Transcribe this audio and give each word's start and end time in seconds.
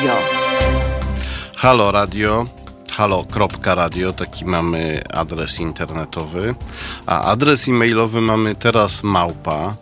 Radio. 0.00 0.16
Halo 1.56 1.92
Radio, 1.92 2.44
halo.radio, 2.90 4.12
taki 4.12 4.44
mamy 4.44 5.02
adres 5.12 5.60
internetowy, 5.60 6.54
a 7.06 7.24
adres 7.24 7.68
e-mailowy 7.68 8.20
mamy 8.20 8.54
teraz 8.54 9.02
małpa 9.02 9.76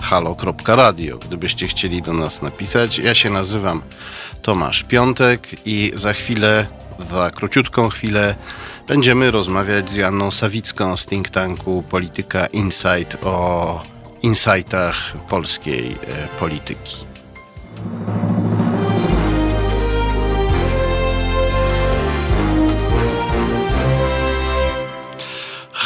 halo.radio, 0.00 1.18
gdybyście 1.18 1.66
chcieli 1.66 2.02
do 2.02 2.12
nas 2.12 2.42
napisać. 2.42 2.98
Ja 2.98 3.14
się 3.14 3.30
nazywam 3.30 3.82
Tomasz 4.42 4.82
Piątek 4.82 5.48
i 5.66 5.92
za 5.94 6.12
chwilę, 6.12 6.66
za 7.10 7.30
króciutką 7.30 7.88
chwilę 7.88 8.34
będziemy 8.88 9.30
rozmawiać 9.30 9.90
z 9.90 9.94
Joanną 9.94 10.30
Sawicką 10.30 10.96
z 10.96 11.06
think 11.06 11.28
tanku 11.28 11.84
Polityka 11.90 12.46
Insight 12.46 13.16
o 13.24 13.82
insightach 14.22 15.12
polskiej 15.28 15.96
e, 16.06 16.28
polityki. 16.40 16.96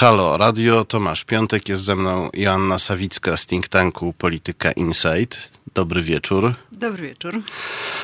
Halo 0.00 0.36
Radio, 0.36 0.84
Tomasz 0.84 1.24
Piątek, 1.24 1.68
jest 1.68 1.82
ze 1.82 1.96
mną 1.96 2.30
Joanna 2.34 2.78
Sawicka 2.78 3.36
z 3.36 3.46
think 3.46 3.68
tanku 3.68 4.12
Polityka 4.12 4.72
Insight. 4.72 5.50
Dobry 5.74 6.02
wieczór. 6.02 6.54
Dobry 6.72 7.08
wieczór. 7.08 7.42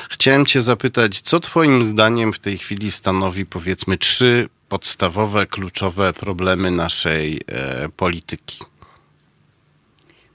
Chciałem 0.09 0.45
cię 0.45 0.61
zapytać, 0.61 1.21
co 1.21 1.39
twoim 1.39 1.83
zdaniem 1.83 2.33
w 2.33 2.39
tej 2.39 2.57
chwili 2.57 2.91
stanowi 2.91 3.45
powiedzmy 3.45 3.97
trzy 3.97 4.49
podstawowe, 4.69 5.45
kluczowe 5.45 6.13
problemy 6.13 6.71
naszej 6.71 7.41
e, 7.47 7.89
polityki? 7.89 8.59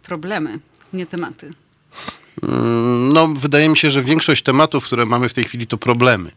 Problemy, 0.03 0.59
nie 0.93 1.07
tematy. 1.07 1.53
Mm, 2.43 3.09
no, 3.13 3.29
wydaje 3.29 3.69
mi 3.69 3.77
się, 3.77 3.91
że 3.91 4.03
większość 4.03 4.43
tematów, 4.43 4.85
które 4.85 5.07
mamy 5.07 5.29
w 5.29 5.35
tej 5.35 5.45
chwili, 5.45 5.67
to 5.67 5.79
problemy. 5.79 6.31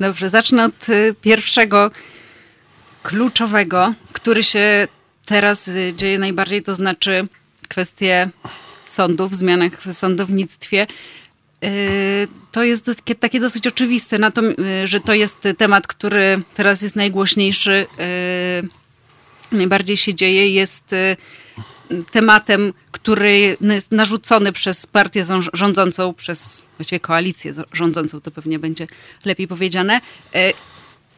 Dobrze, 0.00 0.30
zacznę 0.30 0.64
od 0.64 0.88
y, 0.88 1.14
pierwszego 1.20 1.90
kluczowego, 3.02 3.94
który 4.22 4.44
się 4.44 4.88
teraz 5.26 5.68
y, 5.68 5.92
dzieje 5.96 6.18
najbardziej, 6.18 6.62
to 6.62 6.74
znaczy 6.74 7.28
kwestie 7.68 8.28
sądów, 8.86 9.34
zmianach 9.34 9.82
w 9.82 9.92
sądownictwie. 9.92 10.86
Y, 11.64 12.28
to 12.52 12.64
jest 12.64 12.90
takie 13.20 13.40
dosyć 13.40 13.66
oczywiste, 13.66 14.18
że 14.84 15.00
to 15.00 15.14
jest 15.14 15.48
temat, 15.58 15.86
który 15.86 16.42
teraz 16.54 16.82
jest 16.82 16.96
najgłośniejszy, 16.96 17.86
najbardziej 19.52 19.96
się 19.96 20.14
dzieje, 20.14 20.48
jest 20.54 20.94
tematem, 22.10 22.72
który 22.90 23.56
jest 23.60 23.92
narzucony 23.92 24.52
przez 24.52 24.86
partię 24.86 25.24
rządzącą, 25.52 26.14
przez 26.14 26.64
właściwie 26.78 27.00
koalicję 27.00 27.52
rządzącą, 27.72 28.20
to 28.20 28.30
pewnie 28.30 28.58
będzie 28.58 28.86
lepiej 29.24 29.48
powiedziane. 29.48 30.00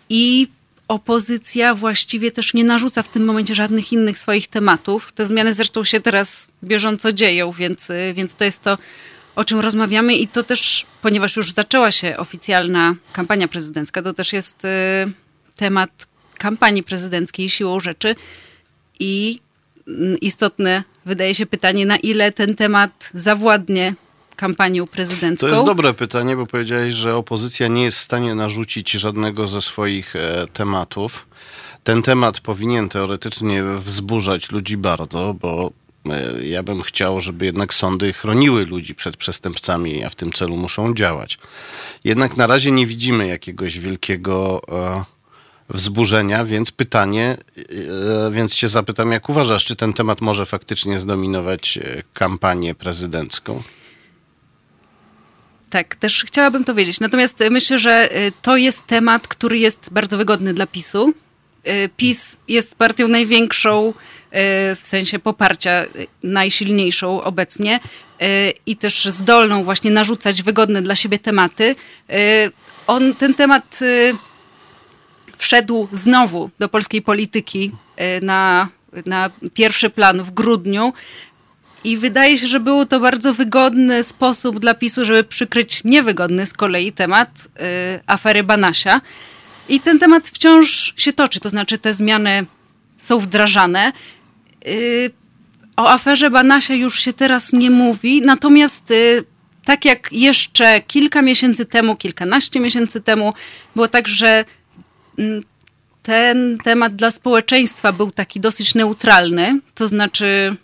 I 0.08 0.48
opozycja 0.88 1.74
właściwie 1.74 2.30
też 2.30 2.54
nie 2.54 2.64
narzuca 2.64 3.02
w 3.02 3.08
tym 3.08 3.24
momencie 3.24 3.54
żadnych 3.54 3.92
innych 3.92 4.18
swoich 4.18 4.48
tematów. 4.48 5.12
Te 5.12 5.26
zmiany 5.26 5.52
zresztą 5.52 5.84
się 5.84 6.00
teraz 6.00 6.48
bieżąco 6.64 7.12
dzieją, 7.12 7.52
więc, 7.52 7.88
więc 8.14 8.34
to 8.34 8.44
jest 8.44 8.62
to, 8.62 8.78
o 9.34 9.44
czym 9.44 9.60
rozmawiamy 9.60 10.14
i 10.14 10.28
to 10.28 10.42
też, 10.42 10.86
ponieważ 11.02 11.36
już 11.36 11.52
zaczęła 11.52 11.90
się 11.90 12.16
oficjalna 12.16 12.94
kampania 13.12 13.48
prezydencka, 13.48 14.02
to 14.02 14.12
też 14.12 14.32
jest 14.32 14.64
y, 14.64 14.68
temat 15.56 16.06
kampanii 16.38 16.82
prezydenckiej 16.82 17.50
siłą 17.50 17.80
rzeczy 17.80 18.14
i 19.00 19.40
mm, 19.88 20.20
istotne 20.20 20.84
wydaje 21.06 21.34
się 21.34 21.46
pytanie, 21.46 21.86
na 21.86 21.96
ile 21.96 22.32
ten 22.32 22.56
temat 22.56 23.10
zawładnie 23.14 23.94
kampanią 24.36 24.86
prezydencką? 24.86 25.46
To 25.46 25.52
jest 25.52 25.66
dobre 25.66 25.94
pytanie, 25.94 26.36
bo 26.36 26.46
powiedziałeś, 26.46 26.94
że 26.94 27.16
opozycja 27.16 27.68
nie 27.68 27.82
jest 27.84 27.98
w 27.98 28.02
stanie 28.02 28.34
narzucić 28.34 28.90
żadnego 28.90 29.46
ze 29.46 29.60
swoich 29.60 30.16
e, 30.16 30.46
tematów. 30.52 31.28
Ten 31.84 32.02
temat 32.02 32.40
powinien 32.40 32.88
teoretycznie 32.88 33.64
wzburzać 33.64 34.50
ludzi 34.50 34.76
bardzo, 34.76 35.34
bo 35.40 35.70
e, 36.10 36.46
ja 36.46 36.62
bym 36.62 36.82
chciał, 36.82 37.20
żeby 37.20 37.44
jednak 37.44 37.74
sądy 37.74 38.12
chroniły 38.12 38.66
ludzi 38.66 38.94
przed 38.94 39.16
przestępcami, 39.16 40.04
a 40.04 40.10
w 40.10 40.14
tym 40.14 40.32
celu 40.32 40.56
muszą 40.56 40.94
działać. 40.94 41.38
Jednak 42.04 42.36
na 42.36 42.46
razie 42.46 42.70
nie 42.70 42.86
widzimy 42.86 43.26
jakiegoś 43.26 43.78
wielkiego 43.78 44.60
e, 44.68 45.14
wzburzenia, 45.68 46.44
więc 46.44 46.70
pytanie, 46.70 47.36
e, 47.56 48.30
więc 48.32 48.54
cię 48.54 48.68
zapytam, 48.68 49.12
jak 49.12 49.28
uważasz, 49.28 49.64
czy 49.64 49.76
ten 49.76 49.92
temat 49.92 50.20
może 50.20 50.46
faktycznie 50.46 51.00
zdominować 51.00 51.78
e, 51.78 52.02
kampanię 52.14 52.74
prezydencką? 52.74 53.62
Tak, 55.74 55.94
też 55.94 56.24
chciałabym 56.26 56.64
to 56.64 56.74
wiedzieć. 56.74 57.00
Natomiast 57.00 57.44
myślę, 57.50 57.78
że 57.78 58.16
y, 58.16 58.32
to 58.42 58.56
jest 58.56 58.86
temat, 58.86 59.28
który 59.28 59.58
jest 59.58 59.88
bardzo 59.90 60.16
wygodny 60.16 60.54
dla 60.54 60.66
PiSu. 60.66 61.14
Y, 61.68 61.88
PiS 61.96 62.40
jest 62.48 62.74
partią 62.74 63.08
największą 63.08 63.88
y, 63.88 63.92
w 64.76 64.80
sensie 64.82 65.18
poparcia, 65.18 65.84
najsilniejszą 66.22 67.22
obecnie 67.22 67.80
i 68.66 68.76
też 68.76 69.04
zdolną 69.04 69.64
właśnie 69.64 69.90
narzucać 69.90 70.42
wygodne 70.42 70.82
dla 70.82 70.94
siebie 70.94 71.18
tematy. 71.18 71.76
On, 72.86 73.14
ten 73.14 73.34
temat 73.34 73.80
wszedł 75.38 75.88
znowu 75.92 76.50
do 76.58 76.68
polskiej 76.68 77.02
polityki 77.02 77.72
na, 78.22 78.68
na 79.06 79.30
pierwszy 79.54 79.90
plan 79.90 80.22
w 80.22 80.30
grudniu 80.30 80.92
i 81.84 81.96
wydaje 81.96 82.38
się, 82.38 82.46
że 82.46 82.60
był 82.60 82.86
to 82.86 83.00
bardzo 83.00 83.34
wygodny 83.34 84.04
sposób 84.04 84.60
dla 84.60 84.74
PiSu, 84.74 85.04
żeby 85.04 85.24
przykryć 85.24 85.84
niewygodny 85.84 86.46
z 86.46 86.52
kolei 86.52 86.92
temat 86.92 87.48
y, 87.96 88.00
afery 88.06 88.42
Banasia. 88.42 89.00
I 89.68 89.80
ten 89.80 89.98
temat 89.98 90.28
wciąż 90.28 90.94
się 90.96 91.12
toczy, 91.12 91.40
to 91.40 91.50
znaczy 91.50 91.78
te 91.78 91.94
zmiany 91.94 92.46
są 92.96 93.18
wdrażane. 93.18 93.92
Y, 94.66 95.10
o 95.76 95.90
aferze 95.90 96.30
Banasia 96.30 96.74
już 96.74 97.00
się 97.00 97.12
teraz 97.12 97.52
nie 97.52 97.70
mówi, 97.70 98.22
natomiast 98.22 98.90
y, 98.90 99.24
tak 99.64 99.84
jak 99.84 100.12
jeszcze 100.12 100.80
kilka 100.80 101.22
miesięcy 101.22 101.66
temu, 101.66 101.96
kilkanaście 101.96 102.60
miesięcy 102.60 103.00
temu, 103.00 103.34
było 103.74 103.88
tak, 103.88 104.08
że 104.08 104.44
mm, 105.18 105.42
ten 106.02 106.58
temat 106.64 106.96
dla 106.96 107.10
społeczeństwa 107.10 107.92
był 107.92 108.10
taki 108.10 108.40
dosyć 108.40 108.74
neutralny, 108.74 109.60
to 109.74 109.88
znaczy 109.88 110.56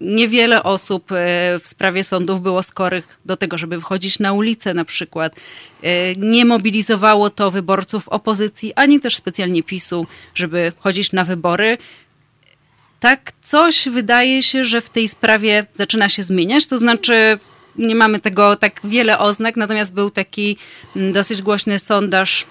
niewiele 0.00 0.62
osób 0.62 1.12
e, 1.12 1.14
w 1.62 1.68
sprawie 1.68 2.04
sądów 2.04 2.42
było 2.42 2.62
skorych 2.62 3.20
do 3.24 3.36
tego, 3.36 3.58
żeby 3.58 3.76
wychodzić 3.76 4.18
na 4.18 4.32
ulicę 4.32 4.74
na 4.74 4.84
przykład. 4.84 5.36
E, 5.82 6.14
nie 6.14 6.44
mobilizowało 6.44 7.30
to 7.30 7.50
wyborców 7.50 8.08
opozycji, 8.08 8.72
ani 8.74 9.00
też 9.00 9.16
specjalnie 9.16 9.62
PiSu, 9.62 10.06
żeby 10.34 10.72
chodzić 10.78 11.12
na 11.12 11.24
wybory. 11.24 11.78
Tak 13.00 13.32
coś 13.42 13.88
wydaje 13.88 14.42
się, 14.42 14.64
że 14.64 14.80
w 14.80 14.90
tej 14.90 15.08
sprawie 15.08 15.66
zaczyna 15.74 16.08
się 16.08 16.22
zmieniać, 16.22 16.66
to 16.66 16.78
znaczy 16.78 17.38
nie 17.76 17.94
mamy 17.94 18.20
tego 18.20 18.56
tak 18.56 18.80
wiele 18.84 19.18
oznak, 19.18 19.56
natomiast 19.56 19.92
był 19.92 20.10
taki 20.10 20.56
mm, 20.96 21.12
dosyć 21.12 21.42
głośny 21.42 21.78
sondaż 21.78 22.46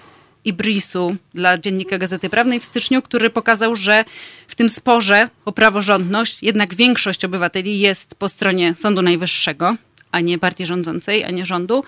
Ibrisu 0.48 1.16
dla 1.34 1.58
Dziennika 1.58 1.98
Gazety 1.98 2.30
Prawnej 2.30 2.60
w 2.60 2.64
styczniu, 2.64 3.02
który 3.02 3.30
pokazał, 3.30 3.76
że 3.76 4.04
w 4.48 4.54
tym 4.54 4.70
sporze 4.70 5.28
o 5.44 5.52
praworządność 5.52 6.42
jednak 6.42 6.74
większość 6.74 7.24
obywateli 7.24 7.80
jest 7.80 8.14
po 8.14 8.28
stronie 8.28 8.74
Sądu 8.74 9.02
Najwyższego, 9.02 9.76
a 10.12 10.20
nie 10.20 10.38
partii 10.38 10.66
rządzącej, 10.66 11.24
a 11.24 11.30
nie 11.30 11.46
rządu. 11.46 11.84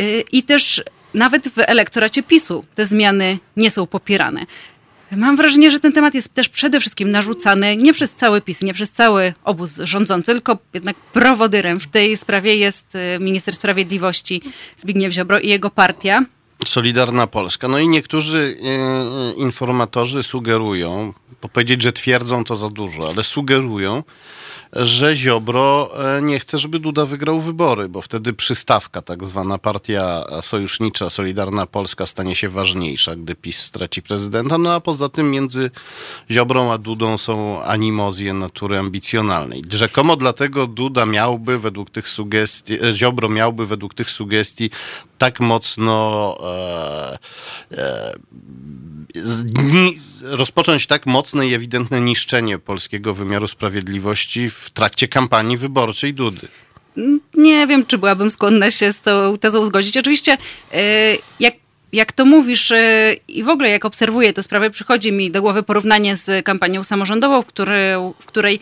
Y, 0.00 0.24
I 0.32 0.42
też 0.42 0.82
nawet 1.14 1.48
w 1.48 1.58
elektoracie 1.58 2.22
PiSu 2.22 2.64
te 2.74 2.86
zmiany 2.86 3.38
nie 3.56 3.70
są 3.70 3.86
popierane. 3.86 4.46
Mam 5.16 5.36
wrażenie, 5.36 5.70
że 5.70 5.80
ten 5.80 5.92
temat 5.92 6.14
jest 6.14 6.34
też 6.34 6.48
przede 6.48 6.80
wszystkim 6.80 7.10
narzucany 7.10 7.76
nie 7.76 7.92
przez 7.92 8.12
cały 8.12 8.40
PiS, 8.40 8.62
nie 8.62 8.74
przez 8.74 8.90
cały 8.90 9.34
obóz 9.44 9.76
rządzący, 9.76 10.32
tylko 10.32 10.58
jednak 10.74 10.96
prowodyrem 10.96 11.80
w 11.80 11.86
tej 11.86 12.16
sprawie 12.16 12.56
jest 12.56 12.94
y, 12.94 13.18
minister 13.20 13.54
sprawiedliwości 13.54 14.42
Zbigniew 14.76 15.12
Ziobro 15.12 15.38
i 15.38 15.48
jego 15.48 15.70
partia. 15.70 16.24
Solidarna 16.66 17.26
Polska. 17.26 17.68
No 17.68 17.78
i 17.78 17.88
niektórzy 17.88 18.58
e, 18.62 18.66
e, 18.66 19.32
informatorzy 19.32 20.22
sugerują, 20.22 21.12
bo 21.42 21.48
powiedzieć, 21.48 21.82
że 21.82 21.92
twierdzą 21.92 22.44
to 22.44 22.56
za 22.56 22.70
dużo, 22.70 23.08
ale 23.08 23.24
sugerują, 23.24 24.02
że 24.72 25.16
Ziobro 25.16 25.90
e, 26.16 26.22
nie 26.22 26.38
chce, 26.38 26.58
żeby 26.58 26.78
Duda 26.78 27.06
wygrał 27.06 27.40
wybory, 27.40 27.88
bo 27.88 28.02
wtedy 28.02 28.32
przystawka, 28.32 29.02
tak 29.02 29.24
zwana 29.24 29.58
partia 29.58 30.24
sojusznicza, 30.42 31.10
Solidarna 31.10 31.66
Polska 31.66 32.06
stanie 32.06 32.36
się 32.36 32.48
ważniejsza, 32.48 33.16
gdy 33.16 33.34
PiS 33.34 33.58
straci 33.58 34.02
prezydenta. 34.02 34.58
No 34.58 34.74
a 34.74 34.80
poza 34.80 35.08
tym 35.08 35.30
między 35.30 35.70
Ziobrą 36.30 36.72
a 36.72 36.78
Dudą 36.78 37.18
są 37.18 37.62
animozje 37.62 38.32
natury 38.32 38.78
ambicjonalnej. 38.78 39.62
Rzekomo 39.70 40.16
dlatego 40.16 40.66
Duda 40.66 41.06
miałby 41.06 41.58
według 41.58 41.90
tych 41.90 42.08
sugestii, 42.08 42.84
e, 42.84 42.92
Ziobro 42.92 43.28
miałby 43.28 43.66
według 43.66 43.94
tych 43.94 44.10
sugestii 44.10 44.70
tak 45.18 45.40
mocno 45.40 46.36
e, 46.44 47.18
e, 47.72 48.14
rozpocząć 50.22 50.86
tak 50.86 51.06
mocne 51.06 51.48
i 51.48 51.54
ewidentne 51.54 52.00
niszczenie 52.00 52.58
polskiego 52.58 53.14
wymiaru 53.14 53.48
sprawiedliwości 53.48 54.50
w 54.50 54.70
trakcie 54.70 55.08
kampanii 55.08 55.56
wyborczej 55.56 56.14
Dudy. 56.14 56.48
Nie 57.34 57.66
wiem, 57.66 57.86
czy 57.86 57.98
byłabym 57.98 58.30
skłonna 58.30 58.70
się 58.70 58.92
z 58.92 59.00
tą 59.00 59.38
tezą 59.38 59.64
zgodzić. 59.64 59.96
Oczywiście, 59.96 60.36
jak 61.40 61.54
jak 61.92 62.12
to 62.12 62.24
mówisz 62.24 62.72
i 63.28 63.42
w 63.42 63.48
ogóle 63.48 63.70
jak 63.70 63.84
obserwuję 63.84 64.32
tę 64.32 64.42
sprawę, 64.42 64.70
przychodzi 64.70 65.12
mi 65.12 65.30
do 65.30 65.42
głowy 65.42 65.62
porównanie 65.62 66.16
z 66.16 66.44
kampanią 66.44 66.84
samorządową, 66.84 67.42
w, 67.42 67.46
który, 67.46 67.94
w 68.20 68.26
której 68.26 68.60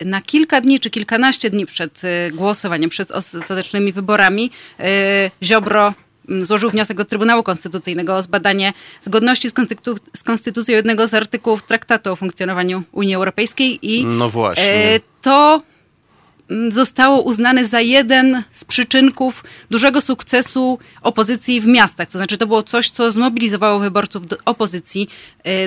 na 0.00 0.22
kilka 0.22 0.60
dni 0.60 0.80
czy 0.80 0.90
kilkanaście 0.90 1.50
dni 1.50 1.66
przed 1.66 2.02
głosowaniem, 2.32 2.90
przed 2.90 3.10
ostatecznymi 3.10 3.92
wyborami, 3.92 4.50
Ziobro 5.42 5.94
złożył 6.42 6.70
wniosek 6.70 6.96
do 6.96 7.04
Trybunału 7.04 7.42
Konstytucyjnego 7.42 8.16
o 8.16 8.22
zbadanie 8.22 8.72
zgodności 9.02 9.50
z, 9.50 9.54
konstytu- 9.54 9.98
z 10.16 10.22
konstytucją 10.22 10.74
jednego 10.74 11.06
z 11.06 11.14
artykułów 11.14 11.62
Traktatu 11.62 12.12
o 12.12 12.16
funkcjonowaniu 12.16 12.82
Unii 12.92 13.14
Europejskiej 13.14 13.78
i 13.82 14.04
no 14.04 14.28
właśnie. 14.28 15.00
to 15.22 15.62
zostało 16.70 17.22
uznane 17.22 17.64
za 17.64 17.80
jeden 17.80 18.42
z 18.52 18.64
przyczynków 18.64 19.44
dużego 19.70 20.00
sukcesu 20.00 20.78
opozycji 21.02 21.60
w 21.60 21.66
miastach. 21.66 22.10
To 22.10 22.18
znaczy, 22.18 22.38
to 22.38 22.46
było 22.46 22.62
coś, 22.62 22.90
co 22.90 23.10
zmobilizowało 23.10 23.78
wyborców 23.78 24.26
do 24.26 24.36
opozycji 24.44 25.08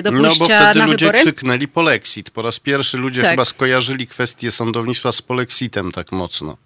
do 0.02 0.12
pójścia 0.12 0.38
no, 0.38 0.38
bo 0.38 0.44
wtedy 0.44 0.78
na 0.78 0.86
ludzie 0.86 1.06
wybory. 1.06 1.18
krzyknęli 1.18 1.68
polexit. 1.68 2.30
Po 2.30 2.42
raz 2.42 2.58
pierwszy 2.58 2.98
ludzie 2.98 3.22
tak. 3.22 3.30
chyba 3.30 3.44
skojarzyli 3.44 4.06
kwestię 4.06 4.50
sądownictwa 4.50 5.12
z 5.12 5.22
polexitem 5.22 5.92
tak 5.92 6.12
mocno. 6.12 6.56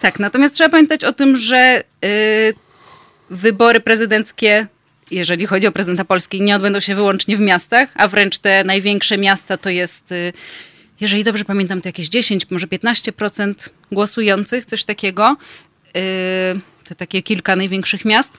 Tak, 0.00 0.18
natomiast 0.18 0.54
trzeba 0.54 0.70
pamiętać 0.70 1.04
o 1.04 1.12
tym, 1.12 1.36
że 1.36 1.84
yy, 2.02 2.08
wybory 3.32 3.80
prezydenckie 3.80 4.66
jeżeli 5.10 5.46
chodzi 5.46 5.66
o 5.66 5.72
prezydenta 5.72 6.04
Polski, 6.04 6.42
nie 6.42 6.56
odbędą 6.56 6.80
się 6.80 6.94
wyłącznie 6.94 7.36
w 7.36 7.40
miastach, 7.40 7.88
a 7.94 8.08
wręcz 8.08 8.38
te 8.38 8.64
największe 8.64 9.18
miasta 9.18 9.56
to 9.56 9.70
jest 9.70 10.14
jeżeli 11.02 11.24
dobrze 11.24 11.44
pamiętam, 11.44 11.82
to 11.82 11.88
jakieś 11.88 12.08
10, 12.08 12.50
może 12.50 12.66
15% 12.66 13.54
głosujących, 13.92 14.66
coś 14.66 14.84
takiego. 14.84 15.36
Yy, 15.94 16.00
to 16.88 16.94
takie 16.94 17.22
kilka 17.22 17.56
największych 17.56 18.04
miast. 18.04 18.32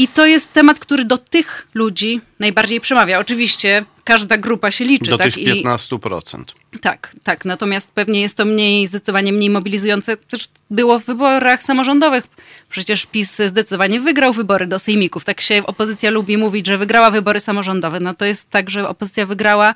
I 0.00 0.08
to 0.08 0.26
jest 0.26 0.52
temat, 0.52 0.78
który 0.78 1.04
do 1.04 1.18
tych 1.18 1.68
ludzi 1.74 2.20
najbardziej 2.38 2.80
przemawia. 2.80 3.18
Oczywiście 3.18 3.84
każda 4.04 4.36
grupa 4.36 4.70
się 4.70 4.84
liczy. 4.84 5.10
Do 5.10 5.18
tak? 5.18 5.26
tych 5.26 5.44
15%. 5.44 6.44
I, 6.72 6.78
tak, 6.78 7.12
tak. 7.22 7.44
Natomiast 7.44 7.92
pewnie 7.92 8.20
jest 8.20 8.36
to 8.36 8.44
mniej, 8.44 8.86
zdecydowanie 8.86 9.32
mniej 9.32 9.50
mobilizujące. 9.50 10.16
Też 10.16 10.48
było 10.70 10.98
w 10.98 11.04
wyborach 11.04 11.62
samorządowych. 11.62 12.24
Przecież 12.68 13.06
PiS 13.06 13.36
zdecydowanie 13.46 14.00
wygrał 14.00 14.32
wybory 14.32 14.66
do 14.66 14.78
sejmików. 14.78 15.24
Tak 15.24 15.40
się 15.40 15.66
opozycja 15.66 16.10
lubi 16.10 16.36
mówić, 16.36 16.66
że 16.66 16.78
wygrała 16.78 17.10
wybory 17.10 17.40
samorządowe. 17.40 18.00
No 18.00 18.14
to 18.14 18.24
jest 18.24 18.50
tak, 18.50 18.70
że 18.70 18.88
opozycja 18.88 19.26
wygrała 19.26 19.74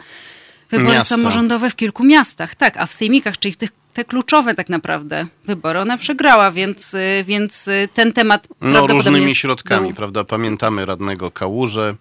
wybory 0.70 0.92
Miasta. 0.92 1.16
samorządowe 1.16 1.70
w 1.70 1.76
kilku 1.76 2.04
miastach, 2.04 2.54
tak, 2.54 2.76
a 2.76 2.86
w 2.86 2.92
sejmikach, 2.92 3.38
czyli 3.38 3.54
tych 3.54 3.70
te 3.94 4.04
kluczowe 4.04 4.54
tak 4.54 4.68
naprawdę 4.68 5.26
wybory 5.46 5.78
ona 5.78 5.98
przegrała, 5.98 6.50
więc, 6.50 6.94
y, 6.94 7.24
więc 7.26 7.68
y, 7.68 7.88
ten 7.94 8.12
temat 8.12 8.48
No 8.60 8.86
różnymi 8.86 9.34
środkami, 9.34 9.86
był... 9.86 9.96
prawda? 9.96 10.24
Pamiętamy 10.24 10.86
radnego 10.86 11.30
Kałuże, 11.30 11.94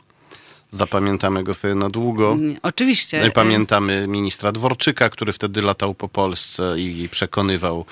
zapamiętamy 0.74 1.44
go 1.44 1.54
sobie 1.54 1.76
na 1.76 1.90
długo. 1.90 2.38
Oczywiście. 2.64 3.22
No 3.26 3.32
pamiętamy 3.32 4.08
ministra 4.08 4.52
Dworczyka, 4.52 5.10
który 5.10 5.34
wtedy 5.34 5.62
latał 5.62 5.94
po 5.94 6.08
Polsce 6.08 6.76
i 6.80 7.10
przekonywał 7.10 7.86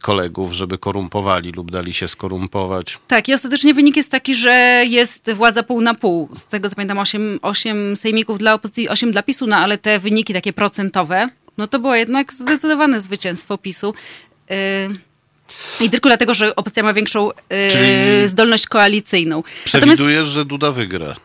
kolegów, 0.00 0.52
żeby 0.52 0.78
korumpowali 0.78 1.52
lub 1.52 1.70
dali 1.70 1.94
się 1.94 2.08
skorumpować. 2.08 2.98
Tak, 3.08 3.28
i 3.28 3.34
ostatecznie 3.34 3.74
wynik 3.74 3.96
jest 3.96 4.10
taki, 4.10 4.34
że 4.34 4.84
jest 4.88 5.32
władza 5.32 5.62
pół 5.62 5.80
na 5.80 5.94
pół. 5.94 6.28
Z 6.34 6.44
tego 6.44 6.68
co 6.70 6.76
pamiętam, 6.76 6.98
8, 6.98 7.38
8 7.42 7.96
sejmików 7.96 8.38
dla 8.38 8.54
opozycji, 8.54 8.88
8 8.88 9.12
dla 9.12 9.22
PiSu, 9.22 9.46
no 9.46 9.56
ale 9.56 9.78
te 9.78 9.98
wyniki 9.98 10.32
takie 10.34 10.52
procentowe, 10.52 11.28
no 11.58 11.66
to 11.66 11.78
było 11.78 11.94
jednak 11.94 12.32
zdecydowane 12.32 13.00
zwycięstwo 13.00 13.58
PiSu. 13.58 13.94
Yy, 14.50 14.56
I 15.80 15.90
tylko 15.90 16.08
dlatego, 16.08 16.34
że 16.34 16.56
opozycja 16.56 16.82
ma 16.82 16.92
większą 16.92 17.30
yy, 18.20 18.28
zdolność 18.28 18.66
koalicyjną. 18.66 19.42
Przewidujesz, 19.64 19.98
Natomiast, 19.98 20.28
że 20.28 20.44
Duda 20.44 20.70
wygra? 20.70 21.16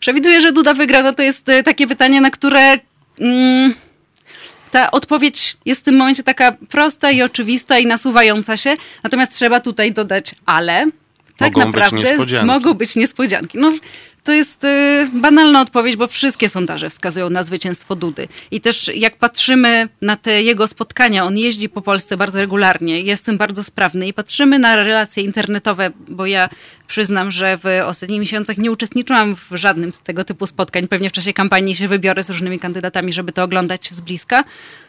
Przewiduję, 0.00 0.40
że 0.40 0.52
Duda 0.52 0.74
wygra. 0.74 1.02
No 1.02 1.12
to 1.12 1.22
jest 1.22 1.48
y, 1.48 1.62
takie 1.62 1.86
pytanie, 1.86 2.20
na 2.20 2.30
które... 2.30 2.78
Mm, 3.20 3.74
ta 4.70 4.90
odpowiedź 4.90 5.56
jest 5.66 5.80
w 5.80 5.84
tym 5.84 5.96
momencie 5.96 6.22
taka 6.22 6.52
prosta 6.52 7.10
i 7.10 7.22
oczywista 7.22 7.78
i 7.78 7.86
nasuwająca 7.86 8.56
się. 8.56 8.76
Natomiast 9.02 9.32
trzeba 9.32 9.60
tutaj 9.60 9.92
dodać 9.92 10.34
ale. 10.46 10.86
Tak 11.36 11.52
mogą 11.52 11.66
naprawdę 11.66 12.16
być 12.18 12.32
mogą 12.44 12.74
być 12.74 12.96
niespodzianki. 12.96 13.58
No, 13.58 13.72
to 14.24 14.32
jest 14.32 14.64
y, 14.64 15.08
banalna 15.12 15.60
odpowiedź, 15.60 15.96
bo 15.96 16.06
wszystkie 16.06 16.48
sondaże 16.48 16.90
wskazują 16.90 17.30
na 17.30 17.42
zwycięstwo 17.42 17.96
Dudy. 17.96 18.28
I 18.50 18.60
też 18.60 18.90
jak 18.94 19.16
patrzymy 19.16 19.88
na 20.02 20.16
te 20.16 20.42
jego 20.42 20.68
spotkania, 20.68 21.24
on 21.24 21.38
jeździ 21.38 21.68
po 21.68 21.82
Polsce 21.82 22.16
bardzo 22.16 22.40
regularnie, 22.40 23.00
jest 23.00 23.24
tym 23.24 23.38
bardzo 23.38 23.64
sprawny 23.64 24.08
i 24.08 24.12
patrzymy 24.12 24.58
na 24.58 24.76
relacje 24.76 25.22
internetowe, 25.22 25.90
bo 26.08 26.26
ja 26.26 26.48
przyznam, 26.86 27.30
że 27.30 27.56
w 27.56 27.66
ostatnich 27.86 28.20
miesiącach 28.20 28.58
nie 28.58 28.70
uczestniczyłam 28.70 29.36
w 29.36 29.56
żadnym 29.56 29.92
z 29.92 30.00
tego 30.00 30.24
typu 30.24 30.46
spotkań. 30.46 30.88
Pewnie 30.88 31.10
w 31.10 31.12
czasie 31.12 31.32
kampanii 31.32 31.76
się 31.76 31.88
wybiorę 31.88 32.22
z 32.22 32.30
różnymi 32.30 32.58
kandydatami, 32.58 33.12
żeby 33.12 33.32
to 33.32 33.42
oglądać 33.42 33.90
z 33.90 34.00
bliska. 34.00 34.44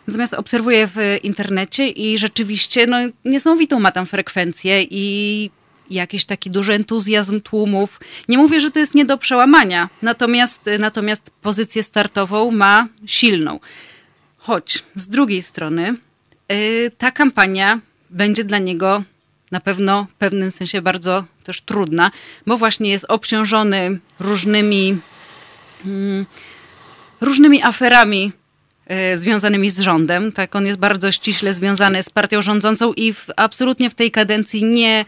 Natomiast 0.08 0.34
obserwuję 0.34 0.88
w 0.88 0.98
internecie 1.24 1.88
i 1.88 2.18
rzeczywiście 2.18 2.88
no, 2.88 2.98
niesamowitą 3.26 3.80
ma 3.80 3.92
tam 3.92 4.06
frekwencję 4.06 4.84
i 4.84 5.50
jakiś 5.90 6.26
taki 6.26 6.50
duży 6.50 6.74
entuzjazm 6.74 7.42
tłumów. 7.42 8.00
Nie 8.30 8.38
mówię, 8.38 8.60
że 8.60 8.72
to 8.72 8.80
jest 8.80 8.96
nie 8.96 9.06
do 9.06 9.18
przełamania, 9.18 9.90
natomiast, 10.02 10.70
natomiast 10.80 11.32
pozycję 11.42 11.84
startową 11.84 12.52
ma 12.52 12.88
silną. 13.06 13.60
Choć 14.38 14.84
z 14.96 15.08
drugiej 15.08 15.42
strony 15.42 15.96
yy, 16.50 16.92
ta 16.98 17.12
kampania 17.12 17.80
będzie 18.10 18.44
dla 18.44 18.58
niego 18.58 19.04
na 19.52 19.60
pewno 19.60 20.08
w 20.10 20.14
pewnym 20.14 20.52
sensie 20.52 20.82
bardzo 20.82 21.26
też 21.44 21.62
trudna, 21.62 22.12
bo 22.48 22.58
właśnie 22.58 22.90
jest 22.90 23.06
obciążony 23.08 24.00
różnymi, 24.20 24.98
yy, 25.86 26.26
różnymi 27.22 27.64
aferami 27.64 28.32
yy, 28.90 29.18
związanymi 29.18 29.70
z 29.70 29.80
rządem. 29.80 30.32
Tak, 30.32 30.56
on 30.56 30.66
jest 30.66 30.80
bardzo 30.80 31.12
ściśle 31.12 31.54
związany 31.54 32.04
z 32.04 32.10
partią 32.10 32.42
rządzącą 32.42 32.94
i 32.94 33.14
w, 33.14 33.28
absolutnie 33.36 33.90
w 33.90 33.96
tej 33.96 34.12
kadencji 34.12 34.64
nie 34.64 35.06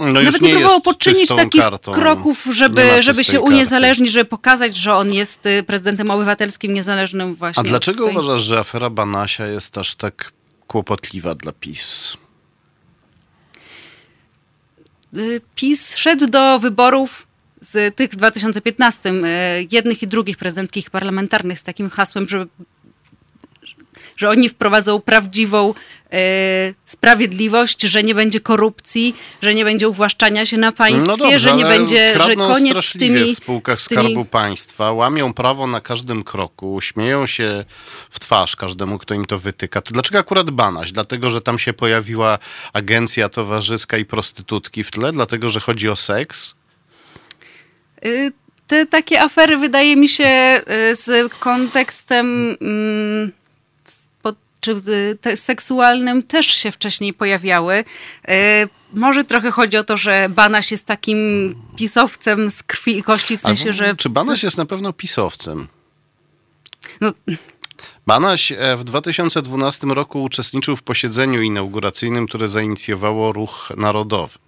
no 0.00 0.22
Nawet 0.22 0.40
nie, 0.40 0.50
próbował 0.52 0.80
poczynić 0.80 1.28
takich 1.28 1.60
kartą. 1.60 1.92
kroków, 1.92 2.46
żeby, 2.52 3.02
żeby 3.02 3.24
się 3.24 3.40
uniezależnić, 3.40 4.12
żeby 4.12 4.24
pokazać, 4.24 4.76
że 4.76 4.94
on 4.94 5.12
jest 5.12 5.46
y, 5.46 5.62
prezydentem 5.62 6.10
obywatelskim, 6.10 6.74
niezależnym 6.74 7.34
właśnie. 7.34 7.60
A 7.60 7.64
dlaczego 7.64 7.96
swojej... 7.96 8.16
uważasz, 8.16 8.42
że 8.42 8.58
afera 8.58 8.90
Banasia 8.90 9.46
jest 9.46 9.78
aż 9.78 9.94
tak 9.94 10.32
kłopotliwa 10.66 11.34
dla 11.34 11.52
PiS? 11.52 12.16
Y, 15.16 15.40
PiS 15.54 15.96
szedł 15.96 16.26
do 16.26 16.58
wyborów 16.58 17.26
z 17.60 17.96
tych 17.96 18.10
w 18.10 18.16
2015, 18.16 19.10
y, 19.10 19.68
jednych 19.70 20.02
i 20.02 20.06
drugich 20.06 20.36
prezydenckich 20.36 20.90
parlamentarnych 20.90 21.58
z 21.58 21.62
takim 21.62 21.90
hasłem, 21.90 22.28
żeby 22.28 22.46
że 24.20 24.28
oni 24.28 24.48
wprowadzą 24.48 25.00
prawdziwą 25.00 25.74
sprawiedliwość, 26.86 27.82
że 27.82 28.02
nie 28.02 28.14
będzie 28.14 28.40
korupcji, 28.40 29.16
że 29.42 29.54
nie 29.54 29.64
będzie 29.64 29.88
uwłaszczania 29.88 30.46
się 30.46 30.56
na 30.56 30.72
państwie, 30.72 31.06
no 31.06 31.16
dobrze, 31.16 31.38
że 31.38 31.54
nie 31.54 31.64
będzie, 31.64 32.14
że 32.26 32.34
koniec 32.36 32.84
z 32.84 32.92
tymi... 32.92 33.34
w 33.34 33.36
spółkach 33.36 33.80
z 33.80 33.88
tymi... 33.88 34.00
Skarbu 34.00 34.24
Państwa, 34.24 34.92
łamią 34.92 35.32
prawo 35.32 35.66
na 35.66 35.80
każdym 35.80 36.24
kroku, 36.24 36.80
śmieją 36.80 37.26
się 37.26 37.64
w 38.10 38.20
twarz 38.20 38.56
każdemu, 38.56 38.98
kto 38.98 39.14
im 39.14 39.24
to 39.24 39.38
wytyka. 39.38 39.80
To 39.80 39.92
dlaczego 39.92 40.18
akurat 40.18 40.50
Banaś? 40.50 40.92
Dlatego, 40.92 41.30
że 41.30 41.40
tam 41.40 41.58
się 41.58 41.72
pojawiła 41.72 42.38
agencja 42.72 43.28
towarzyska 43.28 43.98
i 43.98 44.04
prostytutki 44.04 44.84
w 44.84 44.90
tle? 44.90 45.12
Dlatego, 45.12 45.50
że 45.50 45.60
chodzi 45.60 45.88
o 45.88 45.96
seks? 45.96 46.54
Y, 48.04 48.32
te 48.66 48.86
takie 48.86 49.22
afery 49.22 49.56
wydaje 49.56 49.96
mi 49.96 50.08
się 50.08 50.60
y, 50.90 50.96
z 50.96 51.32
kontekstem 51.32 52.56
mm, 52.60 53.32
czy 54.60 54.80
seksualnym 55.36 56.22
też 56.22 56.46
się 56.46 56.70
wcześniej 56.70 57.14
pojawiały. 57.14 57.84
E, 58.28 58.68
może 58.94 59.24
trochę 59.24 59.50
chodzi 59.50 59.76
o 59.76 59.84
to, 59.84 59.96
że 59.96 60.28
Banaś 60.28 60.70
jest 60.70 60.86
takim 60.86 61.54
pisowcem 61.76 62.50
z 62.50 62.62
krwi 62.62 62.98
i 62.98 63.02
kości, 63.02 63.38
w 63.38 63.40
sensie, 63.40 63.72
że... 63.72 63.96
Czy 63.96 64.08
Banaś 64.08 64.42
jest 64.42 64.58
na 64.58 64.66
pewno 64.66 64.92
pisowcem? 64.92 65.68
No... 67.00 67.12
Banaś 68.06 68.52
e, 68.52 68.76
w 68.76 68.84
2012 68.84 69.86
roku 69.86 70.22
uczestniczył 70.22 70.76
w 70.76 70.82
posiedzeniu 70.82 71.42
inauguracyjnym, 71.42 72.26
które 72.26 72.48
zainicjowało 72.48 73.32
Ruch 73.32 73.72
Narodowy. 73.76 74.38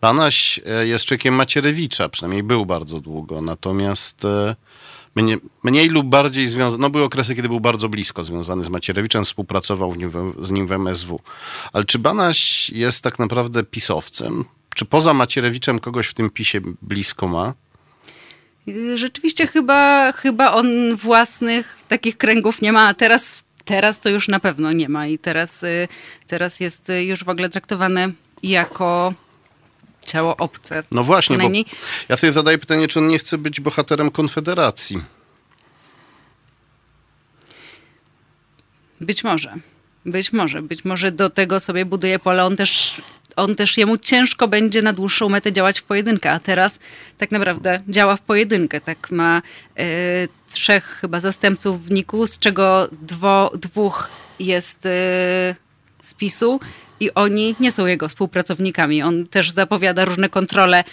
Banaś 0.00 0.60
e, 0.66 0.86
jest 0.86 1.04
człowiekiem 1.04 1.34
Macierewicza, 1.34 2.08
przynajmniej 2.08 2.42
był 2.42 2.66
bardzo 2.66 3.00
długo, 3.00 3.40
natomiast 3.40 4.26
mniej, 5.14 5.36
mniej 5.62 5.88
lub 5.88 6.06
bardziej 6.06 6.48
związany, 6.48 6.80
no 6.80 6.90
były 6.90 7.04
okresy, 7.04 7.34
kiedy 7.34 7.48
był 7.48 7.60
bardzo 7.60 7.88
blisko 7.88 8.24
związany 8.24 8.64
z 8.64 8.68
Macierewiczem, 8.68 9.24
współpracował 9.24 9.94
nim, 9.94 10.10
z 10.40 10.50
nim 10.50 10.66
w 10.66 10.72
MSW. 10.72 11.20
Ale 11.72 11.84
czy 11.84 11.98
Banaś 11.98 12.70
jest 12.70 13.04
tak 13.04 13.18
naprawdę 13.18 13.64
pisowcem? 13.64 14.44
Czy 14.74 14.84
poza 14.84 15.14
Macierewiczem 15.14 15.78
kogoś 15.78 16.06
w 16.06 16.14
tym 16.14 16.30
pisie 16.30 16.60
blisko 16.82 17.28
ma? 17.28 17.54
Rzeczywiście 18.94 19.46
chyba, 19.46 20.12
chyba 20.12 20.52
on 20.52 20.96
własnych 20.96 21.78
takich 21.88 22.16
kręgów 22.16 22.62
nie 22.62 22.72
ma. 22.72 22.88
A 22.88 22.94
teraz 22.94 23.44
teraz 23.64 24.00
to 24.00 24.08
już 24.08 24.28
na 24.28 24.40
pewno 24.40 24.72
nie 24.72 24.88
ma 24.88 25.06
i 25.06 25.18
teraz, 25.18 25.64
teraz 26.26 26.60
jest 26.60 26.92
już 27.00 27.24
w 27.24 27.28
ogóle 27.28 27.48
traktowane 27.48 28.12
jako 28.42 29.14
ciało 30.06 30.36
obce. 30.36 30.82
No 30.90 31.02
właśnie, 31.02 31.38
bo 31.38 31.50
ja 32.08 32.16
sobie 32.16 32.32
zadaję 32.32 32.58
pytanie, 32.58 32.88
czy 32.88 32.98
on 32.98 33.08
nie 33.08 33.18
chce 33.18 33.38
być 33.38 33.60
bohaterem 33.60 34.10
Konfederacji. 34.10 35.02
Być 39.00 39.24
może. 39.24 39.54
Być 40.06 40.32
może. 40.32 40.62
Być 40.62 40.84
może 40.84 41.12
do 41.12 41.30
tego 41.30 41.60
sobie 41.60 41.84
buduje 41.84 42.18
pole. 42.18 42.44
On 42.44 42.56
też, 42.56 43.02
on 43.36 43.54
też 43.54 43.78
jemu 43.78 43.98
ciężko 43.98 44.48
będzie 44.48 44.82
na 44.82 44.92
dłuższą 44.92 45.28
metę 45.28 45.52
działać 45.52 45.80
w 45.80 45.82
pojedynkę, 45.82 46.30
a 46.30 46.40
teraz 46.40 46.78
tak 47.18 47.30
naprawdę 47.30 47.82
działa 47.88 48.16
w 48.16 48.20
pojedynkę. 48.20 48.80
Tak 48.80 49.10
ma 49.10 49.42
e, 49.76 49.84
trzech 50.52 50.98
chyba 51.00 51.20
zastępców 51.20 51.86
w 51.86 51.90
NIK-u, 51.90 52.26
z 52.26 52.38
czego 52.38 52.88
dwo, 52.92 53.50
dwóch 53.54 54.10
jest 54.38 54.86
e, 54.86 54.90
z 56.02 56.14
PiSu 56.14 56.60
i 57.02 57.14
oni 57.14 57.54
nie 57.60 57.72
są 57.72 57.86
jego 57.86 58.08
współpracownikami. 58.08 59.02
On 59.02 59.26
też 59.26 59.50
zapowiada 59.50 60.04
różne 60.04 60.28
kontrole 60.28 60.84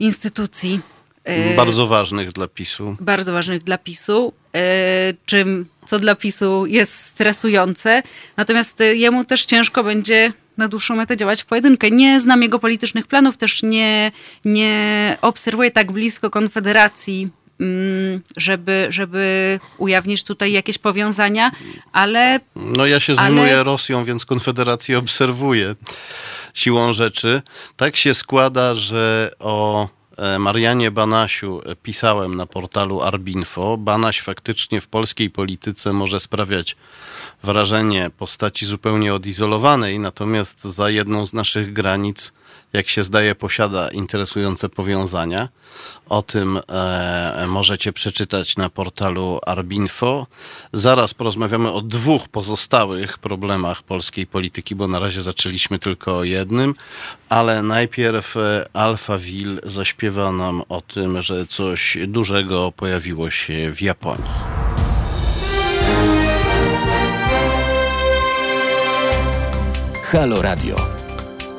instytucji. 0.00 0.80
E, 1.24 1.56
bardzo 1.56 1.86
ważnych 1.86 2.32
dla 2.32 2.48
PiSu. 2.48 2.96
Bardzo 3.00 3.32
ważnych 3.32 3.62
dla 3.62 3.78
PiSu, 3.78 4.32
e, 4.54 5.14
czym, 5.26 5.66
co 5.86 5.98
dla 5.98 6.14
PiSu 6.14 6.66
jest 6.66 6.94
stresujące. 6.94 8.02
Natomiast 8.36 8.80
e, 8.80 8.94
jemu 8.94 9.24
też 9.24 9.46
ciężko 9.46 9.84
będzie 9.84 10.32
na 10.56 10.68
dłuższą 10.68 10.96
metę 10.96 11.16
działać 11.16 11.42
w 11.42 11.46
pojedynkę. 11.46 11.90
Nie 11.90 12.20
znam 12.20 12.42
jego 12.42 12.58
politycznych 12.58 13.06
planów, 13.06 13.36
też 13.36 13.62
nie, 13.62 14.12
nie 14.44 15.16
obserwuję 15.20 15.70
tak 15.70 15.92
blisko 15.92 16.30
Konfederacji 16.30 17.28
żeby, 18.36 18.86
żeby 18.90 19.60
ujawnić 19.78 20.24
tutaj 20.24 20.52
jakieś 20.52 20.78
powiązania, 20.78 21.50
ale... 21.92 22.40
No 22.56 22.86
ja 22.86 23.00
się 23.00 23.14
zajmuję 23.14 23.54
ale... 23.54 23.64
Rosją, 23.64 24.04
więc 24.04 24.24
Konfederację 24.24 24.98
obserwuję 24.98 25.74
siłą 26.54 26.92
rzeczy. 26.92 27.42
Tak 27.76 27.96
się 27.96 28.14
składa, 28.14 28.74
że 28.74 29.30
o 29.38 29.88
e, 30.16 30.38
Marianie 30.38 30.90
Banasiu 30.90 31.62
pisałem 31.82 32.34
na 32.34 32.46
portalu 32.46 33.02
Arbinfo. 33.02 33.76
Banaś 33.76 34.20
faktycznie 34.20 34.80
w 34.80 34.86
polskiej 34.86 35.30
polityce 35.30 35.92
może 35.92 36.20
sprawiać 36.20 36.76
wrażenie 37.42 38.10
postaci 38.18 38.66
zupełnie 38.66 39.14
odizolowanej, 39.14 39.98
natomiast 39.98 40.64
za 40.64 40.90
jedną 40.90 41.26
z 41.26 41.32
naszych 41.32 41.72
granic 41.72 42.32
jak 42.72 42.88
się 42.88 43.02
zdaje, 43.02 43.34
posiada 43.34 43.88
interesujące 43.88 44.68
powiązania. 44.68 45.48
O 46.08 46.22
tym 46.22 46.60
e, 46.68 47.44
możecie 47.48 47.92
przeczytać 47.92 48.56
na 48.56 48.68
portalu 48.68 49.40
Arbinfo. 49.46 50.26
Zaraz 50.72 51.14
porozmawiamy 51.14 51.72
o 51.72 51.82
dwóch 51.82 52.28
pozostałych 52.28 53.18
problemach 53.18 53.82
polskiej 53.82 54.26
polityki, 54.26 54.74
bo 54.74 54.88
na 54.88 54.98
razie 54.98 55.22
zaczęliśmy 55.22 55.78
tylko 55.78 56.18
o 56.18 56.24
jednym, 56.24 56.74
ale 57.28 57.62
najpierw 57.62 58.36
e, 58.36 58.64
Alphaville 58.72 59.60
zaśpiewa 59.64 60.32
nam 60.32 60.62
o 60.68 60.80
tym, 60.80 61.22
że 61.22 61.46
coś 61.46 61.98
dużego 62.08 62.72
pojawiło 62.76 63.30
się 63.30 63.72
w 63.72 63.82
Japonii. 63.82 64.30
Halo 70.02 70.42
Radio. 70.42 71.01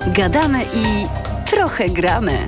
Gadamy 0.08 0.64
i 0.64 1.08
trochę 1.46 1.90
gramy. 1.90 2.48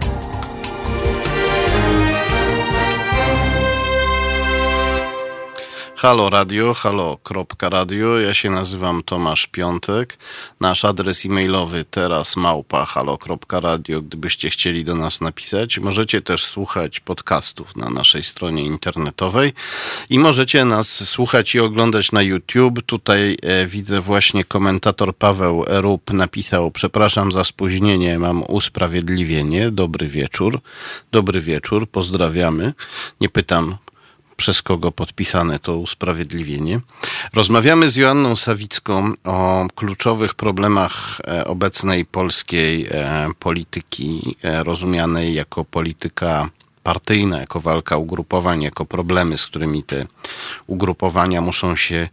Halo 6.06 6.30
Radio, 6.30 6.74
halo.radio. 6.74 8.20
Ja 8.20 8.34
się 8.34 8.50
nazywam 8.50 9.04
Tomasz 9.04 9.48
Piątek. 9.48 10.18
Nasz 10.60 10.86
adres 10.86 11.26
e-mailowy 11.26 11.86
teraz 11.92 12.36
małpa 12.36 12.86
halo.radio, 12.86 14.02
gdybyście 14.02 14.50
chcieli 14.50 14.86
do 14.86 14.96
nas 14.96 15.22
napisać. 15.22 15.80
Możecie 15.80 16.22
też 16.22 16.46
słuchać 16.46 17.00
podcastów 17.00 17.76
na 17.76 17.90
naszej 17.90 18.24
stronie 18.24 18.64
internetowej 18.64 19.54
i 20.10 20.20
możecie 20.20 20.66
nas 20.66 20.88
słuchać 21.10 21.56
i 21.56 21.60
oglądać 21.60 22.12
na 22.12 22.22
YouTube. 22.22 22.82
Tutaj 22.86 23.38
e, 23.44 23.68
widzę 23.68 24.02
właśnie 24.02 24.44
komentator 24.44 25.16
Paweł 25.16 25.66
Rup 25.68 26.14
napisał: 26.14 26.72
Przepraszam 26.72 27.32
za 27.32 27.44
spóźnienie, 27.44 28.20
mam 28.20 28.44
usprawiedliwienie. 28.48 29.72
Dobry 29.72 30.08
wieczór. 30.08 30.60
Dobry 31.12 31.42
wieczór, 31.42 31.90
pozdrawiamy. 31.90 32.74
Nie 33.22 33.30
pytam 33.30 33.78
przez 34.38 34.62
kogo 34.62 34.92
podpisane 34.92 35.60
to 35.60 35.77
usprawiedliwienie. 35.77 36.80
Rozmawiamy 37.34 37.89
z 37.89 37.96
Joanną 37.96 38.36
Sawicką 38.36 39.12
o 39.24 39.68
kluczowych 39.75 40.34
problemach 40.34 41.22
e, 41.27 41.46
obecnej 41.46 42.06
polskiej 42.06 42.88
e, 42.92 43.30
polityki, 43.39 44.36
e, 44.44 44.63
rozumianej 44.63 45.34
jako 45.34 45.65
polityka 45.65 46.50
partyjna, 46.84 47.39
jako 47.39 47.60
walka 47.60 47.98
ugrupowań, 47.98 48.62
jako 48.62 48.86
problemy, 48.86 49.38
z 49.38 49.46
którymi 49.46 49.84
te 49.84 50.06
ugrupowania 50.68 51.42
muszą 51.42 51.75
się 51.75 52.08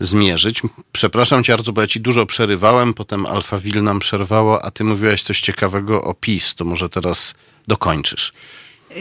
zmierzyć. 0.00 0.62
Przepraszam 0.92 1.44
cię 1.44 1.52
bardzo, 1.52 1.72
bo 1.72 1.80
ja 1.80 1.86
ci 1.86 2.00
dużo 2.00 2.26
przerywałem, 2.26 2.94
potem 2.94 3.26
Alphaville 3.26 3.82
nam 3.82 3.98
przerwało, 3.98 4.64
a 4.64 4.70
ty 4.70 4.84
mówiłaś 4.84 5.22
coś 5.22 5.40
ciekawego 5.40 6.02
o 6.04 6.14
PiS, 6.14 6.54
to 6.54 6.64
może 6.64 6.88
teraz 6.88 7.34
dokończysz. 7.66 8.32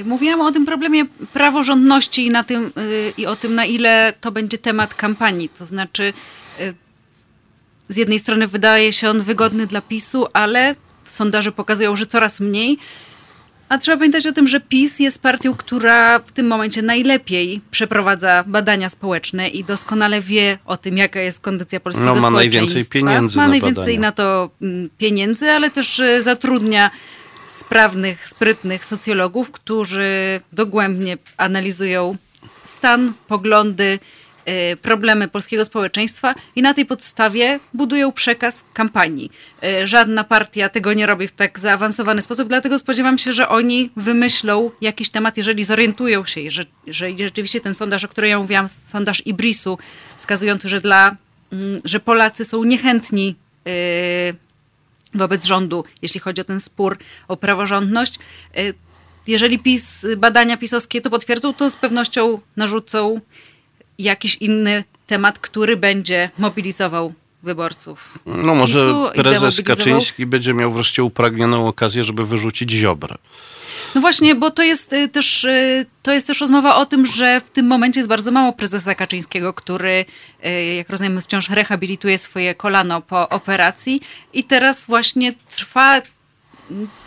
Mówiłam 0.06 0.42
o 0.42 0.52
tym 0.52 0.66
problemie 0.66 1.06
praworządności 1.34 2.26
i, 2.26 2.30
na 2.30 2.44
tym, 2.44 2.72
y, 2.78 3.14
i 3.18 3.26
o 3.26 3.36
tym, 3.36 3.56
na 3.56 3.66
ile 3.66 4.14
to 4.22 4.32
będzie 4.32 4.58
temat 4.58 4.94
kampanii. 4.94 5.50
To 5.50 5.66
znaczy, 5.66 6.14
y, 6.60 6.74
z 7.90 7.98
jednej 7.98 8.20
strony 8.20 8.48
wydaje 8.48 8.94
się 8.94 9.10
on 9.10 9.22
wygodny 9.22 9.68
dla 9.68 9.82
PiSu, 9.82 10.26
ale 10.34 10.76
sondaże 11.06 11.52
pokazują, 11.52 11.96
że 11.96 12.06
coraz 12.06 12.40
mniej. 12.40 12.78
A 13.70 13.78
trzeba 13.78 13.98
pamiętać 13.98 14.28
o 14.28 14.32
tym, 14.32 14.48
że 14.48 14.60
PiS 14.60 15.00
jest 15.00 15.22
partią, 15.22 15.56
która 15.56 16.20
w 16.20 16.32
tym 16.32 16.48
momencie 16.48 16.82
najlepiej 16.82 17.62
przeprowadza 17.72 18.44
badania 18.48 18.90
społeczne 18.90 19.50
i 19.50 19.64
doskonale 19.64 20.22
wie 20.22 20.58
o 20.66 20.78
tym, 20.78 20.98
jaka 20.98 21.20
jest 21.20 21.40
kondycja 21.40 21.80
polskiego 21.80 22.16
no, 22.16 22.22
ma 22.22 22.30
najwięcej 22.30 22.86
pieniędzy 22.86 23.38
Ma 23.38 23.44
na 23.44 23.50
najwięcej 23.50 23.84
badania. 23.84 24.00
na 24.00 24.12
to 24.12 24.50
mm, 24.62 24.90
pieniędzy, 24.98 25.52
ale 25.52 25.70
też 25.70 26.00
y, 26.00 26.22
zatrudnia 26.22 26.92
sprawnych, 27.68 28.28
sprytnych 28.28 28.86
socjologów, 28.86 29.52
którzy 29.52 30.42
dogłębnie 30.54 31.18
analizują 31.38 32.16
stan, 32.66 33.14
poglądy, 33.28 34.00
y, 34.74 34.78
problemy 34.78 35.28
polskiego 35.28 35.66
społeczeństwa 35.66 36.36
i 36.56 36.62
na 36.62 36.74
tej 36.74 36.86
podstawie 36.86 37.60
budują 37.74 38.12
przekaz 38.12 38.64
kampanii. 38.74 39.32
Y, 39.64 39.88
żadna 39.88 40.24
partia 40.24 40.70
tego 40.70 40.94
nie 40.94 41.06
robi 41.06 41.28
w 41.28 41.32
tak 41.32 41.60
zaawansowany 41.60 42.22
sposób, 42.22 42.48
dlatego 42.48 42.80
spodziewam 42.80 43.18
się, 43.18 43.34
że 43.34 43.50
oni 43.50 43.90
wymyślą 43.96 44.72
jakiś 44.82 45.10
temat, 45.10 45.38
jeżeli 45.38 45.64
zorientują 45.64 46.26
się, 46.26 46.52
że, 46.52 46.64
że 46.88 47.10
rzeczywiście 47.18 47.62
ten 47.62 47.76
sondaż, 47.76 48.04
o 48.04 48.08
którym 48.08 48.30
ja 48.30 48.40
mówiłam, 48.40 48.68
sondaż 48.92 49.22
Ibrisu, 49.26 49.78
wskazujący, 50.18 50.70
że 50.70 50.82
dla, 50.82 51.16
mm, 51.54 51.80
że 51.86 52.00
Polacy 52.00 52.46
są 52.46 52.64
niechętni 52.64 53.36
yy, 53.66 54.47
wobec 55.14 55.46
rządu, 55.46 55.84
jeśli 56.02 56.20
chodzi 56.20 56.42
o 56.42 56.44
ten 56.44 56.60
spór 56.60 56.98
o 57.28 57.38
praworządność. 57.38 58.16
E, 58.56 58.74
jeżeli 59.28 59.60
PiS, 59.60 60.06
badania 60.18 60.58
pisowskie 60.58 61.02
to 61.02 61.10
potwierdzą, 61.10 61.54
to 61.54 61.70
z 61.70 61.76
pewnością 61.76 62.40
narzucą 62.58 63.22
jakiś 64.00 64.36
inny 64.36 64.84
temat, 65.08 65.40
który 65.40 65.78
będzie 65.78 66.30
mobilizował 66.38 67.14
wyborców. 67.44 68.20
No 68.26 68.56
może 68.56 68.94
prezes 69.16 69.62
Kaczyński 69.62 70.26
będzie 70.26 70.54
miał 70.54 70.72
wreszcie 70.72 71.04
upragnioną 71.04 71.68
okazję, 71.68 72.04
żeby 72.04 72.26
wyrzucić 72.26 72.72
Ziobrę. 72.72 73.16
No 73.98 74.02
właśnie, 74.02 74.36
bo 74.36 74.52
to 74.52 74.64
jest 74.64 74.94
y, 74.94 75.08
też, 75.08 75.44
y, 75.44 75.86
to 76.04 76.12
jest 76.12 76.28
też 76.28 76.42
rozmowa 76.42 76.76
o 76.76 76.86
tym, 76.86 77.06
że 77.06 77.42
w 77.42 77.50
tym 77.50 77.68
momencie 77.68 78.00
jest 78.00 78.10
bardzo 78.10 78.32
mało 78.32 78.54
prezesa 78.54 78.96
Kaczyńskiego, 78.96 79.54
który, 79.54 80.06
y, 80.46 80.76
jak 80.76 80.90
rozumiem, 80.90 81.22
wciąż 81.22 81.50
rehabilituje 81.50 82.18
swoje 82.18 82.56
kolano 82.56 83.02
po 83.02 83.30
operacji 83.30 84.02
i 84.34 84.44
teraz 84.44 84.86
właśnie 84.86 85.34
trwa, 85.50 86.02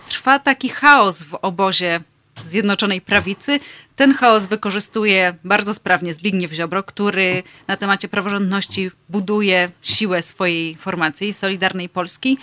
trwa 0.09 0.39
taki 0.39 0.69
chaos 0.69 1.23
w 1.23 1.35
obozie 1.35 2.01
Zjednoczonej 2.47 3.01
Prawicy. 3.01 3.61
Ten 3.97 4.15
chaos 4.15 4.47
wykorzystuje 4.47 5.35
bardzo 5.45 5.75
sprawnie 5.75 6.15
Zbigniew 6.15 6.53
Ziobro, 6.53 6.83
który 6.83 7.43
na 7.69 7.77
temacie 7.77 8.09
praworządności 8.09 8.91
buduje 9.09 9.71
siłę 9.83 10.23
swojej 10.23 10.77
formacji, 10.77 11.33
Solidarnej 11.33 11.89
Polski. 11.89 12.39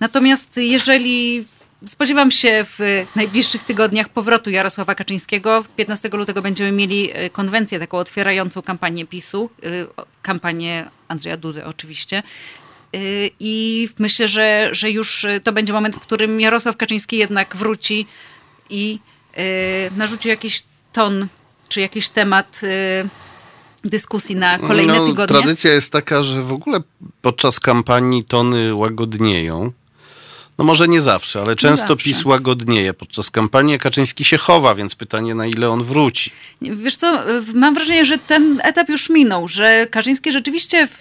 Natomiast 0.00 0.56
jeżeli 0.56 1.46
Spodziewam 1.86 2.30
się 2.30 2.66
w 2.78 3.06
najbliższych 3.16 3.62
tygodniach 3.62 4.08
powrotu 4.08 4.50
Jarosława 4.50 4.94
Kaczyńskiego. 4.94 5.64
15 5.76 6.08
lutego 6.12 6.42
będziemy 6.42 6.72
mieli 6.72 7.10
e, 7.12 7.30
konwencję 7.30 7.78
taką 7.78 7.98
otwierającą 7.98 8.62
kampanię 8.62 9.06
PiSu, 9.06 9.50
e, 9.62 9.68
kampanię 10.22 10.90
Andrzeja 11.08 11.36
Dudy 11.36 11.64
oczywiście. 11.64 12.18
E, 12.18 12.98
I 13.40 13.88
myślę, 13.98 14.28
że, 14.28 14.68
że 14.72 14.90
już 14.90 15.26
to 15.44 15.52
będzie 15.52 15.72
moment, 15.72 15.96
w 15.96 16.00
którym 16.00 16.40
Jarosław 16.40 16.76
Kaczyński 16.76 17.18
jednak 17.18 17.56
wróci 17.56 18.06
i 18.70 18.98
narzuci 19.96 20.28
jakiś 20.28 20.62
ton, 20.92 21.28
czy 21.68 21.80
jakiś 21.80 22.08
temat 22.08 22.60
dyskusji 23.84 24.36
na 24.36 24.58
kolejne 24.58 24.96
no, 24.96 25.06
tygodnie. 25.06 25.36
Tradycja 25.36 25.72
jest 25.72 25.92
taka, 25.92 26.22
że 26.22 26.42
w 26.42 26.52
ogóle 26.52 26.80
podczas 27.22 27.60
kampanii 27.60 28.24
tony 28.24 28.74
łagodnieją. 28.74 29.72
No 30.58 30.64
może 30.64 30.88
nie 30.88 31.00
zawsze, 31.00 31.40
ale 31.40 31.56
często 31.56 31.88
zawsze. 31.88 32.04
PiS 32.04 32.24
łagodnieje. 32.24 32.94
Podczas 32.94 33.30
kampanii 33.30 33.78
Kaczyński 33.78 34.24
się 34.24 34.38
chowa, 34.38 34.74
więc 34.74 34.94
pytanie 34.94 35.34
na 35.34 35.46
ile 35.46 35.70
on 35.70 35.84
wróci. 35.84 36.30
Wiesz 36.62 36.96
co, 36.96 37.22
mam 37.54 37.74
wrażenie, 37.74 38.04
że 38.04 38.18
ten 38.18 38.60
etap 38.64 38.88
już 38.88 39.10
minął, 39.10 39.48
że 39.48 39.86
Kaczyński 39.86 40.32
rzeczywiście 40.32 40.86
w, 40.86 41.00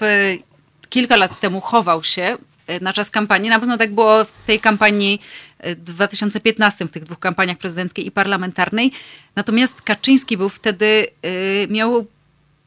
kilka 0.89 1.17
lat 1.17 1.39
temu 1.39 1.61
chował 1.61 2.03
się 2.03 2.37
e, 2.67 2.79
na 2.79 2.93
czas 2.93 3.09
kampanii. 3.09 3.49
Na 3.49 3.59
pewno 3.59 3.77
tak 3.77 3.93
było 3.93 4.25
w 4.25 4.31
tej 4.45 4.59
kampanii 4.59 5.21
e, 5.59 5.75
2015, 5.75 6.85
w 6.85 6.91
tych 6.91 7.03
dwóch 7.03 7.19
kampaniach 7.19 7.57
prezydenckiej 7.57 8.07
i 8.07 8.11
parlamentarnej. 8.11 8.91
Natomiast 9.35 9.81
Kaczyński 9.81 10.37
był 10.37 10.49
wtedy, 10.49 11.07
e, 11.21 11.67
miał 11.67 12.07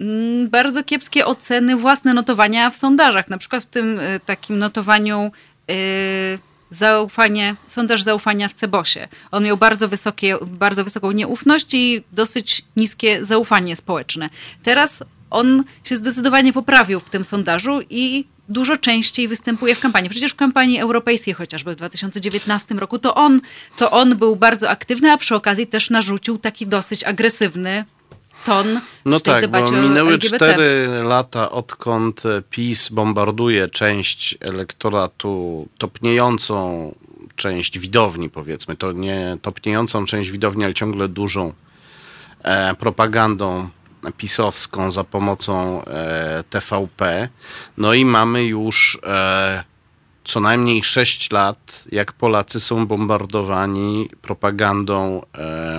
mm, 0.01 0.51
bardzo 0.51 0.85
kiepskie 0.85 1.27
oceny, 1.27 1.77
własne 1.77 2.15
notowania 2.15 2.71
w 2.71 2.77
sondażach. 2.77 3.29
Na 3.29 3.39
przykład 3.39 3.63
w 3.63 3.67
tym 3.67 4.01
e, 4.01 4.21
takim 4.21 4.59
notowaniu 4.59 5.33
e, 5.71 5.75
zaufanie, 6.71 7.57
sondaż 7.67 8.03
zaufania 8.03 8.49
w 8.49 8.55
Cebosie. 8.55 9.09
On 9.31 9.45
miał 9.45 9.57
bardzo, 9.57 9.89
wysokie, 9.89 10.37
bardzo 10.47 10.85
wysoką 10.85 11.13
nieufność 11.13 11.75
i 11.75 12.05
dosyć 12.13 12.63
niskie 12.77 13.25
zaufanie 13.25 13.77
społeczne. 13.77 14.31
Teraz 14.63 15.03
on 15.31 15.65
się 15.85 15.97
zdecydowanie 15.97 16.53
poprawił 16.53 17.01
w 17.01 17.11
tym 17.11 17.25
sondażu 17.25 17.81
i 17.91 18.25
dużo 18.49 18.77
częściej 18.77 19.29
występuje 19.29 19.75
w 19.75 19.81
kampanii. 19.81 20.11
Przecież 20.11 20.33
w 20.33 20.37
kampanii 20.37 20.79
europejskiej 20.79 21.35
chociażby 21.35 21.73
w 21.73 21.77
2019 21.77 22.75
roku 22.75 22.99
to 22.99 23.15
on, 23.15 23.41
to 23.77 23.91
on 23.91 24.17
był 24.17 24.37
bardzo 24.37 24.71
aktywny, 24.71 25.13
a 25.13 25.17
przy 25.17 25.35
okazji 25.35 25.67
też 25.67 25.91
narzucił 25.91 26.39
taki 26.39 26.67
dosyć 26.67 27.05
agresywny 27.05 27.85
ton 28.45 28.81
No 29.05 29.21
tak, 29.21 29.51
bo 29.51 29.71
minęły 29.71 30.19
cztery 30.19 30.89
lata, 31.03 31.51
odkąd 31.51 32.23
PiS 32.51 32.89
bombarduje 32.89 33.69
część 33.69 34.39
elektoratu, 34.41 35.69
topniejącą 35.79 36.95
część 37.37 37.79
widowni, 37.79 38.31
powiedzmy, 38.31 38.77
to 38.77 38.93
nie 38.93 39.37
topniejącą 39.43 40.07
część 40.07 40.31
widowni, 40.31 40.65
ale 40.65 40.75
ciągle 40.75 41.09
dużą 41.09 41.53
e, 42.43 42.75
propagandą 42.75 43.69
pisowską 44.17 44.91
za 44.91 45.05
pomocą 45.05 45.85
e, 45.85 46.45
TVP. 46.51 47.29
No 47.77 47.95
i 47.95 48.05
mamy 48.05 48.45
już 48.45 48.99
e, 49.07 49.65
co 50.25 50.41
najmniej 50.41 50.85
sześć 50.85 51.31
lat, 51.31 51.85
jak 51.93 52.13
Polacy 52.13 52.61
są 52.61 52.87
bombardowani 52.87 54.11
propagandą 54.23 55.23
e, 55.39 55.79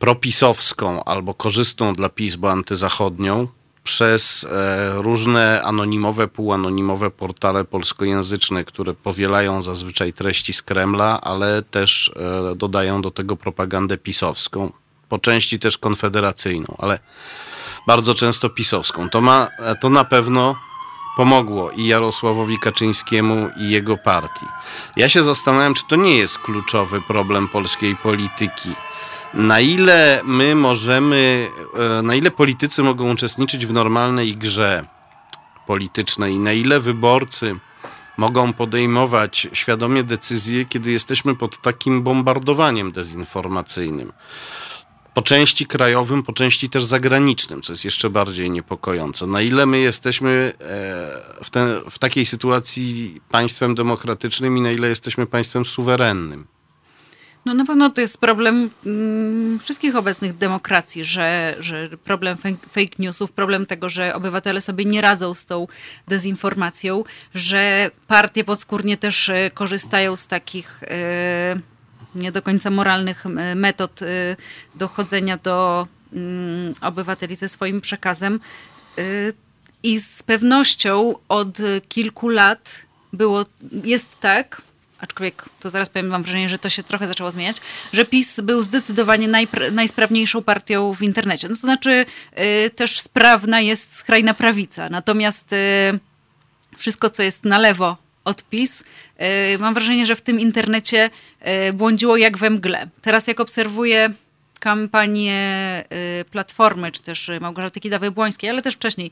propisowską 0.00 1.04
albo 1.04 1.34
korzystną 1.34 1.94
dla 1.94 2.08
PiS, 2.08 2.36
bo 2.36 2.50
antyzachodnią, 2.50 3.48
przez 3.84 4.44
e, 4.44 5.02
różne 5.02 5.62
anonimowe, 5.62 6.28
półanonimowe 6.28 7.10
portale 7.10 7.64
polskojęzyczne, 7.64 8.64
które 8.64 8.94
powielają 8.94 9.62
zazwyczaj 9.62 10.12
treści 10.12 10.52
z 10.52 10.62
Kremla, 10.62 11.20
ale 11.20 11.62
też 11.62 12.12
e, 12.52 12.56
dodają 12.56 13.02
do 13.02 13.10
tego 13.10 13.36
propagandę 13.36 13.98
pisowską, 13.98 14.72
po 15.08 15.18
części 15.18 15.58
też 15.58 15.78
konfederacyjną, 15.78 16.74
ale 16.78 16.98
bardzo 17.86 18.14
często 18.14 18.50
pisowską. 18.50 19.08
To, 19.08 19.20
ma, 19.20 19.48
to 19.80 19.90
na 19.90 20.04
pewno 20.04 20.56
pomogło 21.16 21.70
i 21.70 21.86
Jarosławowi 21.86 22.58
Kaczyńskiemu, 22.58 23.50
i 23.56 23.70
jego 23.70 23.96
partii. 23.96 24.46
Ja 24.96 25.08
się 25.08 25.22
zastanawiam, 25.22 25.74
czy 25.74 25.82
to 25.88 25.96
nie 25.96 26.16
jest 26.16 26.38
kluczowy 26.38 27.00
problem 27.00 27.48
polskiej 27.48 27.96
polityki. 27.96 28.70
Na 29.34 29.60
ile 29.60 30.20
my 30.24 30.54
możemy, 30.54 31.48
e, 31.98 32.02
na 32.02 32.14
ile 32.14 32.30
politycy 32.30 32.82
mogą 32.82 33.12
uczestniczyć 33.12 33.66
w 33.66 33.72
normalnej 33.72 34.36
grze 34.36 34.86
politycznej, 35.66 36.38
na 36.38 36.52
ile 36.52 36.80
wyborcy 36.80 37.56
mogą 38.16 38.52
podejmować 38.52 39.48
świadomie 39.52 40.04
decyzje, 40.04 40.64
kiedy 40.64 40.90
jesteśmy 40.90 41.36
pod 41.36 41.62
takim 41.62 42.02
bombardowaniem 42.02 42.92
dezinformacyjnym. 42.92 44.12
Po 45.14 45.22
części 45.22 45.66
krajowym, 45.66 46.22
po 46.22 46.32
części 46.32 46.70
też 46.70 46.84
zagranicznym, 46.84 47.62
co 47.62 47.72
jest 47.72 47.84
jeszcze 47.84 48.10
bardziej 48.10 48.50
niepokojące. 48.50 49.26
Na 49.26 49.42
ile 49.42 49.66
my 49.66 49.78
jesteśmy 49.78 50.52
e, 50.60 50.64
w, 51.44 51.50
w 51.90 51.98
takiej 51.98 52.26
sytuacji 52.26 53.20
państwem 53.30 53.74
demokratycznym 53.74 54.58
i 54.58 54.60
na 54.60 54.70
ile 54.70 54.88
jesteśmy 54.88 55.26
państwem 55.26 55.64
suwerennym. 55.64 56.46
No 57.44 57.54
na 57.54 57.64
pewno 57.64 57.90
to 57.90 58.00
jest 58.00 58.18
problem 58.18 58.70
mm, 58.86 59.58
wszystkich 59.58 59.96
obecnych 59.96 60.36
demokracji, 60.36 61.04
że, 61.04 61.56
że 61.58 61.88
problem 62.04 62.38
fake, 62.72 62.96
newsów, 62.98 63.32
problem 63.32 63.66
tego, 63.66 63.88
że 63.88 64.14
obywatele 64.14 64.60
sobie 64.60 64.84
nie 64.84 65.00
radzą 65.00 65.34
z 65.34 65.44
tą 65.44 65.66
dezinformacją, 66.08 67.04
że 67.34 67.90
partie 68.06 68.44
podskórnie 68.44 68.96
też 68.96 69.28
e, 69.28 69.50
korzystają 69.54 70.16
z 70.16 70.26
takich 70.26 70.82
e, 70.82 71.60
nie 72.14 72.32
do 72.32 72.42
końca 72.42 72.70
moralnych 72.70 73.24
metod 73.56 74.02
e, 74.02 74.06
dochodzenia 74.74 75.36
do 75.36 75.86
mm, 76.12 76.74
obywateli 76.80 77.36
ze 77.36 77.48
swoim 77.48 77.80
przekazem. 77.80 78.40
I 79.82 80.00
z 80.00 80.22
pewnością 80.22 81.14
od 81.28 81.58
kilku 81.88 82.28
lat 82.28 82.70
było, 83.12 83.46
jest 83.84 84.20
tak, 84.20 84.62
aczkolwiek 85.00 85.44
to 85.60 85.70
zaraz 85.70 85.88
powiem, 85.88 86.06
mam 86.06 86.22
wrażenie, 86.22 86.48
że 86.48 86.58
to 86.58 86.68
się 86.68 86.82
trochę 86.82 87.06
zaczęło 87.06 87.30
zmieniać, 87.30 87.56
że 87.92 88.04
PiS 88.04 88.40
był 88.40 88.62
zdecydowanie 88.62 89.28
najsprawniejszą 89.72 90.42
partią 90.42 90.94
w 90.94 91.02
internecie. 91.02 91.48
No 91.48 91.54
to 91.54 91.60
znaczy 91.60 92.06
y, 92.66 92.70
też 92.70 93.00
sprawna 93.00 93.60
jest 93.60 93.96
skrajna 93.96 94.34
prawica, 94.34 94.88
natomiast 94.88 95.52
y, 95.52 95.56
wszystko, 96.76 97.10
co 97.10 97.22
jest 97.22 97.44
na 97.44 97.58
lewo 97.58 97.96
od 98.24 98.44
PiS, 98.44 98.84
y, 99.54 99.58
mam 99.58 99.74
wrażenie, 99.74 100.06
że 100.06 100.16
w 100.16 100.20
tym 100.20 100.40
internecie 100.40 101.10
y, 101.68 101.72
błądziło 101.72 102.16
jak 102.16 102.38
we 102.38 102.50
mgle. 102.50 102.88
Teraz 103.02 103.26
jak 103.26 103.40
obserwuję 103.40 104.12
kampanię 104.60 105.84
y, 106.20 106.24
Platformy, 106.24 106.92
czy 106.92 107.02
też 107.02 107.30
Małgorzaty 107.40 107.80
Kidawy-Błońskiej, 107.80 108.48
ale 108.48 108.62
też 108.62 108.74
wcześniej, 108.74 109.10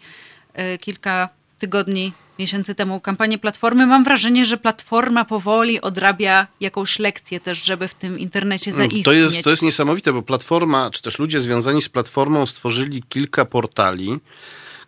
y, 0.75 0.79
kilka 0.79 1.29
tygodni, 1.59 2.13
miesięcy 2.39 2.75
temu 2.75 3.01
kampanię 3.01 3.39
Platformy, 3.39 3.87
mam 3.87 4.05
wrażenie, 4.05 4.47
że 4.47 4.57
Platforma 4.57 5.25
powoli 5.25 5.81
odrabia 5.81 6.47
jakąś 6.61 6.99
lekcję 6.99 7.41
też, 7.41 7.65
żeby 7.65 7.89
w 7.89 7.95
tym 7.95 8.19
internecie 8.19 8.73
zaistnieć. 8.73 9.05
To 9.05 9.13
jest, 9.13 9.43
to 9.43 9.51
jest 9.51 9.63
niesamowite, 9.63 10.13
bo 10.13 10.23
Platforma, 10.23 10.91
czy 10.91 11.03
też 11.03 11.19
ludzie 11.19 11.41
związani 11.41 11.83
z 11.83 11.89
Platformą 11.89 12.47
stworzyli 12.47 13.03
kilka 13.09 13.45
portali, 13.45 14.21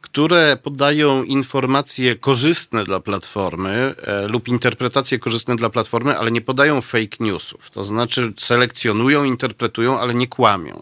które 0.00 0.56
podają 0.62 1.22
informacje 1.22 2.16
korzystne 2.16 2.84
dla 2.84 3.00
Platformy 3.00 3.94
e, 4.02 4.28
lub 4.28 4.48
interpretacje 4.48 5.18
korzystne 5.18 5.56
dla 5.56 5.70
Platformy, 5.70 6.18
ale 6.18 6.30
nie 6.30 6.40
podają 6.40 6.80
fake 6.80 7.16
newsów. 7.20 7.70
To 7.70 7.84
znaczy 7.84 8.32
selekcjonują, 8.38 9.24
interpretują, 9.24 10.00
ale 10.00 10.14
nie 10.14 10.26
kłamią. 10.26 10.80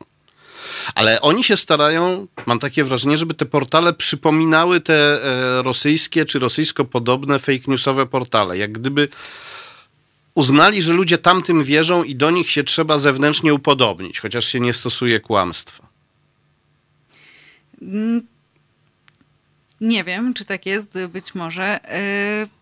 Ale 0.94 1.20
oni 1.20 1.44
się 1.44 1.56
starają, 1.56 2.26
mam 2.46 2.58
takie 2.58 2.84
wrażenie, 2.84 3.16
żeby 3.16 3.34
te 3.34 3.46
portale 3.46 3.92
przypominały 3.92 4.80
te 4.80 4.94
e, 4.94 5.62
rosyjskie 5.62 6.26
czy 6.26 6.38
rosyjsko 6.38 6.84
podobne 6.84 7.38
fake 7.38 7.64
newsowe 7.66 8.06
portale. 8.06 8.58
Jak 8.58 8.72
gdyby 8.72 9.08
uznali, 10.34 10.82
że 10.82 10.92
ludzie 10.92 11.18
tamtym 11.18 11.64
wierzą 11.64 12.04
i 12.04 12.14
do 12.16 12.30
nich 12.30 12.50
się 12.50 12.64
trzeba 12.64 12.98
zewnętrznie 12.98 13.54
upodobnić, 13.54 14.20
chociaż 14.20 14.46
się 14.46 14.60
nie 14.60 14.72
stosuje 14.72 15.20
kłamstwa. 15.20 15.88
Nie 19.80 20.04
wiem, 20.04 20.34
czy 20.34 20.44
tak 20.44 20.66
jest, 20.66 20.98
być 21.08 21.34
może. 21.34 21.80
Yy, 22.42 22.57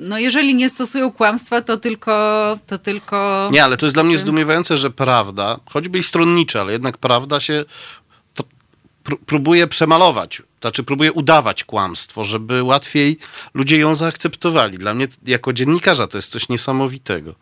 No 0.00 0.18
jeżeli 0.18 0.54
nie 0.54 0.68
stosują 0.68 1.12
kłamstwa, 1.12 1.62
to 1.62 1.76
tylko... 1.76 2.58
To 2.66 2.78
tylko 2.78 3.48
Nie, 3.52 3.64
ale 3.64 3.76
to 3.76 3.86
jest 3.86 3.96
dla 3.96 4.04
mnie 4.04 4.18
zdumiewające, 4.18 4.76
że 4.76 4.90
prawda, 4.90 5.58
choćby 5.66 5.98
i 5.98 6.02
stronnicza, 6.02 6.60
ale 6.60 6.72
jednak 6.72 6.98
prawda 6.98 7.40
się 7.40 7.64
próbuje 9.26 9.66
przemalować, 9.66 10.42
znaczy 10.60 10.82
próbuje 10.82 11.12
udawać 11.12 11.64
kłamstwo, 11.64 12.24
żeby 12.24 12.62
łatwiej 12.62 13.18
ludzie 13.54 13.78
ją 13.78 13.94
zaakceptowali. 13.94 14.78
Dla 14.78 14.94
mnie 14.94 15.08
jako 15.26 15.52
dziennikarza 15.52 16.06
to 16.06 16.18
jest 16.18 16.30
coś 16.30 16.48
niesamowitego. 16.48 17.34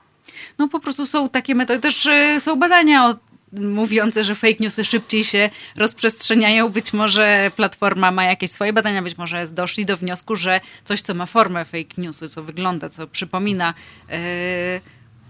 No 0.59 0.69
po 0.69 0.81
prostu 0.81 1.07
są 1.07 1.29
takie 1.29 1.55
metody. 1.55 1.81
Też 1.81 2.07
y, 2.07 2.40
są 2.40 2.57
badania 2.57 3.09
o, 3.09 3.14
mówiące, 3.53 4.25
że 4.25 4.35
fake 4.35 4.57
newsy 4.61 4.85
szybciej 4.85 5.25
się 5.25 5.51
rozprzestrzeniają. 5.77 6.69
Być 6.69 6.93
może 6.93 7.51
Platforma 7.57 8.11
ma 8.11 8.25
jakieś 8.25 8.51
swoje 8.51 8.73
badania, 8.73 9.03
być 9.03 9.19
może 9.19 9.47
doszli 9.47 9.87
do 9.87 9.97
wniosku, 9.97 10.37
że 10.37 10.61
coś, 10.85 11.03
co 11.03 11.15
ma 11.15 11.27
formę 11.27 11.65
fake 11.65 11.95
newsu, 11.99 12.29
co 12.29 12.43
wygląda, 12.43 12.89
co 12.89 13.07
przypomina, 13.07 13.75
y, 14.11 14.15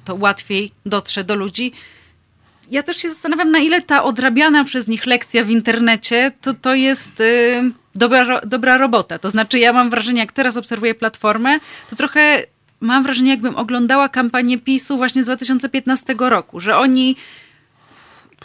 to 0.04 0.14
łatwiej 0.14 0.70
dotrze 0.86 1.24
do 1.24 1.34
ludzi. 1.34 1.72
Ja 2.70 2.82
też 2.82 2.96
się 2.96 3.08
zastanawiam, 3.08 3.50
na 3.50 3.58
ile 3.58 3.82
ta 3.82 4.04
odrabiana 4.04 4.64
przez 4.64 4.88
nich 4.88 5.06
lekcja 5.06 5.44
w 5.44 5.50
internecie, 5.50 6.32
to, 6.40 6.54
to 6.54 6.74
jest 6.74 7.20
y, 7.20 7.62
dobra, 7.94 8.40
dobra 8.40 8.76
robota. 8.76 9.18
To 9.18 9.30
znaczy, 9.30 9.58
ja 9.58 9.72
mam 9.72 9.90
wrażenie, 9.90 10.20
jak 10.20 10.32
teraz 10.32 10.56
obserwuję 10.56 10.94
platformę, 10.94 11.60
to 11.90 11.96
trochę 11.96 12.42
mam 12.80 13.02
wrażenie, 13.02 13.30
jakbym 13.30 13.56
oglądała 13.56 14.08
kampanię 14.08 14.58
PiSu 14.58 14.96
właśnie 14.96 15.22
z 15.22 15.26
2015 15.26 16.14
roku, 16.18 16.60
że 16.60 16.76
oni 16.76 17.16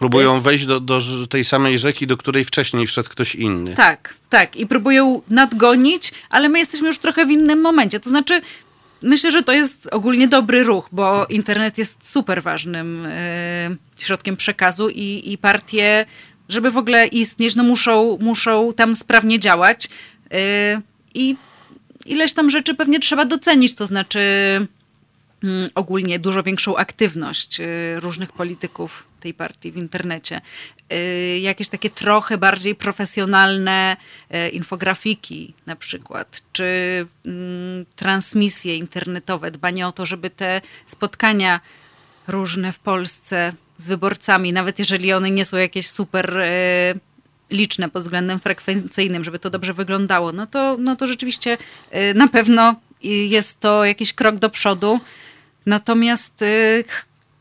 Próbują 0.02 0.40
wejść 0.40 0.66
do, 0.66 0.80
do 0.80 1.02
tej 1.30 1.46
samej 1.46 1.78
rzeki, 1.78 2.08
do 2.08 2.18
której 2.18 2.46
wcześniej 2.46 2.88
wszedł 2.88 3.10
ktoś 3.10 3.36
inny. 3.36 3.76
Tak, 3.76 4.16
tak. 4.30 4.56
I 4.56 4.68
próbują 4.68 5.22
nadgonić, 5.30 6.12
ale 6.30 6.50
my 6.50 6.60
jesteśmy 6.60 6.88
już 6.88 6.98
trochę 6.98 7.26
w 7.26 7.32
innym 7.32 7.62
momencie. 7.62 8.00
To 8.00 8.10
znaczy, 8.10 8.42
myślę, 9.02 9.32
że 9.32 9.44
to 9.44 9.52
jest 9.52 9.88
ogólnie 9.92 10.28
dobry 10.28 10.64
ruch, 10.64 10.90
bo 10.92 11.26
internet 11.26 11.78
jest 11.78 12.12
super 12.12 12.44
ważnym 12.44 13.06
y, 13.06 13.78
środkiem 13.98 14.38
przekazu 14.38 14.90
i, 14.90 15.32
i 15.34 15.38
partie, 15.38 16.06
żeby 16.50 16.72
w 16.72 16.78
ogóle 16.78 17.08
istnieć, 17.08 17.56
no 17.56 17.64
muszą, 17.64 18.18
muszą 18.22 18.74
tam 18.74 18.96
sprawnie 18.96 19.40
działać. 19.40 19.86
Y, 19.86 20.82
I 21.14 21.36
ileś 22.06 22.34
tam 22.34 22.50
rzeczy 22.50 22.76
pewnie 22.76 23.00
trzeba 23.00 23.26
docenić, 23.26 23.76
to 23.76 23.86
znaczy 23.86 24.20
mm, 25.44 25.70
ogólnie 25.76 26.20
dużo 26.20 26.44
większą 26.44 26.78
aktywność 26.78 27.60
y, 27.60 28.00
różnych 28.00 28.32
polityków 28.32 29.11
tej 29.22 29.34
partii 29.34 29.72
w 29.72 29.78
internecie. 29.78 30.42
Y, 30.94 31.40
jakieś 31.40 31.70
takie 31.70 31.90
trochę 31.90 32.38
bardziej 32.38 32.76
profesjonalne 32.76 33.98
y, 34.36 34.50
infografiki 34.50 35.54
na 35.66 35.76
przykład, 35.76 36.42
czy 36.52 36.64
mm, 37.26 37.86
transmisje 37.96 38.78
internetowe, 38.78 39.52
dbanie 39.52 39.88
o 39.88 39.92
to, 39.92 40.06
żeby 40.06 40.30
te 40.30 40.62
spotkania 40.86 41.60
różne 42.28 42.74
w 42.74 42.80
Polsce 42.80 43.54
z 43.78 43.88
wyborcami, 43.88 44.54
nawet 44.54 44.80
jeżeli 44.80 45.14
one 45.14 45.32
nie 45.32 45.46
są 45.46 45.58
jakieś 45.58 45.88
super 45.88 46.44
liczne 47.52 47.90
pod 47.90 48.04
względem 48.04 48.40
frekwencyjnym, 48.40 49.24
żeby 49.24 49.40
to 49.40 49.50
dobrze 49.50 49.74
wyglądało, 49.74 50.32
no 50.32 50.48
to, 50.48 50.78
no 50.80 50.96
to 50.96 51.08
rzeczywiście 51.08 51.58
y, 51.96 52.14
na 52.14 52.28
pewno 52.28 52.76
jest 53.04 53.60
to 53.60 53.86
jakiś 53.86 54.14
krok 54.14 54.36
do 54.36 54.50
przodu. 54.50 55.00
Natomiast 55.66 56.42
y, 56.42 56.84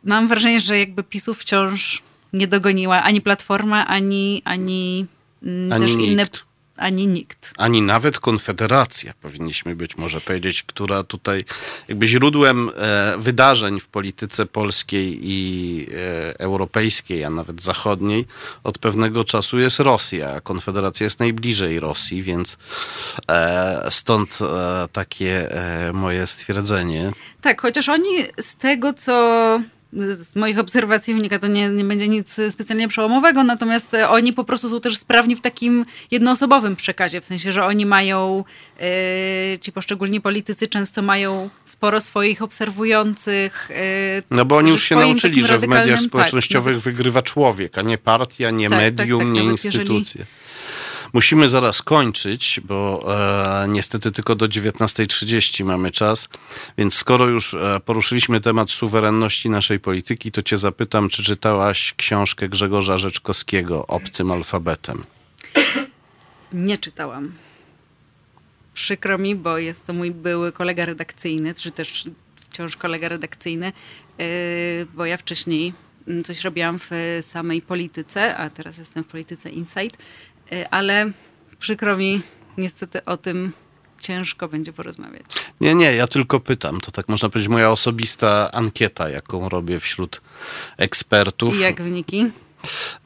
mam 0.04 0.28
wrażenie, 0.28 0.60
że 0.60 0.78
jakby 0.78 1.02
PiSów 1.02 1.38
wciąż 1.38 2.02
nie 2.32 2.48
dogoniła 2.48 3.02
ani 3.02 3.20
Platforma, 3.20 3.86
ani, 3.86 4.42
ani, 4.44 5.06
mm, 5.42 5.72
ani 5.72 5.86
też 5.86 5.96
nikt. 5.96 6.10
inne 6.10 6.26
ani 6.80 7.06
nikt. 7.06 7.52
Ani 7.56 7.82
nawet 7.82 8.18
Konfederacja, 8.18 9.12
powinniśmy 9.22 9.76
być 9.76 9.96
może 9.96 10.20
powiedzieć, 10.20 10.62
która 10.62 11.02
tutaj 11.02 11.44
jakby 11.88 12.06
źródłem 12.06 12.70
e, 12.76 13.14
wydarzeń 13.18 13.80
w 13.80 13.88
polityce 13.88 14.46
polskiej 14.46 15.18
i 15.22 15.86
e, 15.94 16.40
europejskiej, 16.40 17.24
a 17.24 17.30
nawet 17.30 17.62
zachodniej 17.62 18.26
od 18.64 18.78
pewnego 18.78 19.24
czasu 19.24 19.58
jest 19.58 19.80
Rosja. 19.80 20.32
A 20.32 20.40
Konfederacja 20.40 21.04
jest 21.04 21.20
najbliżej 21.20 21.80
Rosji, 21.80 22.22
więc 22.22 22.58
e, 23.28 23.88
stąd 23.90 24.38
takie 24.92 25.48
moje 25.92 26.26
stwierdzenie. 26.26 27.12
Tak, 27.40 27.62
chociaż 27.62 27.88
oni 27.88 28.16
z 28.40 28.56
tego, 28.56 28.92
co 28.92 29.60
z 29.92 30.36
moich 30.36 30.58
obserwacji 30.58 31.14
wynika, 31.14 31.38
to 31.38 31.46
nie, 31.46 31.68
nie 31.68 31.84
będzie 31.84 32.08
nic 32.08 32.36
specjalnie 32.50 32.88
przełomowego, 32.88 33.44
natomiast 33.44 33.94
e, 33.94 34.08
oni 34.08 34.32
po 34.32 34.44
prostu 34.44 34.68
są 34.68 34.80
też 34.80 34.98
sprawni 34.98 35.36
w 35.36 35.40
takim 35.40 35.86
jednoosobowym 36.10 36.76
przekazie, 36.76 37.20
w 37.20 37.24
sensie, 37.24 37.52
że 37.52 37.64
oni 37.64 37.86
mają, 37.86 38.44
yy, 38.80 39.58
ci 39.58 39.72
poszczególni 39.72 40.20
politycy 40.20 40.68
często 40.68 41.02
mają 41.02 41.50
sporo 41.66 42.00
swoich 42.00 42.42
obserwujących. 42.42 43.68
Yy, 43.70 44.22
no 44.30 44.44
bo 44.44 44.56
oni 44.56 44.70
już 44.70 44.82
się 44.84 44.96
nauczyli, 44.96 45.42
że 45.42 45.58
w 45.58 45.68
mediach 45.68 45.98
tak, 45.98 46.08
społecznościowych 46.08 46.74
tak, 46.74 46.82
wygrywa 46.82 47.22
człowiek, 47.22 47.78
a 47.78 47.82
nie 47.82 47.98
partia, 47.98 48.50
nie 48.50 48.70
tak, 48.70 48.78
tak 48.78 48.96
medium, 48.96 49.20
tak, 49.20 49.28
nie 49.28 49.44
instytucje. 49.44 50.20
Jeżeli 50.20 50.39
Musimy 51.12 51.48
zaraz 51.48 51.82
kończyć, 51.82 52.60
bo 52.64 53.04
e, 53.64 53.68
niestety 53.68 54.12
tylko 54.12 54.34
do 54.34 54.46
19.30 54.46 55.64
mamy 55.64 55.90
czas, 55.90 56.28
więc 56.78 56.94
skoro 56.94 57.26
już 57.26 57.54
e, 57.54 57.80
poruszyliśmy 57.84 58.40
temat 58.40 58.70
suwerenności 58.70 59.50
naszej 59.50 59.80
polityki, 59.80 60.32
to 60.32 60.42
cię 60.42 60.56
zapytam, 60.56 61.08
czy 61.08 61.22
czytałaś 61.22 61.94
książkę 61.96 62.48
Grzegorza 62.48 62.98
Rzeczkowskiego 62.98 63.86
Obcym 63.86 64.30
alfabetem? 64.30 65.04
Nie 66.52 66.78
czytałam. 66.78 67.32
Przykro 68.74 69.18
mi, 69.18 69.36
bo 69.36 69.58
jest 69.58 69.86
to 69.86 69.92
mój 69.92 70.10
były 70.10 70.52
kolega 70.52 70.84
redakcyjny, 70.84 71.54
czy 71.54 71.70
też 71.70 72.04
wciąż 72.50 72.76
kolega 72.76 73.08
redakcyjny, 73.08 73.72
yy, 74.18 74.26
bo 74.94 75.06
ja 75.06 75.16
wcześniej 75.16 75.72
coś 76.24 76.44
robiłam 76.44 76.78
w 76.78 77.18
samej 77.22 77.62
polityce, 77.62 78.36
a 78.36 78.50
teraz 78.50 78.78
jestem 78.78 79.04
w 79.04 79.06
polityce 79.06 79.50
Insight 79.50 79.98
ale 80.70 81.10
przykro 81.58 81.96
mi, 81.96 82.22
niestety 82.58 83.04
o 83.04 83.16
tym 83.16 83.52
ciężko 84.00 84.48
będzie 84.48 84.72
porozmawiać. 84.72 85.24
Nie, 85.60 85.74
nie, 85.74 85.92
ja 85.94 86.06
tylko 86.06 86.40
pytam. 86.40 86.80
To 86.80 86.90
tak 86.90 87.08
można 87.08 87.28
powiedzieć 87.28 87.48
moja 87.48 87.70
osobista 87.70 88.50
ankieta, 88.52 89.08
jaką 89.08 89.48
robię 89.48 89.80
wśród 89.80 90.20
ekspertów. 90.76 91.54
I 91.56 91.58
jak 91.58 91.82
wyniki? 91.82 92.30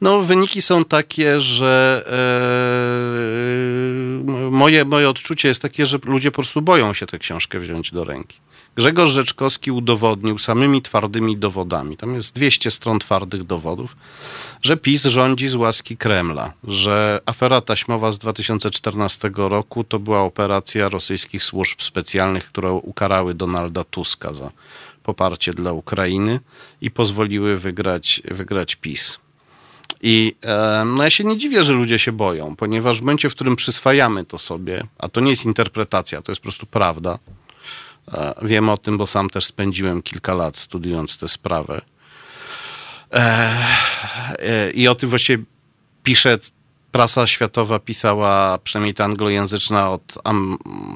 No, 0.01 0.21
wyniki 0.21 0.61
są 0.61 0.85
takie, 0.85 1.41
że 1.41 2.03
e, 4.27 4.51
moje, 4.51 4.85
moje 4.85 5.09
odczucie 5.09 5.47
jest 5.47 5.61
takie, 5.61 5.85
że 5.85 5.99
ludzie 6.05 6.31
po 6.31 6.35
prostu 6.35 6.61
boją 6.61 6.93
się 6.93 7.05
tę 7.05 7.19
książkę 7.19 7.59
wziąć 7.59 7.91
do 7.91 8.03
ręki. 8.03 8.39
Grzegorz 8.75 9.11
Rzeczkowski 9.11 9.71
udowodnił 9.71 10.37
samymi 10.37 10.81
twardymi 10.81 11.37
dowodami, 11.37 11.97
tam 11.97 12.15
jest 12.15 12.35
200 12.35 12.71
stron 12.71 12.99
twardych 12.99 13.43
dowodów, 13.43 13.95
że 14.61 14.77
PiS 14.77 15.03
rządzi 15.03 15.47
z 15.47 15.55
łaski 15.55 15.97
Kremla, 15.97 16.53
że 16.63 17.19
afera 17.25 17.61
taśmowa 17.61 18.11
z 18.11 18.19
2014 18.19 19.31
roku 19.35 19.83
to 19.83 19.99
była 19.99 20.21
operacja 20.21 20.89
rosyjskich 20.89 21.43
służb 21.43 21.81
specjalnych, 21.81 22.45
które 22.45 22.71
ukarały 22.71 23.33
Donalda 23.33 23.83
Tuska 23.83 24.33
za 24.33 24.51
poparcie 25.03 25.53
dla 25.53 25.71
Ukrainy 25.71 26.39
i 26.81 26.91
pozwoliły 26.91 27.57
wygrać, 27.57 28.21
wygrać 28.31 28.75
PiS. 28.75 29.19
I 30.01 30.35
no 30.85 31.03
ja 31.03 31.09
się 31.09 31.23
nie 31.23 31.37
dziwię, 31.37 31.63
że 31.63 31.73
ludzie 31.73 31.99
się 31.99 32.11
boją, 32.11 32.55
ponieważ 32.55 32.97
w 32.97 33.01
momencie, 33.01 33.29
w 33.29 33.35
którym 33.35 33.55
przyswajamy 33.55 34.25
to 34.25 34.37
sobie, 34.37 34.83
a 34.97 35.09
to 35.09 35.21
nie 35.21 35.29
jest 35.29 35.45
interpretacja, 35.45 36.21
to 36.21 36.31
jest 36.31 36.41
po 36.41 36.43
prostu 36.43 36.65
prawda, 36.65 37.19
e, 38.13 38.33
wiem 38.41 38.69
o 38.69 38.77
tym, 38.77 38.97
bo 38.97 39.07
sam 39.07 39.29
też 39.29 39.45
spędziłem 39.45 40.01
kilka 40.01 40.33
lat 40.33 40.57
studiując 40.57 41.17
tę 41.17 41.27
sprawę, 41.27 41.81
e, 43.13 43.49
I 44.73 44.87
o 44.87 44.95
tym 44.95 45.09
właśnie 45.09 45.37
pisze 46.03 46.37
prasa 46.91 47.27
światowa, 47.27 47.79
pisała 47.79 48.57
przynajmniej 48.57 48.93
ta 48.93 49.05
anglojęzyczna 49.05 49.89
od 49.89 50.13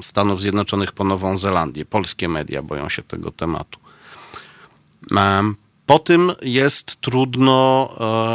Stanów 0.02 0.40
Zjednoczonych 0.40 0.92
po 0.92 1.04
Nową 1.04 1.38
Zelandię. 1.38 1.84
Polskie 1.84 2.28
media 2.28 2.62
boją 2.62 2.88
się 2.88 3.02
tego 3.02 3.30
tematu. 3.30 3.78
Po 5.86 5.98
tym 5.98 6.32
jest 6.42 6.96
trudno 7.00 7.90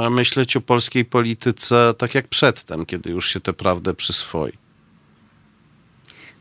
e, 0.05 0.09
myśleć 0.09 0.57
o 0.57 0.61
polskiej 0.61 1.05
polityce 1.05 1.93
tak 1.97 2.15
jak 2.15 2.27
przedtem, 2.27 2.85
kiedy 2.85 3.09
już 3.09 3.29
się 3.29 3.39
tę 3.39 3.53
prawdę 3.53 3.93
przyswoi. 3.93 4.51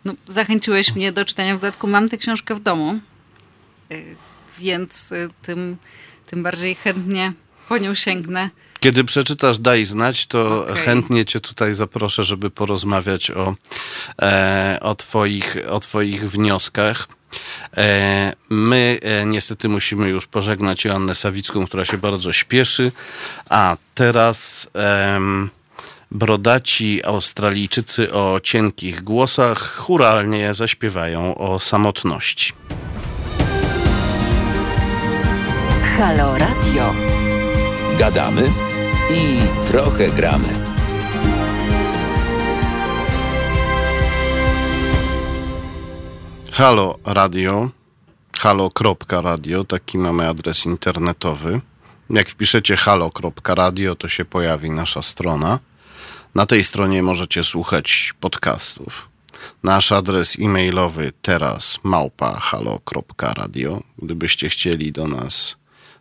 No, 0.05 0.15
zachęciłeś 0.27 0.95
mnie 0.95 1.13
do 1.13 1.25
czytania. 1.25 1.57
W 1.57 1.61
dodatku 1.61 1.87
mam 1.87 2.09
tę 2.09 2.19
książkę 2.19 2.55
w 2.55 2.61
domu, 2.61 3.01
więc 4.59 5.11
tym 5.43 5.77
tym 6.27 6.43
bardziej 6.43 6.75
chętnie 6.75 7.33
po 7.69 7.79
nią 7.79 7.95
sięgnę. 7.95 8.51
Kiedy 8.81 9.05
przeczytasz 9.05 9.59
Daj 9.59 9.85
znać, 9.85 10.27
to 10.27 10.63
okay. 10.63 10.77
chętnie 10.77 11.25
cię 11.25 11.41
tutaj 11.41 11.75
zaproszę, 11.75 12.25
żeby 12.25 12.51
porozmawiać 12.51 13.31
o, 13.31 13.55
e, 14.23 14.79
o, 14.81 14.95
twoich, 14.95 15.57
o 15.71 15.81
twoich 15.81 16.31
wnioskach. 16.31 17.09
E, 17.77 18.33
my 18.51 18.99
e, 19.03 19.27
niestety 19.27 19.69
musimy 19.69 20.09
już 20.09 20.27
pożegnać 20.27 20.85
Joannę 20.85 21.15
Sawicką, 21.15 21.67
która 21.67 21.85
się 21.85 21.99
bardzo 21.99 22.33
śpieszy, 22.33 22.93
a 23.51 23.77
teraz 23.95 24.69
brodaci 26.11 27.05
Australijczycy 27.05 28.13
o 28.13 28.41
cienkich 28.43 29.03
głosach 29.03 29.77
churalnie 29.77 30.55
zaśpiewają 30.55 31.35
o 31.35 31.61
samotności. 31.61 32.53
Halo 35.99 36.39
Radio. 36.39 37.24
Gadamy 37.99 38.53
i 39.11 39.39
trochę 39.67 40.09
gramy. 40.11 40.49
Halo 46.53 46.99
Radio. 47.05 47.71
Halo.radio, 48.39 49.65
taki 49.65 49.99
mamy 49.99 50.29
adres 50.29 50.67
internetowy. 50.67 51.61
Jak 52.11 52.29
wpiszecie 52.29 52.77
halo.radio, 52.77 53.95
to 53.95 54.09
się 54.09 54.25
pojawi 54.25 54.71
nasza 54.71 55.03
strona. 55.03 55.59
Na 56.35 56.47
tej 56.47 56.65
stronie 56.65 57.03
możecie 57.03 57.45
słuchać 57.45 58.15
podcastów. 58.21 59.09
Nasz 59.63 59.93
adres 59.93 60.37
e-mailowy 60.41 61.13
teraz 61.23 61.79
małpa 61.83 62.41
halo.radio. 62.41 63.83
Gdybyście 63.99 64.49
chcieli 64.49 64.93
do 64.93 65.09
nas 65.09 65.57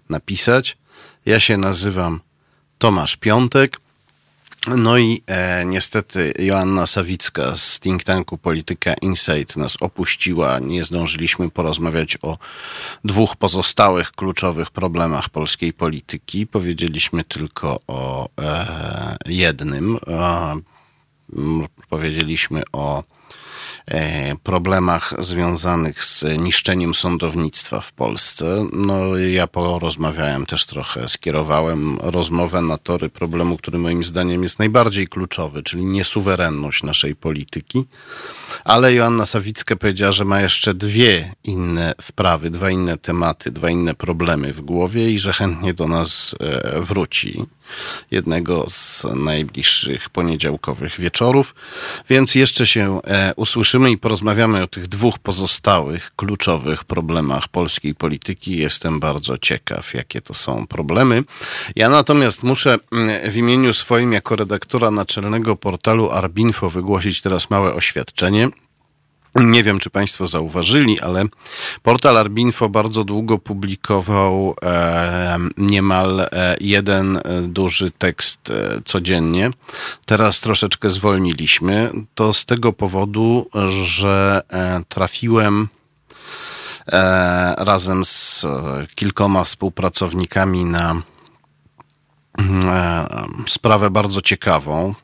napisać. 0.10 0.78
Ja 1.26 1.40
się 1.40 1.58
nazywam 1.58 2.20
Tomasz 2.78 3.16
Piątek 3.16 3.80
No 4.68 4.98
i 4.98 5.22
e, 5.28 5.66
niestety 5.66 6.34
Joanna 6.40 6.88
Sawicka 6.88 7.56
z 7.56 7.80
think 7.80 8.04
tanku 8.04 8.38
Polityka 8.38 8.94
Insight 9.02 9.58
nas 9.58 9.78
opuściła. 9.82 10.60
Nie 10.60 10.84
zdążyliśmy 10.84 11.50
porozmawiać 11.50 12.18
o 12.22 12.38
dwóch 13.04 13.36
pozostałych 13.36 14.12
kluczowych 14.12 14.72
problemach 14.72 15.30
polskiej 15.30 15.74
polityki. 15.74 16.48
Powiedzieliśmy 16.48 17.24
tylko 17.24 17.80
o 17.88 18.30
e, 18.42 19.18
jednym. 19.26 19.98
E, 20.08 20.56
powiedzieliśmy 21.90 22.64
o 22.72 23.04
problemach 24.44 25.14
związanych 25.20 26.04
z 26.04 26.24
niszczeniem 26.38 26.94
sądownictwa 26.94 27.80
w 27.80 27.92
Polsce. 27.92 28.68
No, 28.74 29.18
ja 29.18 29.48
porozmawiałem 29.48 30.46
też 30.46 30.66
trochę, 30.66 31.10
skierowałem 31.10 31.98
rozmowę 32.02 32.62
na 32.62 32.78
tory 32.78 33.10
problemu, 33.10 33.58
który 33.58 33.78
moim 33.78 34.04
zdaniem 34.04 34.44
jest 34.44 34.60
najbardziej 34.60 35.08
kluczowy, 35.08 35.64
czyli 35.64 35.86
niesuwerenność 35.86 36.84
naszej 36.84 37.16
polityki. 37.16 37.86
Ale 38.64 38.94
Joanna 38.94 39.26
Sawicka 39.26 39.76
powiedziała, 39.76 40.12
że 40.12 40.26
ma 40.26 40.42
jeszcze 40.42 40.74
dwie 40.74 41.32
inne 41.44 41.94
sprawy, 42.02 42.50
dwa 42.50 42.70
inne 42.70 42.98
tematy, 42.98 43.52
dwa 43.52 43.70
inne 43.70 43.94
problemy 43.94 44.54
w 44.54 44.62
głowie 44.62 45.10
i 45.10 45.20
że 45.20 45.34
chętnie 45.34 45.74
do 45.74 45.88
nas 45.88 46.36
e, 46.40 46.82
wróci 46.82 47.46
jednego 48.12 48.66
z 48.70 49.06
najbliższych 49.16 50.10
poniedziałkowych 50.10 51.00
wieczorów. 51.00 51.56
Więc 52.10 52.36
jeszcze 52.36 52.68
się 52.68 53.02
e, 53.04 53.34
usłyszymy 53.36 53.92
i 53.92 53.98
porozmawiamy 53.98 54.64
o 54.64 54.68
tych 54.68 54.88
dwóch 54.88 55.20
pozostałych 55.20 56.12
kluczowych 56.16 56.84
problemach 56.84 57.48
polskiej 57.48 57.96
polityki. 57.96 58.58
Jestem 58.58 59.00
bardzo 59.00 59.38
ciekaw, 59.38 59.94
jakie 59.94 60.22
to 60.22 60.34
są 60.34 60.68
problemy. 60.68 61.24
Ja 61.76 61.90
natomiast 61.90 62.44
muszę 62.44 62.78
mm, 62.92 63.32
w 63.32 63.36
imieniu 63.36 63.74
swoim, 63.74 64.14
jako 64.14 64.36
redaktora 64.36 64.92
naczelnego 64.92 65.56
portalu 65.56 66.12
Arbinfo, 66.12 66.70
wygłosić 66.70 67.22
teraz 67.22 67.50
małe 67.50 67.74
oświadczenie. 67.74 68.43
Nie 69.36 69.64
wiem, 69.64 69.80
czy 69.80 69.90
Państwo 69.90 70.28
zauważyli, 70.28 71.00
ale 71.00 71.26
portal 71.84 72.18
Arbinfo 72.18 72.70
bardzo 72.70 73.04
długo 73.04 73.38
publikował 73.40 74.56
e, 74.64 75.38
niemal 75.58 76.20
e, 76.20 76.56
jeden 76.62 77.18
e, 77.18 77.22
duży 77.42 77.92
tekst 77.92 78.50
e, 78.50 78.82
codziennie. 78.86 79.52
Teraz 80.06 80.42
troszeczkę 80.42 80.92
zwolniliśmy. 80.92 81.92
To 82.16 82.34
z 82.34 82.46
tego 82.46 82.74
powodu, 82.74 83.50
że 83.86 84.42
e, 84.50 84.82
trafiłem 84.90 85.68
e, 86.88 87.56
razem 87.58 88.06
z 88.06 88.46
kilkoma 88.96 89.44
współpracownikami 89.44 90.66
na 90.66 91.02
sprawę 93.48 93.90
bardzo 93.90 94.22
ciekawą 94.22 94.96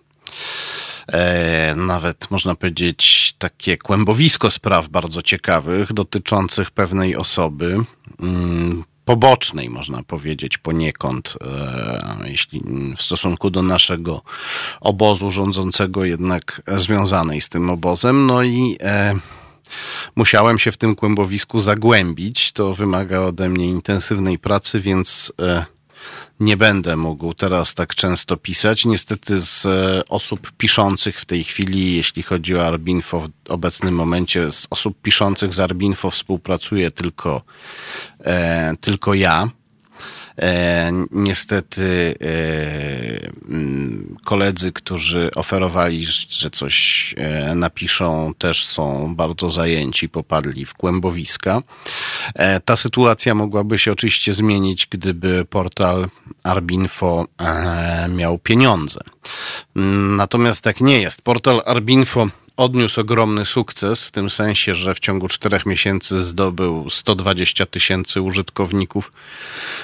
e, 1.13 1.75
nawet 1.75 2.31
można 2.31 2.55
powiedzieć 2.55 3.33
takie 3.37 3.77
kłębowisko 3.77 4.51
spraw 4.51 4.87
bardzo 4.87 5.21
ciekawych 5.21 5.93
dotyczących 5.93 6.71
pewnej 6.71 7.15
osoby. 7.15 7.83
Mm, 8.19 8.83
pobocznej, 9.05 9.69
można 9.69 10.03
powiedzieć, 10.03 10.57
poniekąd, 10.57 11.33
e, 11.41 12.29
jeśli 12.29 12.61
w 12.97 13.01
stosunku 13.01 13.49
do 13.49 13.63
naszego 13.63 14.21
obozu 14.81 15.31
rządzącego, 15.31 16.05
jednak 16.05 16.61
związanej 16.67 17.41
z 17.41 17.49
tym 17.49 17.69
obozem. 17.69 18.25
No 18.25 18.43
i 18.43 18.77
e, 18.81 19.15
musiałem 20.15 20.59
się 20.59 20.71
w 20.71 20.77
tym 20.77 20.95
kłębowisku 20.95 21.59
zagłębić. 21.59 22.51
To 22.51 22.73
wymaga 22.73 23.19
ode 23.19 23.49
mnie 23.49 23.65
intensywnej 23.65 24.39
pracy, 24.39 24.79
więc 24.79 25.33
e, 25.41 25.65
nie 26.39 26.57
będę 26.57 26.97
mógł 26.97 27.33
teraz 27.33 27.73
tak 27.73 27.95
często 27.95 28.37
pisać. 28.37 28.85
Niestety 28.85 29.41
z 29.41 29.65
e, 29.65 30.01
osób 30.09 30.51
piszących 30.57 31.21
w 31.21 31.25
tej 31.25 31.43
chwili, 31.43 31.95
jeśli 31.95 32.23
chodzi 32.23 32.55
o 32.55 32.65
Arbinfo 32.65 33.19
w 33.19 33.51
obecnym 33.51 33.95
momencie, 33.95 34.51
z 34.51 34.67
osób 34.69 35.01
piszących 35.01 35.53
z 35.53 35.59
Arbinfo 35.59 36.11
współpracuję 36.11 36.91
tylko, 36.91 37.41
e, 38.25 38.73
tylko 38.81 39.13
ja. 39.13 39.49
E, 40.41 40.91
niestety 41.11 42.15
e, 42.21 43.49
mm, 43.49 44.17
koledzy, 44.25 44.71
którzy 44.71 45.31
oferowali, 45.35 46.05
że 46.29 46.49
coś 46.49 47.15
e, 47.17 47.55
napiszą, 47.55 48.33
też 48.37 48.65
są 48.65 49.15
bardzo 49.15 49.51
zajęci, 49.51 50.09
popadli 50.09 50.65
w 50.65 50.73
kłębowiska. 50.73 51.61
Ta 52.65 52.77
sytuacja 52.77 53.35
mogłaby 53.35 53.79
się 53.79 53.91
oczywiście 53.91 54.33
zmienić, 54.33 54.87
gdyby 54.87 55.45
portal 55.45 56.09
Arbinfo 56.43 57.25
miał 58.09 58.37
pieniądze. 58.37 58.99
Natomiast 60.15 60.61
tak 60.61 60.81
nie 60.81 61.01
jest. 61.01 61.21
Portal 61.21 61.61
Arbinfo 61.65 62.27
odniósł 62.59 63.01
ogromny 63.01 63.45
sukces, 63.45 64.03
w 64.03 64.11
tym 64.11 64.29
sensie, 64.29 64.75
że 64.75 64.95
w 64.95 64.99
ciągu 64.99 65.27
czterech 65.27 65.65
miesięcy 65.65 66.23
zdobył 66.23 66.89
120 66.89 67.65
tysięcy 67.65 68.21
użytkowników 68.21 69.11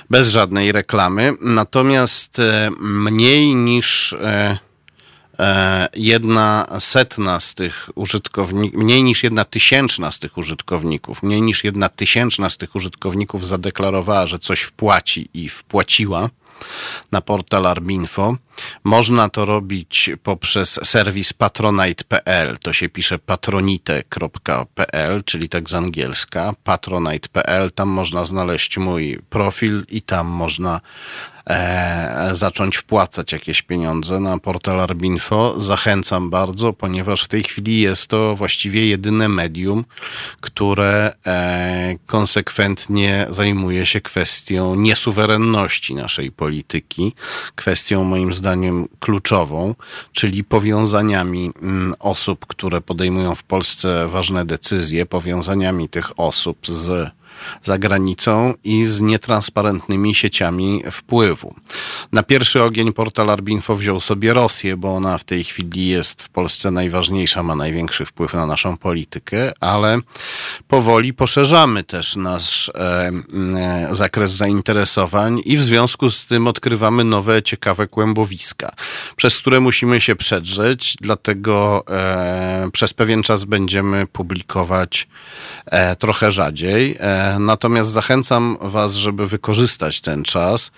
bez 0.09 0.29
żadnej 0.29 0.71
reklamy. 0.71 1.33
Natomiast 1.41 2.39
e, 2.39 2.71
mniej 2.79 3.55
niż 3.55 4.13
e, 4.13 4.57
e, 5.39 5.87
jedna 5.95 6.67
setna 6.79 7.39
z 7.39 7.55
tych 7.55 7.89
użytkowników, 7.95 8.79
mniej 8.79 9.03
niż 9.03 9.23
jedna 9.23 9.45
tysięczna 9.45 10.11
z 10.11 10.19
tych 10.19 10.37
użytkowników, 10.37 11.23
mniej 11.23 11.41
niż 11.41 11.63
jedna 11.63 11.89
tysięczna 11.89 12.49
z 12.49 12.57
tych 12.57 12.75
użytkowników 12.75 13.47
zadeklarowała, 13.47 14.25
że 14.25 14.39
coś 14.39 14.61
wpłaci 14.61 15.29
i 15.33 15.49
wpłaciła 15.49 16.29
na 17.11 17.21
portal 17.21 17.65
Arbinfo. 17.65 18.35
Można 18.83 19.29
to 19.29 19.45
robić 19.45 20.09
poprzez 20.23 20.79
serwis 20.83 21.33
patronite.pl. 21.33 22.57
To 22.57 22.73
się 22.73 22.89
pisze 22.89 23.19
patronite.pl, 23.19 25.23
czyli 25.23 25.49
tak 25.49 25.69
z 25.69 25.73
angielska, 25.73 26.53
patronite.pl. 26.63 27.71
Tam 27.71 27.89
można 27.89 28.25
znaleźć 28.25 28.77
mój 28.77 29.19
profil 29.29 29.85
i 29.89 30.01
tam 30.01 30.27
można 30.27 30.81
e, 31.49 32.29
zacząć 32.33 32.77
wpłacać 32.77 33.31
jakieś 33.31 33.61
pieniądze 33.61 34.19
na 34.19 34.37
portal 34.37 34.81
Arbinfo. 34.81 35.61
Zachęcam 35.61 36.29
bardzo, 36.29 36.73
ponieważ 36.73 37.23
w 37.23 37.27
tej 37.27 37.43
chwili 37.43 37.81
jest 37.81 38.07
to 38.07 38.35
właściwie 38.35 38.87
jedyne 38.87 39.29
medium, 39.29 39.85
które 40.41 41.13
e, 41.25 41.95
konsekwentnie 42.05 43.25
zajmuje 43.29 43.85
się 43.85 44.01
kwestią 44.01 44.75
niesuwerenności 44.75 45.95
naszej 45.95 46.31
polityki, 46.31 47.13
kwestią 47.55 48.03
moim 48.03 48.33
zdaniem 48.33 48.44
kluczową, 48.99 49.75
czyli 50.11 50.43
powiązaniami 50.43 51.51
mm, 51.61 51.93
osób, 51.99 52.45
które 52.45 52.81
podejmują 52.81 53.35
w 53.35 53.43
Polsce 53.43 54.07
ważne 54.07 54.45
decyzje, 54.45 55.05
powiązaniami 55.05 55.89
tych 55.89 56.19
osób 56.19 56.67
z 56.67 57.11
za 57.63 57.77
granicą 57.77 58.53
i 58.63 58.85
z 58.85 59.01
nietransparentnymi 59.01 60.15
sieciami 60.15 60.83
wpływu. 60.91 61.55
Na 62.11 62.23
pierwszy 62.23 62.63
ogień 62.63 62.93
portal 62.93 63.29
Arbinfo 63.29 63.75
wziął 63.75 63.99
sobie 63.99 64.33
Rosję, 64.33 64.77
bo 64.77 64.95
ona 64.95 65.17
w 65.17 65.23
tej 65.23 65.43
chwili 65.43 65.87
jest 65.87 66.23
w 66.23 66.29
Polsce 66.29 66.71
najważniejsza, 66.71 67.43
ma 67.43 67.55
największy 67.55 68.05
wpływ 68.05 68.33
na 68.33 68.45
naszą 68.45 68.77
politykę, 68.77 69.51
ale 69.59 69.99
powoli 70.67 71.13
poszerzamy 71.13 71.83
też 71.83 72.15
nasz 72.15 72.69
e, 72.69 73.11
e, 73.57 73.89
zakres 73.91 74.31
zainteresowań 74.31 75.41
i 75.45 75.57
w 75.57 75.61
związku 75.61 76.09
z 76.09 76.25
tym 76.25 76.47
odkrywamy 76.47 77.03
nowe, 77.03 77.43
ciekawe 77.43 77.87
kłębowiska, 77.87 78.71
przez 79.15 79.37
które 79.37 79.59
musimy 79.59 80.01
się 80.01 80.15
przedrzeć, 80.15 80.95
dlatego 81.01 81.83
e, 81.89 82.69
przez 82.73 82.93
pewien 82.93 83.23
czas 83.23 83.43
będziemy 83.43 84.07
publikować 84.07 85.07
e, 85.65 85.95
trochę 85.95 86.31
rzadziej. 86.31 86.97
E, 86.99 87.34
Natomiast 87.39 87.91
zachęcam 87.91 88.57
Was, 88.61 88.93
żeby 88.93 89.27
wykorzystać 89.27 90.01
ten 90.01 90.23
czas, 90.23 90.71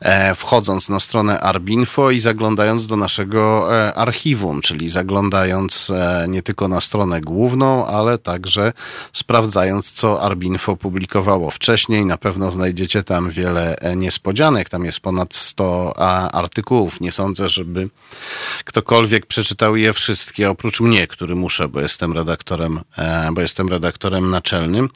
e, 0.00 0.34
wchodząc 0.34 0.88
na 0.88 1.00
stronę 1.00 1.40
Arbinfo 1.40 2.10
i 2.10 2.20
zaglądając 2.20 2.86
do 2.86 2.96
naszego 2.96 3.74
e, 3.76 3.94
archiwum, 3.94 4.60
czyli 4.60 4.88
zaglądając 4.88 5.90
e, 5.90 6.26
nie 6.28 6.42
tylko 6.42 6.68
na 6.68 6.80
stronę 6.80 7.20
główną, 7.20 7.86
ale 7.86 8.18
także 8.18 8.72
sprawdzając, 9.12 9.92
co 9.92 10.22
Arbinfo 10.22 10.76
publikowało 10.76 11.50
wcześniej. 11.50 12.06
Na 12.06 12.16
pewno 12.16 12.50
znajdziecie 12.50 13.04
tam 13.04 13.30
wiele 13.30 13.76
niespodzianek. 13.96 14.68
Tam 14.68 14.84
jest 14.84 15.00
ponad 15.00 15.34
100 15.34 15.96
artykułów. 16.32 17.00
Nie 17.00 17.12
sądzę, 17.12 17.48
żeby 17.48 17.88
ktokolwiek 18.64 19.26
przeczytał 19.26 19.76
je 19.76 19.92
wszystkie, 19.92 20.50
oprócz 20.50 20.80
mnie, 20.80 21.06
który 21.06 21.34
muszę, 21.34 21.68
bo 21.68 21.80
jestem 21.80 22.12
redaktorem, 22.12 22.80
bo 23.32 23.40
jestem 23.40 23.68
redaktorem 23.68 24.30
naczelnym. 24.30 24.88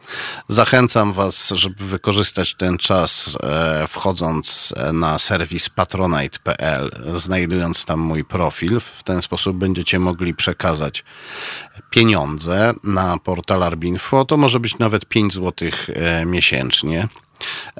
Zachęcam 0.48 1.03
Zachęcam 1.04 1.24
Was, 1.24 1.48
żeby 1.48 1.84
wykorzystać 1.84 2.54
ten 2.54 2.78
czas 2.78 3.38
e, 3.42 3.86
wchodząc 3.88 4.74
na 4.92 5.18
serwis 5.18 5.68
patronite.pl, 5.68 6.90
znajdując 7.16 7.84
tam 7.84 8.00
mój 8.00 8.24
profil. 8.24 8.80
W 8.80 9.02
ten 9.02 9.22
sposób 9.22 9.56
będziecie 9.56 9.98
mogli 9.98 10.34
przekazać 10.34 11.04
pieniądze 11.90 12.74
na 12.84 13.18
portal 13.18 13.62
Arbinfo. 13.62 14.24
To 14.24 14.36
może 14.36 14.60
być 14.60 14.78
nawet 14.78 15.06
5 15.06 15.32
zł 15.32 15.68
e, 15.94 16.26
miesięcznie. 16.26 17.08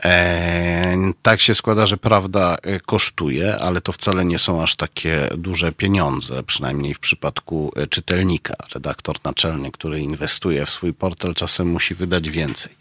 E, 0.04 0.96
tak 1.22 1.40
się 1.40 1.54
składa, 1.54 1.86
że 1.86 1.96
prawda 1.96 2.56
e, 2.62 2.80
kosztuje, 2.80 3.58
ale 3.58 3.80
to 3.80 3.92
wcale 3.92 4.24
nie 4.24 4.38
są 4.38 4.62
aż 4.62 4.76
takie 4.76 5.28
duże 5.36 5.72
pieniądze, 5.72 6.42
przynajmniej 6.42 6.94
w 6.94 6.98
przypadku 6.98 7.72
e, 7.76 7.86
czytelnika. 7.86 8.54
Redaktor 8.74 9.16
naczelny, 9.24 9.70
który 9.70 10.00
inwestuje 10.00 10.66
w 10.66 10.70
swój 10.70 10.92
portal, 10.92 11.34
czasem 11.34 11.68
musi 11.68 11.94
wydać 11.94 12.30
więcej. 12.30 12.72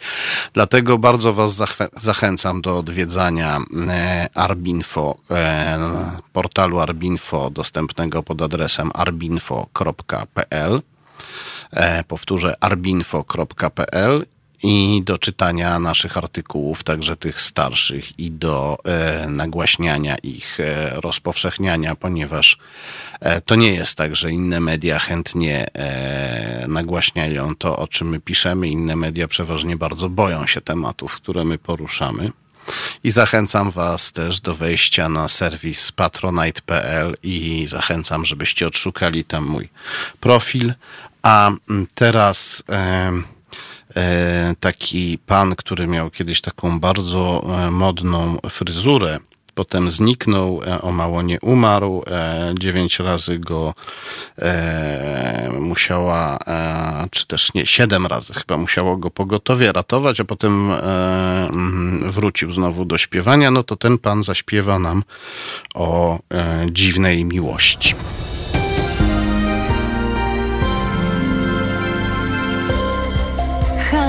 Dlatego 0.54 0.98
bardzo 0.98 1.34
Was 1.34 1.62
zachęcam 1.98 2.62
do 2.62 2.78
odwiedzania 2.78 3.62
Arbinfo, 4.34 5.18
portalu 6.34 6.80
Arbinfo 6.80 7.50
dostępnego 7.50 8.24
pod 8.24 8.42
adresem 8.42 8.92
arbinfo.pl. 8.94 10.82
Powtórzę 12.08 12.56
arbinfo.pl 12.60 14.26
i 14.64 15.02
do 15.06 15.18
czytania 15.18 15.80
naszych 15.80 16.18
artykułów, 16.18 16.84
także 16.84 17.16
tych 17.16 17.42
starszych, 17.42 18.20
i 18.20 18.32
do 18.32 18.78
e, 18.84 19.30
nagłaśniania 19.30 20.16
ich, 20.18 20.60
e, 20.60 20.90
rozpowszechniania, 21.02 21.96
ponieważ 21.96 22.58
e, 23.20 23.42
to 23.42 23.56
nie 23.56 23.74
jest 23.74 23.96
tak, 23.96 24.16
że 24.16 24.32
inne 24.32 24.60
media 24.60 25.00
chętnie 25.00 25.66
e, 25.74 26.66
nagłaśniają 26.68 27.56
to, 27.56 27.78
o 27.78 27.88
czym 27.88 28.10
my 28.10 28.20
piszemy. 28.20 28.68
Inne 28.68 28.96
media 28.96 29.28
przeważnie 29.28 29.78
bardzo 29.78 30.10
boją 30.10 30.48
się 30.48 30.62
tematów, 30.62 31.16
które 31.16 31.44
my 31.44 31.58
poruszamy. 31.58 32.32
I 33.04 33.12
zachęcam 33.12 33.72
Was 33.72 34.12
też 34.12 34.42
do 34.42 34.56
wejścia 34.56 35.10
na 35.10 35.28
serwis 35.28 35.92
patronite.pl 35.92 37.16
i 37.24 37.68
zachęcam, 37.70 38.26
żebyście 38.26 38.68
odszukali 38.68 39.24
tam 39.26 39.46
mój 39.46 39.70
profil. 40.20 40.74
A 41.22 41.52
mm, 41.70 41.88
teraz. 41.96 42.64
E, 42.70 43.12
taki 44.60 45.18
pan, 45.18 45.56
który 45.56 45.88
miał 45.88 46.10
kiedyś 46.10 46.42
taką 46.42 46.80
bardzo 46.80 47.44
e, 47.68 47.72
modną 47.72 48.38
fryzurę, 48.50 49.20
potem 49.54 49.92
zniknął, 49.92 50.62
e, 50.68 50.82
o 50.82 50.92
mało 50.92 51.22
nie 51.22 51.40
umarł, 51.40 52.04
dziewięć 52.60 53.00
razy 53.00 53.40
go 53.40 53.74
musiała, 55.60 56.40
czy 57.12 57.28
też 57.28 57.54
nie, 57.54 57.66
siedem 57.66 58.06
razy 58.06 58.34
chyba 58.34 58.58
musiało 58.58 58.98
go 58.98 59.12
pogotowie 59.12 59.72
ratować, 59.72 60.20
a 60.20 60.26
potem 60.26 60.72
mm, 60.72 62.12
wrócił 62.12 62.52
znowu 62.52 62.86
do 62.86 62.98
śpiewania, 62.98 63.52
no 63.52 63.64
to 63.64 63.76
ten 63.76 63.98
pan 63.98 64.24
zaśpiewa 64.24 64.80
nam 64.80 65.04
o 65.74 66.20
dziwnej 66.72 67.26
miłości. 67.26 67.96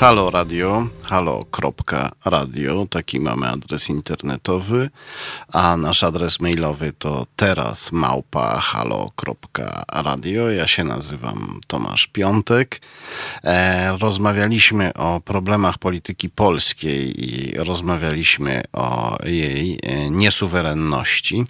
Halo 0.00 0.30
Radio, 0.30 0.88
halo.radio, 1.02 2.86
taki 2.90 3.20
mamy 3.20 3.48
adres 3.48 3.90
internetowy, 3.90 4.90
a 5.52 5.76
nasz 5.76 6.04
adres 6.04 6.40
mailowy 6.40 6.92
to 6.92 7.26
teraz 7.36 7.92
małpa 7.92 8.60
halo.radio. 8.60 10.50
Ja 10.50 10.68
się 10.68 10.84
nazywam 10.84 11.60
Tomasz 11.66 12.06
Piątek. 12.06 12.80
E, 13.44 13.98
rozmawialiśmy 13.98 14.94
o 14.94 15.20
problemach 15.20 15.78
polityki 15.78 16.30
polskiej 16.30 17.24
i 17.24 17.54
rozmawialiśmy 17.56 18.62
o 18.72 19.16
jej 19.24 19.78
e, 19.82 20.10
niesuwerenności. 20.10 21.44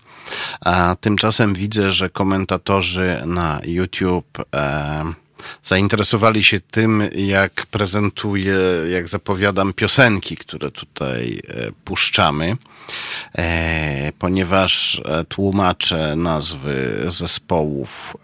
A 0.60 0.96
tymczasem 1.00 1.54
widzę, 1.54 1.92
że 1.92 2.10
komentatorzy 2.10 3.22
na 3.26 3.60
YouTube 3.64 4.38
e, 4.54 5.29
zainteresowali 5.64 6.44
się 6.44 6.60
tym, 6.60 7.02
jak 7.14 7.66
prezentuję, 7.66 8.56
jak 8.92 9.08
zapowiadam 9.08 9.72
piosenki, 9.72 10.36
które 10.36 10.70
tutaj 10.70 11.40
e, 11.48 11.72
puszczamy, 11.84 12.56
e, 13.34 14.12
ponieważ 14.18 15.02
e, 15.04 15.24
tłumaczę 15.24 16.16
nazwy 16.16 17.04
zespołów 17.08 18.16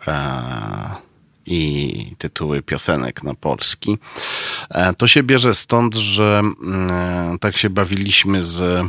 i 1.46 2.12
tytuły 2.18 2.62
piosenek 2.62 3.22
na 3.22 3.34
polski. 3.34 3.98
To 4.98 5.08
się 5.08 5.22
bierze 5.22 5.54
stąd, 5.54 5.94
że 5.94 6.38
mm, 6.38 7.38
tak 7.38 7.56
się 7.56 7.70
bawiliśmy 7.70 8.42
z 8.42 8.86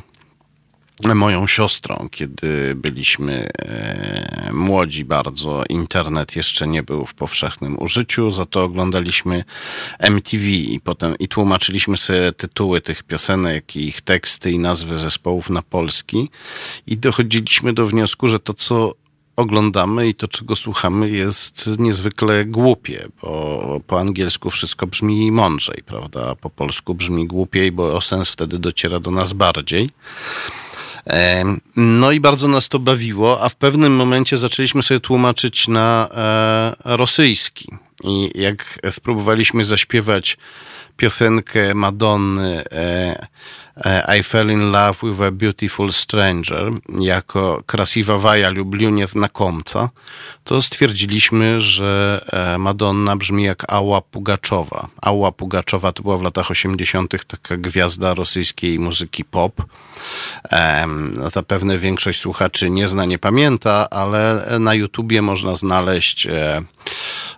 moją 1.03 1.47
siostrą, 1.47 2.07
kiedy 2.11 2.75
byliśmy 2.75 3.47
e, 3.59 4.49
młodzi 4.53 5.05
bardzo. 5.05 5.63
Internet 5.69 6.35
jeszcze 6.35 6.67
nie 6.67 6.83
był 6.83 7.05
w 7.05 7.13
powszechnym 7.13 7.79
użyciu, 7.79 8.31
za 8.31 8.45
to 8.45 8.63
oglądaliśmy 8.63 9.43
MTV 9.99 10.43
i 10.47 10.79
potem 10.79 11.15
i 11.19 11.27
tłumaczyliśmy 11.27 11.97
sobie 11.97 12.31
tytuły 12.31 12.81
tych 12.81 13.03
piosenek, 13.03 13.75
i 13.75 13.87
ich 13.87 14.01
teksty 14.01 14.51
i 14.51 14.59
nazwy 14.59 14.99
zespołów 14.99 15.49
na 15.49 15.61
polski 15.61 16.29
i 16.87 16.97
dochodziliśmy 16.97 17.73
do 17.73 17.87
wniosku, 17.87 18.27
że 18.27 18.39
to 18.39 18.53
co 18.53 18.93
oglądamy 19.35 20.07
i 20.07 20.15
to, 20.15 20.27
czego 20.27 20.55
słuchamy, 20.55 21.09
jest 21.09 21.69
niezwykle 21.79 22.45
głupie, 22.45 23.07
bo 23.21 23.81
po 23.87 23.99
angielsku 23.99 24.49
wszystko 24.49 24.87
brzmi 24.87 25.31
mądrzej, 25.31 25.83
prawda? 25.85 26.35
Po 26.35 26.49
polsku 26.49 26.95
brzmi 26.95 27.27
głupiej, 27.27 27.71
bo 27.71 28.01
sens 28.01 28.29
wtedy 28.29 28.59
dociera 28.59 28.99
do 28.99 29.11
nas 29.11 29.33
bardziej. 29.33 29.89
No 31.75 32.11
i 32.11 32.19
bardzo 32.19 32.47
nas 32.47 32.69
to 32.69 32.79
bawiło, 32.79 33.41
a 33.41 33.49
w 33.49 33.55
pewnym 33.55 33.95
momencie 33.95 34.37
zaczęliśmy 34.37 34.83
sobie 34.83 34.99
tłumaczyć 34.99 35.67
na 35.67 36.09
e, 36.11 36.97
rosyjski. 36.97 37.71
I 38.03 38.31
jak 38.35 38.79
spróbowaliśmy 38.91 39.65
zaśpiewać 39.65 40.37
piosenkę 40.97 41.73
Madonny 41.73 42.63
e, 42.71 43.27
I 43.85 44.23
fell 44.23 44.49
in 44.49 44.71
love 44.71 45.03
with 45.03 45.21
a 45.21 45.31
beautiful 45.31 45.91
stranger 45.91 46.71
jako 46.99 47.63
krasiwa 47.65 48.35
lubię 48.49 48.91
nieznakomca, 48.91 49.89
to 50.43 50.61
stwierdziliśmy, 50.61 51.61
że 51.61 52.21
e, 52.31 52.57
Madonna 52.57 53.15
brzmi 53.15 53.43
jak 53.43 53.73
Ała 53.73 54.01
Pugaczowa. 54.01 54.87
Ała 55.01 55.31
Pugaczowa 55.31 55.91
to 55.91 56.03
była 56.03 56.17
w 56.17 56.21
latach 56.21 56.51
80. 56.51 57.25
taka 57.27 57.57
gwiazda 57.57 58.13
rosyjskiej 58.13 58.79
muzyki 58.79 59.25
pop. 59.25 59.63
Zapewne 61.33 61.77
większość 61.77 62.19
słuchaczy 62.19 62.69
nie 62.69 62.87
zna, 62.87 63.05
nie 63.05 63.19
pamięta, 63.19 63.89
ale 63.89 64.45
na 64.59 64.73
YouTubie 64.73 65.21
można 65.21 65.55
znaleźć 65.55 66.27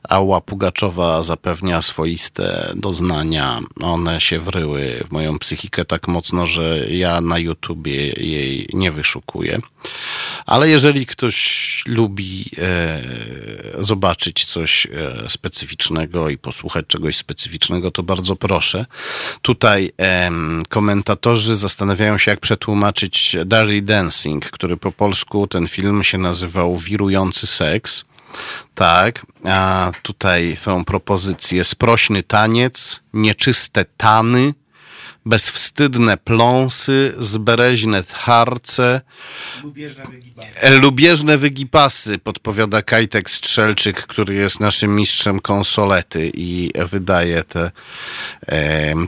Ała 0.09 0.41
Pugaczowa 0.41 1.23
zapewnia 1.23 1.81
swoiste 1.81 2.73
doznania. 2.75 3.59
One 3.81 4.21
się 4.21 4.39
wryły 4.39 5.03
w 5.07 5.11
moją 5.11 5.39
psychikę 5.39 5.85
tak 5.85 6.07
mocno, 6.07 6.28
że 6.47 6.85
ja 6.89 7.21
na 7.21 7.37
YouTubie 7.37 8.11
jej 8.11 8.69
nie 8.73 8.91
wyszukuję. 8.91 9.59
Ale 10.45 10.69
jeżeli 10.69 11.05
ktoś 11.05 11.83
lubi 11.87 12.45
e, 12.57 13.01
zobaczyć 13.77 14.45
coś 14.45 14.85
e, 14.85 15.29
specyficznego 15.29 16.29
i 16.29 16.37
posłuchać 16.37 16.85
czegoś 16.87 17.17
specyficznego, 17.17 17.91
to 17.91 18.03
bardzo 18.03 18.35
proszę. 18.35 18.85
Tutaj 19.41 19.91
e, 20.01 20.31
komentatorzy 20.69 21.55
zastanawiają 21.55 22.17
się, 22.17 22.31
jak 22.31 22.39
przetłumaczyć 22.39 23.35
Dirty 23.45 23.81
Dancing, 23.81 24.45
który 24.45 24.77
po 24.77 24.91
polsku 24.91 25.47
ten 25.47 25.67
film 25.67 26.03
się 26.03 26.17
nazywał 26.17 26.77
Wirujący 26.77 27.47
Seks. 27.47 28.05
Tak, 28.75 29.25
a 29.45 29.91
tutaj 30.01 30.55
są 30.55 30.85
propozycje 30.85 31.63
sprośny 31.63 32.23
taniec, 32.23 32.99
nieczyste 33.13 33.85
tany, 33.97 34.53
bezwstydne 35.25 36.17
pląsy, 36.17 37.13
zbereźne 37.17 38.03
harce, 38.11 39.01
lubieżne 39.63 40.03
wygipasy. 40.11 40.79
lubieżne 40.79 41.37
wygipasy, 41.37 42.17
podpowiada 42.17 42.81
Kajtek 42.81 43.29
Strzelczyk, 43.29 44.07
który 44.07 44.35
jest 44.35 44.59
naszym 44.59 44.95
mistrzem 44.95 45.39
konsolety 45.39 46.31
i 46.33 46.71
wydaje 46.91 47.43
te, 47.43 47.71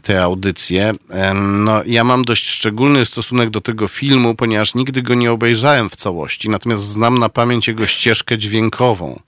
te 0.04 0.24
audycje. 0.24 0.92
No, 1.36 1.82
ja 1.86 2.04
mam 2.04 2.26
dość 2.26 2.50
szczególny 2.50 3.06
stosunek 3.06 3.50
do 3.50 3.62
tego 3.62 3.88
filmu, 3.88 4.36
ponieważ 4.36 4.76
nigdy 4.76 5.02
go 5.02 5.14
nie 5.14 5.32
obejrzałem 5.32 5.90
w 5.90 5.96
całości, 5.96 6.50
natomiast 6.50 6.84
znam 6.84 7.18
na 7.18 7.30
pamięć 7.30 7.68
jego 7.68 7.88
ścieżkę 7.88 8.38
dźwiękową. 8.38 9.20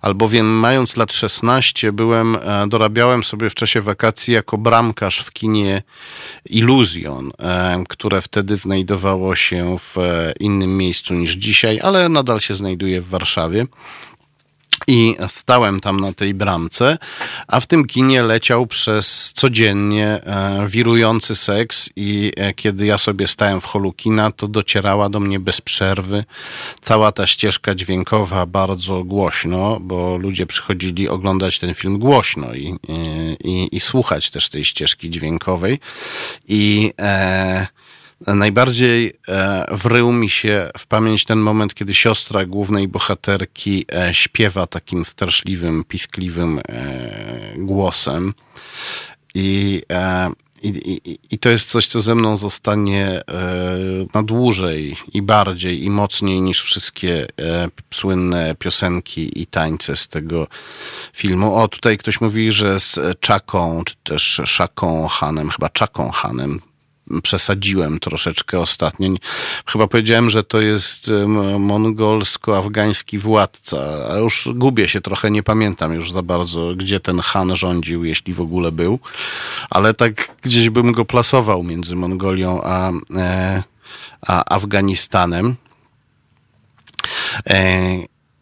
Albowiem 0.00 0.46
mając 0.46 0.96
lat 0.96 1.12
16 1.12 1.92
byłem, 1.92 2.36
e, 2.36 2.66
dorabiałem 2.68 3.24
sobie 3.24 3.50
w 3.50 3.54
czasie 3.54 3.80
wakacji 3.80 4.34
jako 4.34 4.58
bramkarz 4.58 5.18
w 5.18 5.32
kinie 5.32 5.82
Illusion, 6.50 7.30
e, 7.38 7.84
które 7.88 8.20
wtedy 8.20 8.56
znajdowało 8.56 9.36
się 9.36 9.78
w 9.78 9.98
e, 9.98 10.32
innym 10.40 10.76
miejscu 10.76 11.14
niż 11.14 11.34
dzisiaj, 11.34 11.80
ale 11.82 12.08
nadal 12.08 12.40
się 12.40 12.54
znajduje 12.54 13.00
w 13.00 13.08
Warszawie. 13.08 13.66
I 14.88 15.16
stałem 15.28 15.80
tam 15.80 16.00
na 16.00 16.12
tej 16.12 16.34
bramce, 16.34 16.98
a 17.48 17.60
w 17.60 17.66
tym 17.66 17.86
kinie 17.86 18.22
leciał 18.22 18.66
przez 18.66 19.32
codziennie 19.34 20.06
e, 20.06 20.66
wirujący 20.68 21.34
seks 21.36 21.90
i 21.96 22.32
e, 22.36 22.54
kiedy 22.54 22.86
ja 22.86 22.98
sobie 22.98 23.26
stałem 23.26 23.60
w 23.60 23.64
holu 23.64 23.92
kina, 23.92 24.30
to 24.30 24.48
docierała 24.48 25.08
do 25.08 25.20
mnie 25.20 25.40
bez 25.40 25.60
przerwy 25.60 26.24
cała 26.80 27.12
ta 27.12 27.26
ścieżka 27.26 27.74
dźwiękowa 27.74 28.46
bardzo 28.46 29.04
głośno, 29.04 29.78
bo 29.80 30.16
ludzie 30.16 30.46
przychodzili 30.46 31.08
oglądać 31.08 31.58
ten 31.58 31.74
film 31.74 31.98
głośno 31.98 32.54
i, 32.54 32.76
i, 33.44 33.76
i 33.76 33.80
słuchać 33.80 34.30
też 34.30 34.48
tej 34.48 34.64
ścieżki 34.64 35.10
dźwiękowej. 35.10 35.78
I 36.48 36.92
e, 37.00 37.66
Najbardziej 38.26 39.12
e, 39.28 39.64
wrył 39.70 40.12
mi 40.12 40.30
się 40.30 40.70
w 40.78 40.86
pamięć 40.86 41.24
ten 41.24 41.38
moment, 41.38 41.74
kiedy 41.74 41.94
siostra 41.94 42.46
głównej 42.46 42.88
bohaterki 42.88 43.84
e, 43.92 44.14
śpiewa 44.14 44.66
takim 44.66 45.04
straszliwym, 45.04 45.84
piskliwym 45.84 46.58
e, 46.58 46.62
głosem. 47.56 48.34
I, 49.34 49.82
i, 50.62 50.68
i, 50.68 51.18
I 51.30 51.38
to 51.38 51.48
jest 51.48 51.70
coś, 51.70 51.86
co 51.86 52.00
ze 52.00 52.14
mną 52.14 52.36
zostanie 52.36 53.20
na 54.14 54.22
dłużej 54.22 54.96
i 55.12 55.22
bardziej 55.22 55.84
i 55.84 55.90
mocniej 55.90 56.40
niż 56.40 56.62
wszystkie 56.62 57.26
słynne 57.94 58.54
piosenki 58.58 59.42
i 59.42 59.46
tańce 59.46 59.96
z 59.96 60.08
tego 60.08 60.46
filmu. 61.12 61.54
O, 61.54 61.68
tutaj 61.68 61.98
ktoś 61.98 62.20
mówi, 62.20 62.52
że 62.52 62.80
z 62.80 62.98
Czaką, 63.20 63.82
czy 63.84 63.94
też 64.04 64.40
Szaką 64.44 65.08
Hanem, 65.08 65.50
chyba 65.50 65.68
Czaką 65.68 66.10
Hanem, 66.10 66.60
przesadziłem 67.22 67.98
troszeczkę 67.98 68.60
ostatnio. 68.60 69.08
Chyba 69.66 69.86
powiedziałem, 69.86 70.30
że 70.30 70.44
to 70.44 70.60
jest 70.60 71.10
mongolsko-afgański 71.58 73.18
władca, 73.18 73.78
a 74.12 74.16
już 74.16 74.48
gubię 74.54 74.88
się 74.88 75.00
trochę, 75.00 75.30
nie 75.30 75.42
pamiętam 75.42 75.92
już 75.92 76.12
za 76.12 76.22
bardzo, 76.22 76.74
gdzie 76.76 77.00
ten 77.00 77.18
Han 77.20 77.56
rządził, 77.56 78.04
jeśli 78.04 78.34
w 78.34 78.40
ogóle 78.40 78.72
był, 78.72 78.98
ale 79.70 79.94
tak 79.94 80.34
gdzieś 80.42 80.70
bym 80.70 80.92
go 80.92 81.04
plasował 81.04 81.62
między 81.62 81.96
Mongolią 81.96 82.60
a, 82.62 82.90
e, 83.16 83.62
a 84.22 84.54
Afganistanem. 84.54 85.56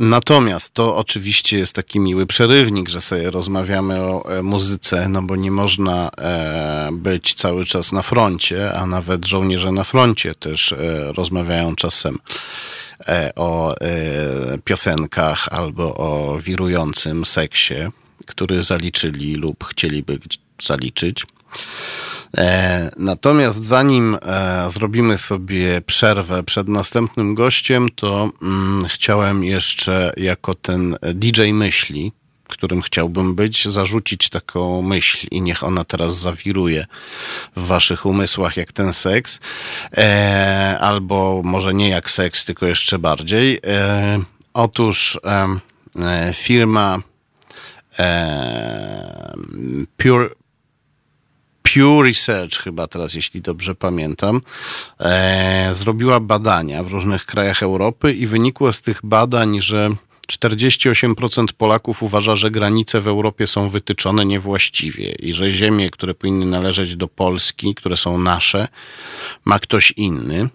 Natomiast 0.01 0.75
to 0.75 0.97
oczywiście 0.97 1.59
jest 1.59 1.73
taki 1.73 2.01
miły 2.01 2.27
przerywnik, 2.27 2.89
że 2.89 3.01
sobie 3.01 3.31
rozmawiamy 3.31 4.01
o 4.01 4.39
e, 4.39 4.43
muzyce, 4.43 5.09
no 5.09 5.23
bo 5.23 5.37
nie 5.37 5.51
można 5.51 6.11
e, 6.19 6.89
być 6.93 7.35
cały 7.35 7.65
czas 7.65 7.93
na 7.93 8.03
froncie, 8.03 8.73
a 8.73 8.87
nawet 8.87 9.25
żołnierze 9.25 9.73
na 9.73 9.85
froncie 9.85 10.35
też 10.35 10.73
e, 10.73 11.13
rozmawiają 11.13 11.77
czasem 11.77 12.19
o 13.37 13.75
piosenkach 14.65 15.49
albo 15.49 15.95
o 15.97 16.39
wirującym 16.41 17.25
seksie, 17.25 17.75
który 18.27 18.63
zaliczyli 18.63 19.35
lub 19.35 19.65
chcieliby 19.65 20.19
zaliczyć. 20.63 21.27
E, 22.37 22.91
natomiast 22.97 23.65
zanim 23.65 24.19
e, 24.23 24.71
zrobimy 24.71 25.19
sobie 25.19 25.81
przerwę 25.81 26.43
przed 26.43 26.69
następnym 26.69 27.35
gościem, 27.35 27.89
to 27.95 28.31
mm, 28.43 28.85
chciałem 28.89 29.45
jeszcze 29.45 30.13
jako 30.17 30.55
ten 30.55 30.97
DJ 31.15 31.53
myśli, 31.53 32.13
którym 32.49 32.83
chciałbym 32.83 33.35
być, 33.35 33.69
zarzucić 33.69 34.29
taką 34.29 34.83
myśl 34.83 35.27
i 35.31 35.41
niech 35.41 35.65
ona 35.65 35.85
teraz 35.85 36.21
zawiruje 36.21 36.87
w 37.57 37.67
waszych 37.67 38.07
umysłach 38.07 38.57
jak 38.57 38.73
ten 38.73 38.93
seks, 38.93 39.41
e, 39.97 40.79
albo 40.81 41.41
może 41.45 41.75
nie 41.75 41.89
jak 41.89 42.11
seks, 42.11 42.45
tylko 42.45 42.67
jeszcze 42.67 42.99
bardziej. 42.99 43.61
Otóż 44.55 45.21
firma 46.33 46.99
Pure 49.97 50.31
Pew 51.77 52.03
Research, 52.03 52.63
chyba 52.63 52.87
teraz, 52.87 53.15
jeśli 53.15 53.41
dobrze 53.41 53.75
pamiętam, 53.75 54.41
e, 55.01 55.75
zrobiła 55.75 56.21
badania 56.21 56.83
w 56.83 56.93
różnych 56.93 57.27
krajach 57.27 57.63
Europy 57.63 58.13
i 58.13 58.27
wynikło 58.27 58.73
z 58.73 58.83
tych 58.83 59.01
badań, 59.05 59.61
że 59.61 59.91
48% 60.29 61.53
Polaków 61.53 62.03
uważa, 62.03 62.37
że 62.37 62.51
granice 62.51 63.01
w 63.01 63.09
Europie 63.09 63.47
są 63.47 63.69
wytyczone 63.69 64.27
niewłaściwie 64.27 65.13
i 65.13 65.33
że 65.33 65.51
ziemie, 65.51 65.91
które 65.91 66.15
powinny 66.15 66.47
należeć 66.47 66.97
do 66.97 67.09
Polski, 67.09 67.75
które 67.75 67.97
są 67.97 68.19
nasze, 68.19 68.69
ma 69.45 69.59
ktoś 69.59 69.93
inny. 69.97 70.49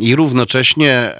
I 0.00 0.16
równocześnie 0.16 1.12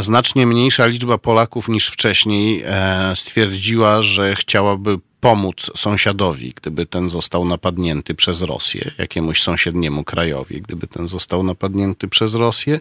znacznie 0.00 0.46
mniejsza 0.46 0.86
liczba 0.86 1.18
Polaków 1.18 1.68
niż 1.68 1.88
wcześniej 1.88 2.62
e, 2.66 3.12
stwierdziła, 3.16 4.02
że 4.02 4.36
chciałaby 4.36 4.98
pomóc 5.26 5.70
sąsiadowi, 5.76 6.52
gdyby 6.56 6.86
ten 6.86 7.08
został 7.08 7.44
napadnięty 7.44 8.14
przez 8.14 8.42
Rosję, 8.42 8.90
jakiemuś 8.98 9.42
sąsiedniemu 9.42 10.04
krajowi, 10.04 10.62
gdyby 10.62 10.86
ten 10.86 11.08
został 11.08 11.42
napadnięty 11.42 12.08
przez 12.08 12.34
Rosję. 12.34 12.80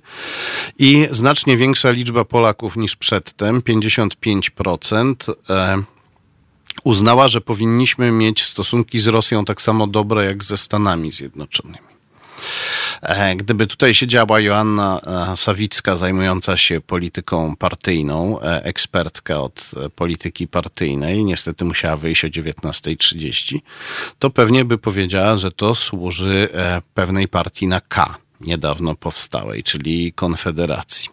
I 0.79 1.07
znacznie 1.11 1.57
większa 1.57 1.91
liczba 1.91 2.25
Polaków 2.25 2.77
niż 2.77 2.95
przedtem, 2.95 3.61
55%, 3.61 5.35
e, 5.49 5.83
uznała, 6.83 7.27
że 7.27 7.41
powinniśmy 7.41 8.11
mieć 8.11 8.43
stosunki 8.43 8.99
z 8.99 9.07
Rosją 9.07 9.45
tak 9.45 9.61
samo 9.61 9.87
dobre 9.87 10.25
jak 10.25 10.43
ze 10.43 10.57
Stanami 10.57 11.11
Zjednoczonymi. 11.11 11.94
E, 13.01 13.35
gdyby 13.35 13.67
tutaj 13.67 13.93
siedziała 13.93 14.39
Joanna 14.39 14.99
e, 15.33 15.37
Sawicka, 15.37 15.95
zajmująca 15.95 16.57
się 16.57 16.81
polityką 16.81 17.55
partyjną, 17.55 18.41
e, 18.41 18.63
ekspertka 18.63 19.41
od 19.41 19.71
polityki 19.95 20.47
partyjnej, 20.47 21.25
niestety 21.25 21.65
musiała 21.65 21.97
wyjść 21.97 22.25
o 22.25 22.27
19.30, 22.27 23.59
to 24.19 24.29
pewnie 24.29 24.65
by 24.65 24.77
powiedziała, 24.77 25.37
że 25.37 25.51
to 25.51 25.75
służy 25.75 26.49
pewnej 26.93 27.27
partii 27.27 27.67
na 27.67 27.81
K 27.81 28.17
niedawno 28.41 28.95
powstałej, 28.95 29.63
czyli 29.63 30.13
Konfederacji. 30.13 31.09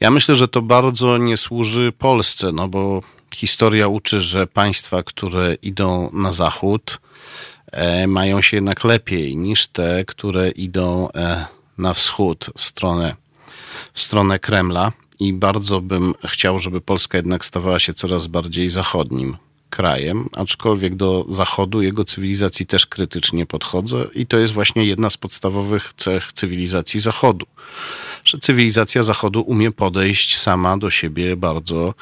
Ja 0.00 0.10
myślę, 0.10 0.34
że 0.34 0.48
to 0.48 0.62
bardzo 0.62 1.18
nie 1.18 1.36
służy 1.36 1.92
Polsce, 1.98 2.52
no 2.52 2.68
bo 2.68 3.02
historia 3.34 3.88
uczy, 3.88 4.20
że 4.20 4.46
państwa, 4.46 5.02
które 5.02 5.54
idą 5.54 6.10
na 6.12 6.32
zachód, 6.32 7.00
mają 8.08 8.42
się 8.42 8.56
jednak 8.56 8.84
lepiej 8.84 9.36
niż 9.36 9.66
te, 9.66 10.04
które 10.04 10.50
idą 10.50 11.08
e, 11.14 11.46
na 11.78 11.94
wschód, 11.94 12.50
w 12.56 12.62
stronę, 12.62 13.14
w 13.94 14.00
stronę 14.02 14.38
Kremla. 14.38 14.92
I 15.20 15.32
bardzo 15.32 15.80
bym 15.80 16.14
chciał, 16.24 16.58
żeby 16.58 16.80
Polska 16.80 17.18
jednak 17.18 17.44
stawała 17.44 17.78
się 17.78 17.94
coraz 17.94 18.26
bardziej 18.26 18.68
zachodnim 18.68 19.36
krajem, 19.70 20.28
aczkolwiek 20.32 20.94
do 20.94 21.26
zachodu, 21.28 21.82
jego 21.82 22.04
cywilizacji 22.04 22.66
też 22.66 22.86
krytycznie 22.86 23.46
podchodzę 23.46 24.06
i 24.14 24.26
to 24.26 24.38
jest 24.38 24.52
właśnie 24.52 24.84
jedna 24.84 25.10
z 25.10 25.16
podstawowych 25.16 25.92
cech 25.96 26.32
cywilizacji 26.32 27.00
zachodu 27.00 27.46
że 28.26 28.38
cywilizacja 28.38 29.02
Zachodu 29.02 29.40
umie 29.40 29.72
podejść 29.72 30.38
sama 30.38 30.76
do 30.78 30.90
siebie 30.90 31.36
bardzo 31.36 31.94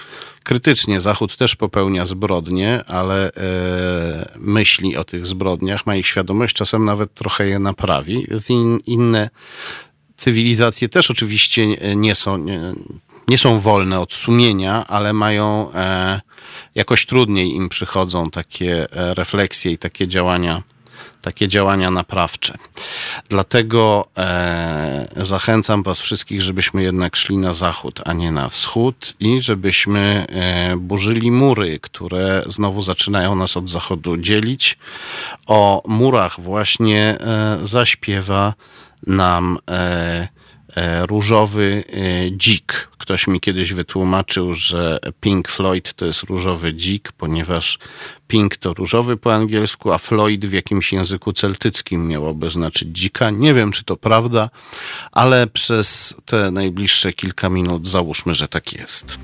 krytycznie. 0.42 1.00
Zachód 1.00 1.36
też 1.36 1.56
popełnia 1.56 2.06
zbrodnie, 2.06 2.84
ale 2.86 3.32
e, 3.32 4.28
myśli 4.38 4.96
o 4.96 5.04
tych 5.04 5.26
zbrodniach, 5.26 5.86
ma 5.86 5.96
ich 5.96 6.06
świadomość, 6.06 6.56
czasem 6.56 6.84
nawet 6.84 7.14
trochę 7.14 7.46
je 7.46 7.58
naprawi. 7.58 8.26
In, 8.48 8.78
inne 8.86 9.30
cywilizacje 10.16 10.88
też 10.88 11.10
oczywiście 11.10 11.66
nie 11.96 12.14
są, 12.14 12.36
nie, 12.36 12.60
nie 13.28 13.38
są 13.38 13.58
wolne 13.58 14.00
od 14.00 14.12
sumienia, 14.12 14.86
ale 14.86 15.12
mają 15.12 15.72
e, 15.72 16.20
jakoś 16.74 17.06
trudniej 17.06 17.54
im 17.54 17.68
przychodzą 17.68 18.30
takie 18.30 18.86
e, 18.92 19.14
refleksje 19.14 19.72
i 19.72 19.78
takie 19.78 20.08
działania 20.08 20.62
takie 21.24 21.48
działania 21.48 21.90
naprawcze. 21.90 22.54
Dlatego 23.28 24.06
e, 24.16 25.08
zachęcam 25.16 25.82
Was 25.82 26.00
wszystkich, 26.00 26.42
żebyśmy 26.42 26.82
jednak 26.82 27.16
szli 27.16 27.36
na 27.36 27.52
zachód, 27.52 28.00
a 28.04 28.12
nie 28.12 28.32
na 28.32 28.48
wschód 28.48 29.14
i 29.20 29.40
żebyśmy 29.40 30.26
e, 30.28 30.76
burzyli 30.76 31.30
mury, 31.30 31.78
które 31.80 32.42
znowu 32.46 32.82
zaczynają 32.82 33.34
nas 33.34 33.56
od 33.56 33.68
zachodu 33.68 34.16
dzielić. 34.16 34.78
O 35.46 35.82
murach 35.86 36.40
właśnie 36.40 37.02
e, 37.20 37.58
zaśpiewa 37.62 38.54
nam 39.06 39.58
e, 39.70 40.28
różowy 41.06 41.84
e, 41.88 42.30
dzik. 42.30 42.88
Ktoś 42.98 43.26
mi 43.26 43.40
kiedyś 43.40 43.72
wytłumaczył, 43.72 44.54
że 44.54 44.98
Pink 45.20 45.48
Floyd 45.48 45.94
to 45.94 46.06
jest 46.06 46.22
różowy 46.22 46.72
dzik, 46.72 47.12
ponieważ 47.12 47.78
Pink 48.28 48.56
to 48.56 48.74
różowy 48.74 49.16
po 49.16 49.34
angielsku, 49.34 49.92
a 49.92 49.98
Floyd 49.98 50.46
w 50.46 50.52
jakimś 50.52 50.92
języku 50.92 51.32
celtyckim 51.32 52.08
miałoby 52.08 52.50
znaczyć 52.50 52.88
dzika. 52.88 53.30
Nie 53.30 53.54
wiem, 53.54 53.72
czy 53.72 53.84
to 53.84 53.96
prawda, 53.96 54.50
ale 55.12 55.46
przez 55.46 56.16
te 56.24 56.50
najbliższe 56.50 57.12
kilka 57.12 57.48
minut 57.48 57.88
załóżmy, 57.88 58.34
że 58.34 58.48
tak 58.48 58.72
jest. 58.72 59.18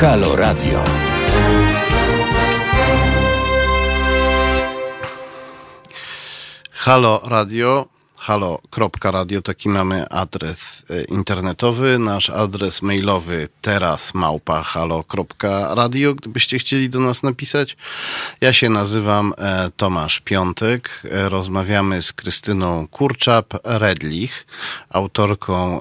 Halo 0.00 0.36
Radio. 0.36 0.80
Halo 6.86 7.20
Radio 7.26 7.97
halo.radio, 8.28 9.42
taki 9.42 9.68
mamy 9.68 10.08
adres 10.08 10.84
e, 10.90 11.04
internetowy. 11.04 11.98
Nasz 11.98 12.30
adres 12.30 12.82
mailowy 12.82 13.48
teraz 13.62 14.14
małpa 14.14 14.62
halo.radio, 14.62 16.14
gdybyście 16.14 16.58
chcieli 16.58 16.90
do 16.90 17.00
nas 17.00 17.22
napisać. 17.22 17.76
Ja 18.40 18.52
się 18.52 18.68
nazywam 18.68 19.32
e, 19.38 19.70
Tomasz 19.76 20.20
Piątek. 20.20 21.02
E, 21.10 21.28
rozmawiamy 21.28 22.02
z 22.02 22.12
Krystyną 22.12 22.86
Kurczap-Redlich, 22.86 24.46
autorką 24.90 25.80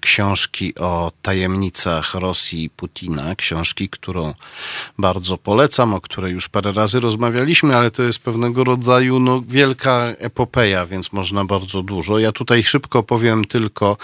książki 0.00 0.74
o 0.74 1.12
tajemnicach 1.22 2.14
Rosji 2.14 2.70
Putina. 2.70 3.34
Książki, 3.34 3.88
którą 3.88 4.34
bardzo 4.98 5.38
polecam, 5.38 5.94
o 5.94 6.00
której 6.00 6.32
już 6.32 6.48
parę 6.48 6.72
razy 6.72 7.00
rozmawialiśmy, 7.00 7.76
ale 7.76 7.90
to 7.90 8.02
jest 8.02 8.18
pewnego 8.18 8.64
rodzaju 8.64 9.20
no, 9.20 9.42
wielka 9.48 10.04
epopeja, 10.18 10.86
więc 10.86 11.12
można 11.12 11.44
bardzo 11.44 11.77
bardzo 11.78 11.94
dużo. 11.94 12.18
Ja 12.18 12.32
tutaj 12.32 12.64
szybko 12.64 13.02
powiem 13.02 13.44
tylko 13.44 13.96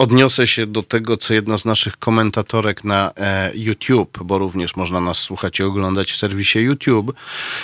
Odniosę 0.00 0.46
się 0.46 0.66
do 0.66 0.82
tego, 0.82 1.16
co 1.16 1.34
jedna 1.34 1.58
z 1.58 1.64
naszych 1.64 1.96
komentatorek 1.96 2.84
na 2.84 3.12
e, 3.16 3.50
YouTube, 3.54 4.18
bo 4.24 4.38
również 4.38 4.76
można 4.76 5.00
nas 5.00 5.18
słuchać 5.18 5.58
i 5.58 5.62
oglądać 5.62 6.12
w 6.12 6.16
serwisie 6.16 6.58
YouTube. 6.58 7.12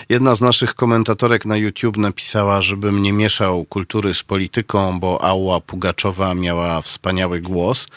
Jedna 0.08 0.34
z 0.34 0.40
naszych 0.40 0.74
komentatorek 0.74 1.46
na 1.46 1.56
YouTube 1.56 1.96
napisała, 1.96 2.62
żebym 2.62 3.02
nie 3.02 3.12
mieszał 3.12 3.64
kultury 3.64 4.14
z 4.14 4.22
polityką, 4.22 5.00
bo 5.00 5.24
Ała 5.24 5.60
Pugaczowa 5.60 6.34
miała 6.34 6.82
wspaniały 6.82 7.40
głos, 7.40 7.88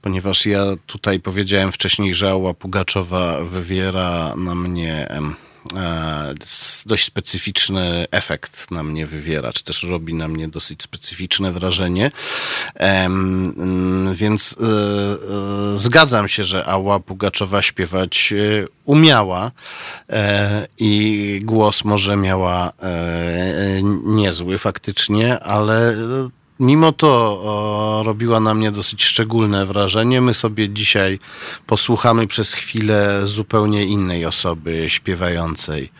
ponieważ 0.00 0.46
ja 0.46 0.62
tutaj 0.86 1.20
powiedziałem 1.20 1.72
wcześniej, 1.72 2.14
że 2.14 2.30
Ała 2.30 2.54
Pugaczowa 2.54 3.40
wywiera 3.44 4.34
na 4.36 4.54
mnie. 4.54 5.08
E, 5.76 6.34
dość 6.86 7.04
specyficzny 7.04 8.06
efekt 8.10 8.70
na 8.70 8.82
mnie 8.82 9.06
wywiera, 9.06 9.52
czy 9.52 9.64
też 9.64 9.82
robi 9.82 10.14
na 10.14 10.28
mnie 10.28 10.48
dosyć 10.48 10.82
specyficzne 10.82 11.52
wrażenie. 11.52 12.10
Więc 14.14 14.56
e, 14.60 14.64
e, 14.64 15.78
zgadzam 15.78 16.28
się, 16.28 16.44
że 16.44 16.66
Ała 16.66 17.00
Pugaczowa 17.00 17.62
śpiewać 17.62 18.34
umiała 18.84 19.50
i 20.78 21.40
głos 21.42 21.84
może 21.84 22.16
miała 22.16 22.72
niezły 24.04 24.58
faktycznie, 24.58 25.40
ale 25.40 25.96
Mimo 26.62 26.92
to 26.92 27.08
o, 27.42 28.02
robiła 28.04 28.40
na 28.40 28.54
mnie 28.54 28.70
dosyć 28.70 29.04
szczególne 29.04 29.66
wrażenie. 29.66 30.20
My 30.20 30.34
sobie 30.34 30.68
dzisiaj 30.68 31.18
posłuchamy 31.66 32.26
przez 32.26 32.52
chwilę 32.52 33.20
zupełnie 33.24 33.84
innej 33.84 34.24
osoby 34.24 34.84
śpiewającej 34.88 35.90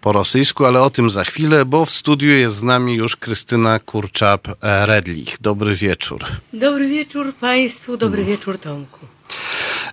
po 0.00 0.12
rosyjsku, 0.12 0.64
ale 0.64 0.82
o 0.82 0.90
tym 0.90 1.10
za 1.10 1.24
chwilę, 1.24 1.64
bo 1.64 1.84
w 1.84 1.90
studiu 1.90 2.30
jest 2.30 2.56
z 2.56 2.62
nami 2.62 2.94
już 2.94 3.16
Krystyna 3.16 3.78
Kurczap-Redlich. 3.78 5.36
Dobry 5.40 5.74
wieczór. 5.76 6.24
Dobry 6.52 6.88
wieczór 6.88 7.34
Państwu, 7.34 7.96
dobry 7.96 8.24
wieczór 8.24 8.58
Tomku. 8.58 8.98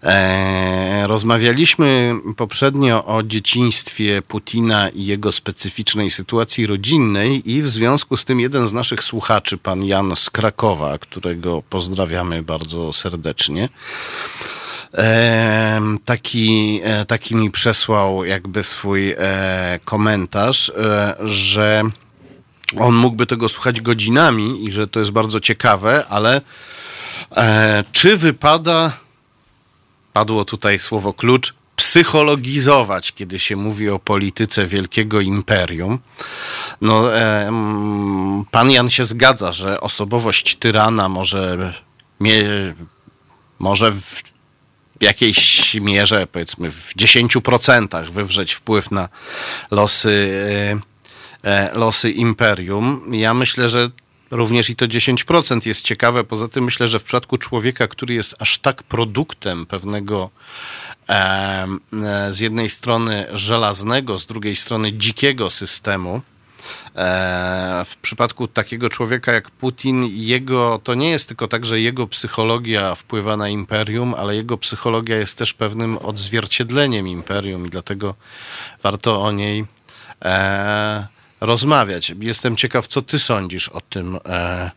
E, 0.04 1.08
rozmawialiśmy 1.08 2.16
poprzednio 2.38 3.06
o 3.06 3.24
dzieciństwie 3.24 4.22
Putina 4.22 4.90
i 4.90 5.06
jego 5.06 5.32
specyficznej 5.32 6.12
sytuacji 6.12 6.68
rodzinnej 6.68 7.52
i 7.52 7.62
w 7.62 7.70
związku 7.70 8.18
z 8.18 8.26
tym 8.26 8.40
jeden 8.40 8.68
z 8.68 8.74
naszych 8.74 9.04
słuchaczy, 9.04 9.58
pan 9.58 9.86
Jan 9.86 10.16
z 10.16 10.30
Krakowa, 10.30 10.98
którego 10.98 11.62
pozdrawiamy 11.70 12.44
bardzo 12.44 12.94
serdecznie, 12.94 13.70
e, 14.94 15.82
taki, 16.06 16.80
e, 16.84 17.06
taki 17.06 17.36
mi 17.36 17.52
przesłał 17.52 18.26
jakby 18.26 18.64
swój 18.64 19.16
komentarz, 19.86 20.72
że 21.20 21.84
on 22.80 22.96
mógłby 22.96 23.26
tego 23.26 23.50
słuchać 23.50 23.82
godzinami 23.82 24.66
i 24.66 24.72
że 24.72 24.88
to 24.88 25.00
jest 25.00 25.12
bardzo 25.12 25.40
ciekawe, 25.40 26.06
ale 26.10 26.42
czy 27.92 28.18
wypada 28.18 28.92
padło 30.18 30.46
tutaj 30.46 30.80
słowo 30.80 31.14
klucz, 31.14 31.54
psychologizować, 31.76 33.12
kiedy 33.12 33.40
się 33.40 33.56
mówi 33.56 33.90
o 33.90 34.00
polityce 34.00 34.68
wielkiego 34.68 35.22
imperium. 35.22 36.00
No, 36.82 37.16
e, 37.16 37.52
pan 38.52 38.72
Jan 38.72 38.90
się 38.90 39.06
zgadza, 39.06 39.52
że 39.52 39.82
osobowość 39.82 40.56
tyrana 40.56 41.10
może, 41.10 41.74
mie, 42.20 42.44
może 43.60 43.92
w 43.92 44.24
jakiejś 45.02 45.76
mierze, 45.76 46.28
powiedzmy 46.28 46.72
w 46.72 46.94
10% 46.96 48.12
wywrzeć 48.12 48.54
wpływ 48.54 48.92
na 48.92 49.10
losy, 49.72 50.30
e, 51.44 51.50
e, 51.50 51.78
losy 51.78 52.12
imperium. 52.12 53.02
Ja 53.12 53.34
myślę, 53.34 53.70
że 53.70 53.90
Również 54.32 54.70
i 54.70 54.76
to 54.76 54.86
10% 54.86 55.68
jest 55.68 55.82
ciekawe. 55.82 56.24
Poza 56.24 56.48
tym 56.48 56.64
myślę, 56.64 56.88
że 56.88 57.00
w 57.00 57.04
przypadku 57.04 57.38
człowieka, 57.38 57.88
który 57.88 58.14
jest 58.14 58.36
aż 58.40 58.60
tak 58.60 58.84
produktem 58.84 59.66
pewnego 59.66 60.30
e, 61.10 61.68
z 62.32 62.40
jednej 62.40 62.70
strony 62.70 63.26
żelaznego, 63.34 64.18
z 64.18 64.28
drugiej 64.28 64.56
strony 64.56 64.94
dzikiego 64.94 65.50
systemu, 65.50 66.22
e, 66.96 67.86
w 67.86 67.98
przypadku 67.98 68.48
takiego 68.48 68.90
człowieka 68.90 69.32
jak 69.32 69.52
Putin, 69.52 70.10
jego, 70.12 70.80
to 70.84 70.94
nie 70.94 71.10
jest 71.10 71.28
tylko 71.28 71.48
tak, 71.48 71.66
że 71.66 71.82
jego 71.82 72.08
psychologia 72.08 72.96
wpływa 72.96 73.38
na 73.38 73.50
imperium, 73.50 74.14
ale 74.18 74.36
jego 74.36 74.58
psychologia 74.58 75.18
jest 75.18 75.38
też 75.38 75.54
pewnym 75.54 75.98
odzwierciedleniem 75.98 77.08
imperium 77.08 77.68
i 77.68 77.70
dlatego 77.70 78.16
warto 78.84 79.22
o 79.22 79.32
niej 79.32 79.66
e, 80.26 81.17
rozmawiać. 81.42 82.14
Jestem 82.20 82.56
ciekaw, 82.56 82.88
co 82.88 83.02
ty 83.02 83.20
sądzisz 83.20 83.70
o 83.70 83.82
tym, 83.82 84.18
e, 84.26 84.72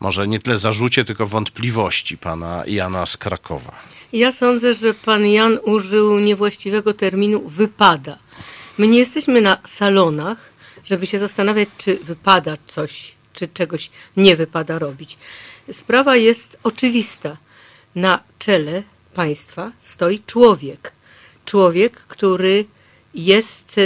może 0.00 0.28
nie 0.28 0.40
tyle 0.40 0.58
zarzucie, 0.58 1.04
tylko 1.04 1.26
wątpliwości 1.26 2.18
pana 2.18 2.62
Jana 2.66 3.06
z 3.06 3.16
Krakowa. 3.16 3.72
Ja 4.12 4.32
sądzę, 4.32 4.74
że 4.74 4.94
pan 4.94 5.26
Jan 5.26 5.58
użył 5.62 6.18
niewłaściwego 6.18 6.94
terminu 6.94 7.48
wypada. 7.48 8.18
My 8.78 8.88
nie 8.88 8.98
jesteśmy 8.98 9.40
na 9.40 9.58
salonach, 9.66 10.38
żeby 10.84 11.06
się 11.06 11.18
zastanawiać, 11.18 11.68
czy 11.78 11.98
wypada 11.98 12.56
coś, 12.66 13.14
czy 13.32 13.48
czegoś 13.48 13.90
nie 14.16 14.36
wypada 14.36 14.78
robić. 14.78 15.18
Sprawa 15.72 16.16
jest 16.16 16.58
oczywista. 16.62 17.36
Na 17.94 18.20
czele 18.38 18.82
państwa 19.14 19.72
stoi 19.80 20.22
człowiek. 20.26 20.92
Człowiek, 21.44 21.92
który 21.92 22.64
jest 23.14 23.80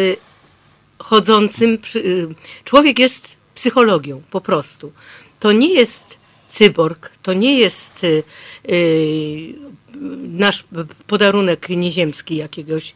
chodzącym. 0.98 1.78
Y, 1.96 2.28
człowiek 2.64 2.98
jest 2.98 3.36
psychologią 3.54 4.22
po 4.30 4.40
prostu. 4.40 4.92
To 5.40 5.52
nie 5.52 5.74
jest 5.74 6.18
cyborg, 6.48 7.10
to 7.22 7.32
nie 7.32 7.58
jest 7.58 8.04
y, 8.04 8.22
y, 8.68 9.54
nasz 10.28 10.64
podarunek 11.06 11.68
nieziemski 11.68 12.36
jakiegoś 12.36 12.94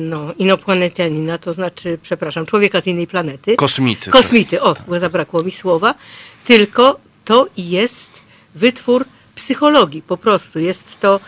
no, 0.00 0.34
inoplanetanina, 0.38 1.38
to 1.38 1.54
znaczy, 1.54 1.98
przepraszam, 2.02 2.46
człowieka 2.46 2.80
z 2.80 2.86
innej 2.86 3.06
planety. 3.06 3.56
Kosmity. 3.56 4.10
Kosmity, 4.10 4.62
o, 4.62 4.76
zabrakło 4.98 5.42
mi 5.42 5.52
słowa. 5.52 5.94
Tylko 6.44 7.00
to 7.24 7.46
jest 7.56 8.20
wytwór 8.54 9.04
psychologii 9.34 10.02
po 10.02 10.16
prostu. 10.16 10.58
Jest 10.58 11.00
to, 11.00 11.20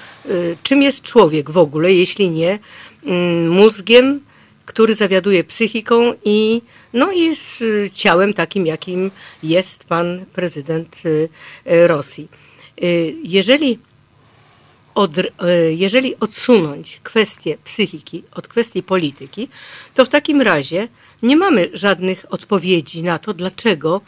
czym 0.62 0.82
jest 0.82 1.02
człowiek 1.02 1.50
w 1.50 1.58
ogóle, 1.58 1.92
jeśli 1.92 2.30
nie 2.30 2.58
mm, 3.04 3.48
mózgiem, 3.48 4.20
który 4.66 4.94
zawiaduje 4.94 5.44
psychiką 5.44 6.14
i, 6.24 6.62
no 6.92 7.12
i 7.12 7.36
ciałem 7.94 8.34
takim, 8.34 8.66
jakim 8.66 9.10
jest 9.42 9.84
pan 9.84 10.24
prezydent 10.32 10.96
y, 11.06 11.28
y, 11.66 11.88
Rosji. 11.88 12.28
Y, 12.82 13.14
jeżeli, 13.24 13.78
od, 14.94 15.10
jeżeli 15.76 16.16
odsunąć 16.20 17.00
kwestię 17.02 17.56
psychiki 17.64 18.22
od 18.34 18.48
kwestii 18.48 18.82
polityki, 18.82 19.48
to 19.94 20.04
w 20.04 20.08
takim 20.08 20.42
razie 20.42 20.88
nie 21.22 21.36
mamy 21.36 21.68
żadnych 21.72 22.26
odpowiedzi 22.30 23.02
na 23.02 23.18
to, 23.18 23.34
dlaczego 23.34 24.00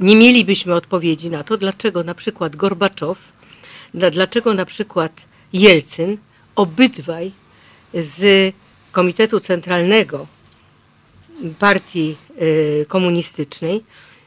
nie 0.00 0.16
mielibyśmy 0.16 0.74
odpowiedzi 0.74 1.30
na 1.30 1.44
to, 1.44 1.56
dlaczego 1.56 2.04
na 2.04 2.14
przykład 2.14 2.56
Gorbaczow, 2.56 3.18
dlaczego 3.94 4.54
na 4.54 4.66
przykład 4.66 5.12
Jelcyn, 5.52 6.16
obydwaj 6.56 7.32
z 7.94 8.54
Komitetu 8.92 9.40
Centralnego 9.40 10.26
Partii 11.58 12.16
y, 12.42 12.86
Komunistycznej 12.88 13.84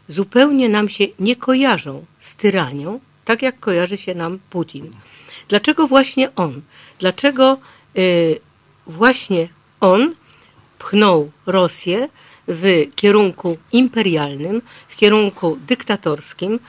zupełnie 0.08 0.70
nam 0.70 0.90
się 0.90 1.06
nie 1.20 1.36
kojarzą 1.36 2.06
z 2.20 2.36
tyranią, 2.36 3.00
tak 3.26 3.42
jak 3.42 3.60
kojarzy 3.60 3.98
się 3.98 4.16
nam 4.16 4.40
Putin. 4.50 4.92
Dlaczego 5.48 5.88
właśnie 5.88 6.36
on? 6.36 6.62
Dlaczego 7.00 7.58
y, 7.98 8.40
właśnie 8.88 9.48
on 9.80 10.16
pchnął 10.80 11.32
Rosję 11.46 12.10
w 12.48 12.86
kierunku 12.96 13.58
imperialnym, 13.72 14.62
w 14.88 14.96
kierunku 14.96 15.58
dyktatorskim, 15.68 16.60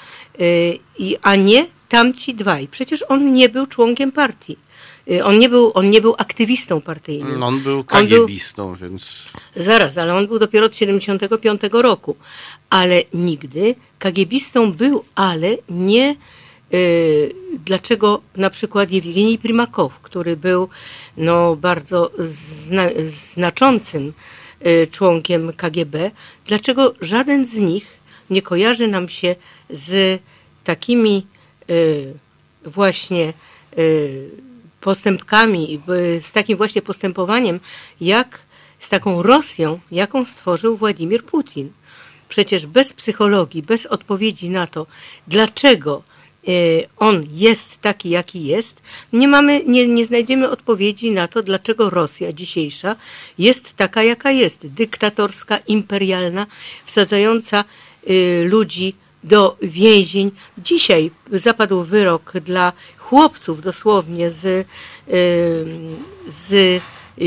y, 0.40 0.78
a 1.22 1.36
nie 1.36 1.66
tamci 1.88 2.34
dwaj. 2.34 2.68
Przecież 2.68 3.04
on 3.08 3.32
nie 3.32 3.48
był 3.48 3.66
członkiem 3.66 4.12
partii. 4.12 4.56
Y, 5.10 5.24
on 5.24 5.38
nie 5.38 5.48
był, 5.48 5.70
on 5.74 5.90
nie 5.90 6.00
był 6.00 6.14
aktywistą 6.18 6.80
partyjnym. 6.80 7.42
On 7.42 7.60
był 7.60 7.72
On 7.72 7.82
był- 7.82 7.84
kagiebistą, 7.84 8.74
więc 8.74 9.24
Zaraz, 9.56 9.98
ale 9.98 10.14
on 10.14 10.26
był 10.26 10.38
dopiero 10.38 10.66
od 10.66 10.76
75 10.76 11.60
roku. 11.72 12.16
Ale 12.70 13.02
nigdy 13.14 13.74
kagiebistą 13.98 14.72
był, 14.72 15.04
ale 15.14 15.56
nie. 15.70 16.16
y, 16.74 17.34
dlaczego 17.64 18.20
na 18.36 18.50
przykład 18.50 18.90
Jewgenij 18.90 19.38
Primakow, 19.38 20.00
który 20.00 20.36
był 20.36 20.68
no, 21.16 21.56
bardzo 21.56 22.10
zna, 22.26 22.82
znaczącym 23.34 24.12
y, 24.66 24.86
członkiem 24.90 25.52
KGB, 25.56 26.10
dlaczego 26.46 26.94
żaden 27.00 27.46
z 27.46 27.54
nich 27.58 27.86
nie 28.30 28.42
kojarzy 28.42 28.88
nam 28.88 29.08
się 29.08 29.36
z 29.70 30.20
takimi 30.64 31.26
właśnie 32.64 33.32
postępkami, 34.84 35.80
z 36.20 36.32
takim 36.32 36.56
właśnie 36.56 36.82
postępowaniem, 36.82 37.60
jak 38.00 38.40
z 38.78 38.88
taką 38.88 39.22
Rosją, 39.22 39.80
jaką 39.90 40.24
stworzył 40.24 40.76
Władimir 40.76 41.24
Putin. 41.24 41.72
Przecież 42.28 42.66
bez 42.66 42.92
psychologii, 42.92 43.62
bez 43.62 43.86
odpowiedzi 43.86 44.50
na 44.50 44.66
to, 44.66 44.86
dlaczego 45.28 46.02
y, 46.48 46.86
on 46.96 47.26
jest 47.32 47.80
taki, 47.80 48.10
jaki 48.10 48.44
jest, 48.44 48.82
nie, 49.12 49.28
mamy, 49.28 49.62
nie, 49.66 49.86
nie 49.86 50.06
znajdziemy 50.06 50.50
odpowiedzi 50.50 51.10
na 51.10 51.28
to, 51.28 51.42
dlaczego 51.42 51.90
Rosja 51.90 52.32
dzisiejsza 52.32 52.96
jest 53.38 53.76
taka, 53.76 54.02
jaka 54.02 54.30
jest. 54.30 54.66
Dyktatorska, 54.66 55.58
imperialna, 55.58 56.46
wsadzająca 56.86 57.64
y, 58.10 58.44
ludzi 58.48 58.94
do 59.24 59.56
więzień. 59.62 60.30
Dzisiaj 60.58 61.10
zapadł 61.32 61.82
wyrok 61.82 62.32
dla 62.32 62.72
chłopców 62.98 63.62
dosłownie 63.62 64.30
z, 64.30 64.44
y, 64.44 64.66
z 66.26 66.82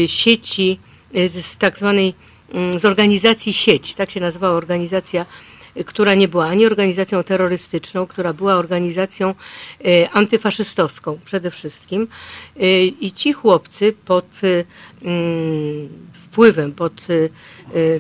sieci, 0.06 0.80
y, 1.16 1.42
z 1.42 1.58
tak 1.58 1.78
zwanej 1.78 2.14
mm, 2.54 2.80
z 2.80 2.86
organizacji 2.86 3.54
sieć, 3.54 3.94
tak 3.94 4.12
się 4.12 4.20
nazywała 4.20 4.54
organizacja, 4.54 5.26
która 5.86 6.14
nie 6.16 6.28
była 6.28 6.48
ani 6.48 6.66
organizacją 6.66 7.24
terrorystyczną, 7.24 8.08
która 8.08 8.34
była 8.34 8.56
organizacją 8.56 9.36
y, 9.86 10.10
antyfaszystowską 10.14 11.20
przede 11.26 11.52
wszystkim. 11.52 12.08
Y, 12.58 12.94
I 13.02 13.12
ci 13.12 13.34
chłopcy 13.34 13.94
pod 14.06 14.26
y, 14.44 14.66
mm, 15.02 15.90
wpływem, 16.14 16.72
pod, 16.72 17.08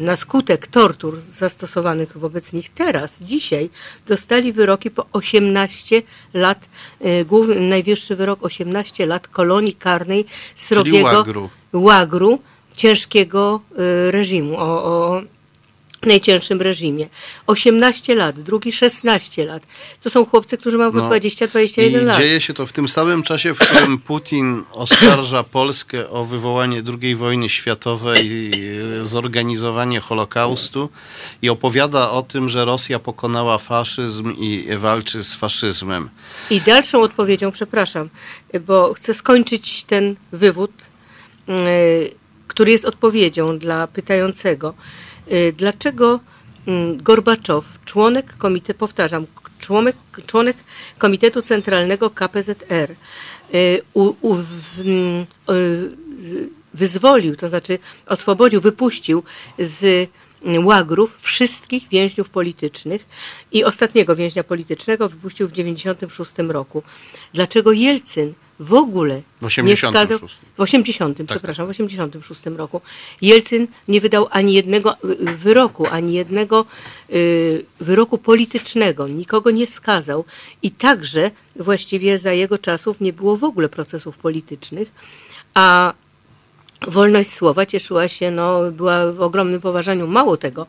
na 0.01 0.15
skutek 0.15 0.67
tortur 0.67 1.21
zastosowanych 1.21 2.17
wobec 2.17 2.53
nich 2.53 2.69
teraz, 2.69 3.23
dzisiaj, 3.23 3.69
dostali 4.07 4.53
wyroki 4.53 4.91
po 4.91 5.05
18 5.13 6.01
lat, 6.33 6.69
główny, 7.25 7.59
najwyższy 7.59 8.15
wyrok 8.15 8.45
18 8.45 9.05
lat 9.05 9.27
kolonii 9.27 9.73
karnej 9.73 10.25
srogiego 10.55 11.07
łagru. 11.07 11.49
łagru 11.73 12.39
ciężkiego 12.75 13.61
reżimu, 14.11 14.57
o, 14.57 14.83
o 14.83 15.21
najcięższym 16.03 16.61
reżimie. 16.61 17.07
18 17.47 18.15
lat, 18.15 18.41
drugi 18.41 18.71
16 18.71 19.45
lat. 19.45 19.63
To 20.01 20.09
są 20.09 20.25
chłopcy, 20.25 20.57
którzy 20.57 20.77
mają 20.77 20.91
po 20.91 20.97
No. 20.97 21.09
20-21 21.09 21.81
I 22.01 22.05
lat. 22.05 22.17
dzieje 22.17 22.41
się 22.41 22.53
to 22.53 22.65
w 22.65 22.73
tym 22.73 22.87
samym 22.87 23.23
czasie, 23.23 23.53
w 23.53 23.59
którym 23.59 23.97
Putin 24.07 24.63
oskarża 24.71 25.43
Polskę 25.43 26.09
o 26.09 26.25
wywołanie 26.25 26.83
II 27.01 27.15
wojny 27.15 27.49
światowej, 27.49 28.51
zorganizowanie 29.03 29.99
Holokaustu 29.99 30.89
i 31.41 31.49
opowiada 31.49 32.11
o 32.11 32.21
tym, 32.21 32.49
że 32.49 32.65
Rosja 32.65 32.99
pokonała 32.99 33.57
faszyzm 33.57 34.33
i 34.37 34.67
walczy 34.77 35.23
z 35.23 35.35
faszyzmem. 35.35 36.09
I 36.49 36.61
dalszą 36.61 37.01
odpowiedzią, 37.01 37.51
przepraszam, 37.51 38.09
bo 38.61 38.93
chcę 38.93 39.13
skończyć 39.13 39.83
ten 39.83 40.15
wywód, 40.31 40.71
yy, 41.47 41.55
który 42.47 42.71
jest 42.71 42.85
odpowiedzią 42.85 43.59
dla 43.59 43.87
pytającego. 43.87 44.73
Yy, 45.29 45.53
Dlaczego 45.53 46.19
mm, 46.67 47.03
Gorbaczow, 47.03 47.65
członek 47.85 48.37
komitetu, 48.37 48.79
powtarzam, 48.79 49.25
członek, 49.59 49.95
członek 50.25 50.57
Komitetu 50.97 51.41
Centralnego 51.41 52.09
KPZR, 52.09 52.95
yy, 53.53 53.81
u, 53.93 54.13
u, 54.21 54.35
mm, 54.35 55.25
wyzwolił, 56.73 57.35
to 57.35 57.49
znaczy 57.49 57.79
oswobodził, 58.05 58.61
wypuścił 58.61 59.23
z 59.59 60.09
łagrów 60.63 61.17
wszystkich 61.21 61.89
więźniów 61.89 62.29
politycznych 62.29 63.07
i 63.51 63.63
ostatniego 63.63 64.15
więźnia 64.15 64.43
politycznego 64.43 65.09
wypuścił 65.09 65.47
w 65.47 65.51
1996 65.51 66.51
roku. 66.51 66.83
Dlaczego 67.33 67.71
Jelcyn 67.71 68.33
w 68.59 68.73
ogóle 68.73 69.21
W 69.41 69.41
nie 69.41 69.47
86. 69.47 69.81
skazał... 69.81 70.19
W 70.57 70.61
80, 70.61 71.17
przepraszam, 71.27 71.67
w 71.67 71.69
86 71.69 72.45
roku. 72.45 72.81
Jelcyn 73.21 73.67
nie 73.87 74.01
wydał 74.01 74.27
ani 74.31 74.53
jednego 74.53 74.93
y, 74.93 75.07
y, 75.07 75.37
wyroku, 75.37 75.87
ani 75.91 76.13
jednego 76.13 76.65
y, 77.13 77.65
wyroku 77.79 78.17
politycznego. 78.17 79.07
Nikogo 79.07 79.51
nie 79.51 79.67
skazał 79.67 80.25
i 80.63 80.71
także 80.71 81.31
właściwie 81.55 82.17
za 82.17 82.33
jego 82.33 82.57
czasów 82.57 83.01
nie 83.01 83.13
było 83.13 83.37
w 83.37 83.43
ogóle 83.43 83.69
procesów 83.69 84.17
politycznych, 84.17 84.91
a 85.53 85.93
wolność 86.81 87.33
słowa 87.33 87.65
cieszyła 87.65 88.07
się, 88.07 88.31
no, 88.31 88.71
była 88.71 89.11
w 89.11 89.21
ogromnym 89.21 89.61
poważaniu. 89.61 90.07
Mało 90.07 90.37
tego, 90.37 90.67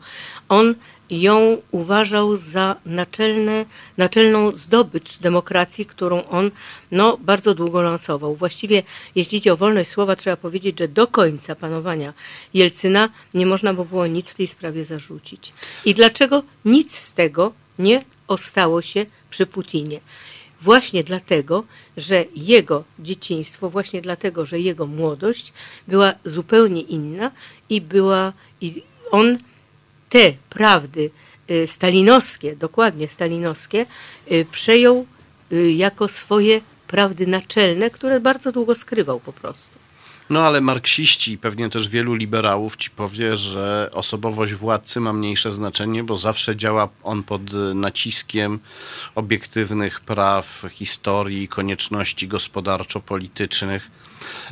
on 0.49 0.75
ją 1.09 1.57
uważał 1.71 2.35
za 2.35 2.75
naczelne, 2.85 3.65
naczelną 3.97 4.51
zdobycz 4.51 5.17
demokracji, 5.17 5.85
którą 5.85 6.23
on 6.23 6.51
no, 6.91 7.17
bardzo 7.17 7.55
długo 7.55 7.81
lansował. 7.81 8.35
Właściwie, 8.35 8.83
jeśli 9.15 9.37
idzie 9.37 9.53
o 9.53 9.57
wolność 9.57 9.89
słowa, 9.89 10.15
trzeba 10.15 10.37
powiedzieć, 10.37 10.79
że 10.79 10.87
do 10.87 11.07
końca 11.07 11.55
panowania 11.55 12.13
Jelcyna 12.53 13.09
nie 13.33 13.45
można 13.45 13.73
by 13.73 13.85
było 13.85 14.07
nic 14.07 14.29
w 14.29 14.35
tej 14.35 14.47
sprawie 14.47 14.85
zarzucić. 14.85 15.53
I 15.85 15.93
dlaczego 15.93 16.43
nic 16.65 16.97
z 16.97 17.13
tego 17.13 17.53
nie 17.79 18.03
ostało 18.27 18.81
się 18.81 19.05
przy 19.29 19.45
Putinie? 19.45 19.99
Właśnie 20.61 21.03
dlatego, 21.03 21.63
że 21.97 22.25
jego 22.35 22.83
dzieciństwo, 22.99 23.69
właśnie 23.69 24.01
dlatego, 24.01 24.45
że 24.45 24.59
jego 24.59 24.85
młodość 24.85 25.53
była 25.87 26.13
zupełnie 26.25 26.81
inna 26.81 27.31
i 27.69 27.81
była 27.81 28.33
i 28.61 28.83
on 29.11 29.37
te 30.09 30.33
prawdy 30.49 31.11
y, 31.51 31.67
stalinowskie, 31.67 32.55
dokładnie 32.55 33.07
stalinowskie, 33.07 33.85
y, 34.31 34.45
przejął 34.51 35.05
y, 35.51 35.71
jako 35.71 36.07
swoje 36.07 36.61
prawdy 36.87 37.27
naczelne, 37.27 37.89
które 37.89 38.19
bardzo 38.19 38.51
długo 38.51 38.75
skrywał 38.75 39.19
po 39.19 39.33
prostu. 39.33 39.78
No 40.29 40.39
ale 40.39 40.61
marksiści 40.61 41.31
i 41.31 41.37
pewnie 41.37 41.69
też 41.69 41.87
wielu 41.87 42.15
liberałów 42.15 42.77
ci 42.77 42.89
powie, 42.89 43.37
że 43.37 43.89
osobowość 43.93 44.53
władcy 44.53 44.99
ma 44.99 45.13
mniejsze 45.13 45.53
znaczenie, 45.53 46.03
bo 46.03 46.17
zawsze 46.17 46.55
działa 46.55 46.89
on 47.03 47.23
pod 47.23 47.41
naciskiem 47.75 48.59
obiektywnych 49.15 50.01
praw, 50.01 50.65
historii, 50.71 51.47
konieczności 51.47 52.27
gospodarczo-politycznych. 52.27 53.91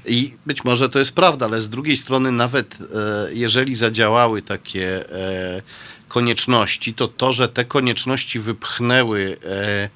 I 0.06 0.34
być 0.46 0.64
może 0.64 0.90
to 0.90 1.00
jest 1.00 1.16
prawda, 1.16 1.46
ale 1.46 1.62
z 1.62 1.70
drugiej 1.70 1.98
strony 1.98 2.32
nawet 2.32 2.78
e, 2.82 3.34
jeżeli 3.34 3.76
zadziałały 3.76 4.42
takie 4.42 5.12
e, 5.12 5.62
konieczności, 6.08 6.94
to 6.94 7.08
to, 7.08 7.34
że 7.34 7.50
te 7.50 7.66
konieczności 7.66 8.40
wypchnęły 8.40 9.38
e, 9.46 9.90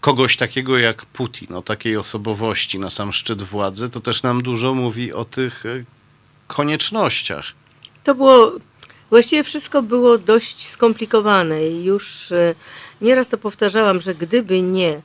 kogoś 0.00 0.36
takiego 0.36 0.78
jak 0.78 1.06
Putin, 1.06 1.54
o 1.54 1.62
takiej 1.62 1.96
osobowości 1.96 2.78
na 2.78 2.90
sam 2.90 3.12
szczyt 3.12 3.42
władzy, 3.42 3.88
to 3.88 4.00
też 4.00 4.22
nam 4.22 4.42
dużo 4.42 4.74
mówi 4.74 5.12
o 5.12 5.24
tych 5.24 5.66
e, 5.66 5.84
koniecznościach. 6.46 7.44
To 8.04 8.14
było, 8.14 8.52
właściwie 9.10 9.44
wszystko 9.44 9.82
było 9.82 10.18
dość 10.18 10.68
skomplikowane 10.68 11.68
i 11.68 11.84
już 11.84 12.32
e, 12.32 12.54
nieraz 13.00 13.28
to 13.28 13.38
powtarzałam, 13.38 14.00
że 14.00 14.14
gdyby 14.14 14.62
nie 14.62 14.90
e, 14.90 15.02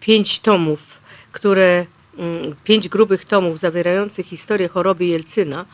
pięć 0.00 0.40
tomów, 0.40 1.00
które, 1.32 1.86
mm, 2.18 2.54
pięć 2.64 2.88
grubych 2.88 3.24
tomów 3.24 3.58
zawierających 3.58 4.26
historię 4.26 4.68
choroby 4.68 5.04
Jelcyna, 5.04 5.64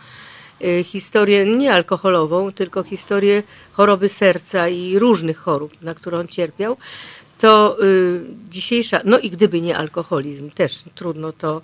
historię 0.84 1.46
nie 1.46 1.72
alkoholową, 1.72 2.52
tylko 2.52 2.82
historię 2.82 3.42
choroby 3.72 4.08
serca 4.08 4.68
i 4.68 4.98
różnych 4.98 5.38
chorób, 5.38 5.82
na 5.82 5.94
które 5.94 6.18
on 6.18 6.28
cierpiał, 6.28 6.76
to 7.38 7.76
y, 7.82 8.20
dzisiejsza, 8.50 9.00
no 9.04 9.18
i 9.18 9.30
gdyby 9.30 9.60
nie 9.60 9.76
alkoholizm, 9.76 10.50
też 10.50 10.82
trudno 10.94 11.32
to, 11.32 11.62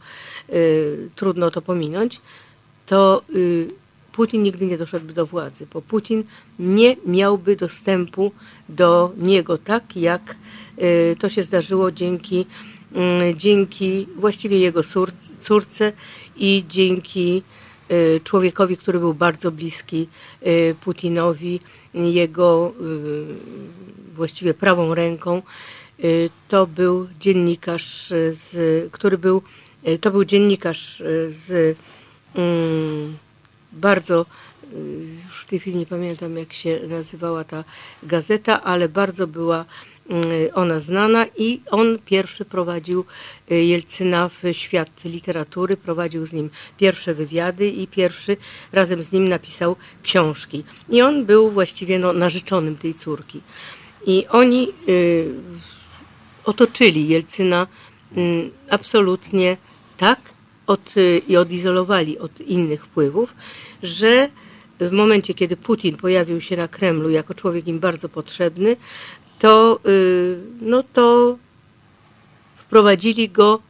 y, 0.53 1.09
trudno 1.17 1.51
to 1.51 1.63
pominąć, 1.63 2.21
to 2.87 3.23
y, 3.35 3.69
Putin 4.13 4.43
nigdy 4.43 4.67
nie 4.67 4.79
doszedłby 4.79 5.13
do 5.13 5.27
władzy, 5.27 5.67
bo 5.73 5.83
Putin 5.83 6.25
nie 6.59 6.97
miałby 7.07 7.57
dostępu 7.57 8.33
do 8.69 9.13
niego 9.17 9.59
tak, 9.59 9.97
jak 9.97 10.37
y, 10.83 11.17
to 11.19 11.29
się 11.29 11.43
zdarzyło 11.43 11.93
dzięki, 11.93 12.47
y, 13.31 13.35
dzięki 13.35 14.07
właściwie 14.17 14.59
jego 14.59 14.83
cór, 14.83 15.13
córce 15.41 15.93
i 16.37 16.65
dzięki 16.69 17.43
człowiekowi, 18.25 18.77
który 18.77 18.99
był 18.99 19.15
bardzo 19.15 19.51
bliski 19.51 20.09
y, 20.47 20.75
Putinowi, 20.81 21.61
jego 21.95 22.73
y, 22.81 24.15
właściwie 24.15 24.55
prawą 24.55 24.95
ręką. 24.95 25.43
Y, 26.05 26.31
To 26.49 26.67
był 26.67 27.09
dziennikarz, 27.21 28.11
y, 28.11 28.35
z, 28.35 28.93
który 28.93 29.19
był 29.19 29.43
y, 29.89 29.99
to 29.99 30.11
był 30.11 30.25
dziennikarz 30.25 31.01
y, 31.01 31.33
z 31.47 31.77
mm, 32.35 33.17
bardzo, 33.73 34.27
y, 34.73 34.77
już 35.27 35.43
w 35.43 35.47
tej 35.47 35.59
chwili 35.59 35.79
nie 35.79 35.87
pamiętam 35.87 36.37
jak 36.39 36.53
się 36.53 36.81
nazywała 36.89 37.45
ta 37.45 37.65
gazeta, 38.03 38.63
ale 38.63 38.89
bardzo 38.89 39.27
była 39.27 39.61
y, 39.63 39.67
ona 40.55 40.81
znana 40.81 41.27
i 41.37 41.61
on 41.71 41.99
pierwszy 42.05 42.45
prowadził 42.45 43.05
y, 43.51 43.65
Jelcyna 43.65 44.29
w 44.29 44.43
świat 44.53 45.05
literatury, 45.05 45.77
prowadził 45.77 46.27
z 46.27 46.33
nim 46.33 46.51
pierwsze 46.79 47.15
wywiady 47.15 47.69
i 47.69 47.87
pierwszy 47.87 48.37
razem 48.73 49.03
z 49.03 49.13
nim 49.13 49.29
napisał 49.29 49.77
książki. 50.03 50.65
I 50.89 51.03
on 51.03 51.25
był 51.25 51.51
właściwie 51.51 51.99
no, 51.99 52.13
narzeczonym 52.13 52.77
tej 52.77 52.95
córki. 52.95 53.41
I 54.07 54.27
oni 54.29 54.69
y, 54.89 55.29
otoczyli 56.45 57.09
Jelcyna 57.09 57.67
mm, 58.17 58.51
absolutnie 58.71 59.57
tak 59.97 60.21
od, 60.67 60.97
y, 60.97 61.23
i 61.29 61.37
odizolowali 61.37 62.19
od 62.19 62.41
innych 62.41 62.85
wpływów, 62.85 63.35
że 63.83 64.29
w 64.81 64.93
momencie, 64.93 65.35
kiedy 65.35 65.57
Putin 65.57 65.97
pojawił 65.97 66.41
się 66.41 66.57
na 66.57 66.69
Kremlu 66.69 67.11
jako 67.11 67.35
człowiek 67.35 67.69
im 67.69 67.79
bardzo 67.79 68.09
potrzebny, 68.09 68.77
to, 69.45 69.81
y, 69.87 70.37
no 70.61 70.83
to 70.83 71.37
wprowadzili 72.57 73.29
go 73.29 73.61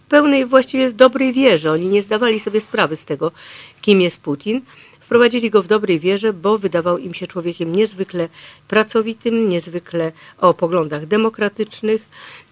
w 0.00 0.08
pełnej, 0.08 0.46
właściwie 0.46 0.90
w 0.90 0.92
dobrej 0.92 1.32
wierze. 1.32 1.72
Oni 1.72 1.86
nie 1.86 2.02
zdawali 2.02 2.40
sobie 2.40 2.60
sprawy 2.60 2.96
z 2.96 3.04
tego, 3.04 3.32
kim 3.80 4.00
jest 4.00 4.20
Putin. 4.20 4.60
Wprowadzili 5.00 5.50
go 5.50 5.62
w 5.62 5.66
dobrej 5.66 6.00
wierze, 6.00 6.32
bo 6.32 6.58
wydawał 6.58 6.98
im 6.98 7.14
się 7.14 7.26
człowiekiem 7.26 7.76
niezwykle 7.76 8.28
pracowitym, 8.68 9.48
niezwykle 9.48 10.12
o 10.38 10.54
poglądach 10.54 11.06
demokratycznych 11.06 12.08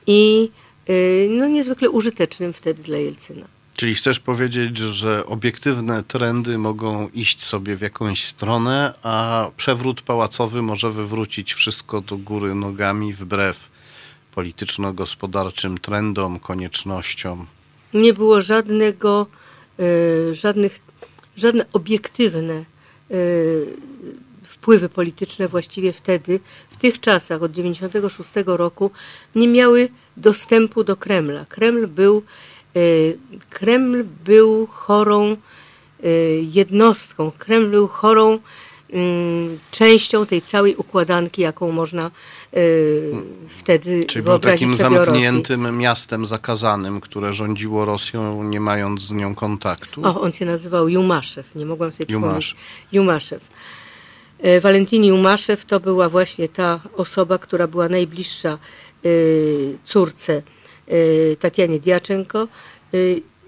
i 0.06 0.50
y, 0.88 1.28
no, 1.30 1.48
niezwykle 1.48 1.90
użytecznym 1.90 2.52
wtedy 2.52 2.82
dla 2.82 2.98
Jelcyna. 2.98 3.55
Czyli 3.76 3.94
chcesz 3.94 4.20
powiedzieć, 4.20 4.76
że 4.76 5.26
obiektywne 5.26 6.04
trendy 6.04 6.58
mogą 6.58 7.08
iść 7.08 7.42
sobie 7.42 7.76
w 7.76 7.80
jakąś 7.80 8.24
stronę, 8.24 8.94
a 9.02 9.48
przewrót 9.56 10.02
pałacowy 10.02 10.62
może 10.62 10.90
wywrócić 10.90 11.54
wszystko 11.54 12.00
do 12.00 12.16
góry 12.16 12.54
nogami 12.54 13.14
wbrew 13.14 13.68
polityczno-gospodarczym 14.34 15.78
trendom, 15.78 16.40
koniecznościom. 16.40 17.46
nie 17.94 18.12
było 18.12 18.42
żadnego, 18.42 19.26
e, 19.78 20.34
żadnych, 20.34 20.80
żadne 21.36 21.66
obiektywne 21.72 22.54
e, 22.54 22.64
wpływy 24.42 24.88
polityczne 24.88 25.48
właściwie 25.48 25.92
wtedy, 25.92 26.40
w 26.70 26.76
tych 26.76 27.00
czasach 27.00 27.42
od 27.42 27.52
96 27.52 28.30
roku 28.46 28.90
nie 29.34 29.48
miały 29.48 29.88
dostępu 30.16 30.84
do 30.84 30.96
Kremla. 30.96 31.44
Kreml 31.44 31.86
był, 31.86 32.22
Kreml 33.50 34.04
był 34.24 34.66
chorą 34.66 35.36
e, 36.04 36.08
jednostką, 36.40 37.32
Kreml 37.38 37.70
był 37.70 37.88
chorą 37.88 38.38
mm, 38.92 39.58
częścią 39.70 40.26
tej 40.26 40.42
całej 40.42 40.76
układanki, 40.76 41.42
jaką 41.42 41.72
można 41.72 42.10
wtedy 43.58 44.04
Czyli 44.04 44.22
był 44.22 44.38
takim 44.38 44.76
zamkniętym 44.76 45.78
miastem 45.78 46.26
zakazanym, 46.26 47.00
które 47.00 47.32
rządziło 47.32 47.84
Rosją, 47.84 48.42
nie 48.42 48.60
mając 48.60 49.02
z 49.02 49.12
nią 49.12 49.34
kontaktu. 49.34 50.00
O, 50.04 50.20
on 50.20 50.32
się 50.32 50.44
nazywał 50.44 50.88
Jumaszew, 50.88 51.54
nie 51.54 51.66
mogłam 51.66 51.92
sobie 51.92 52.06
przypomnieć. 52.06 52.56
Jumaszew. 52.92 52.92
Jumaszew. 52.92 53.44
E, 54.40 54.60
Walentin 54.60 55.04
Jumaszew 55.04 55.64
to 55.64 55.80
była 55.80 56.08
właśnie 56.08 56.48
ta 56.48 56.80
osoba, 56.96 57.38
która 57.38 57.66
była 57.66 57.88
najbliższa 57.88 58.58
córce 59.84 60.42
Tatianie 61.40 61.80
Diaczenko, 61.80 62.48
e, 62.94 62.96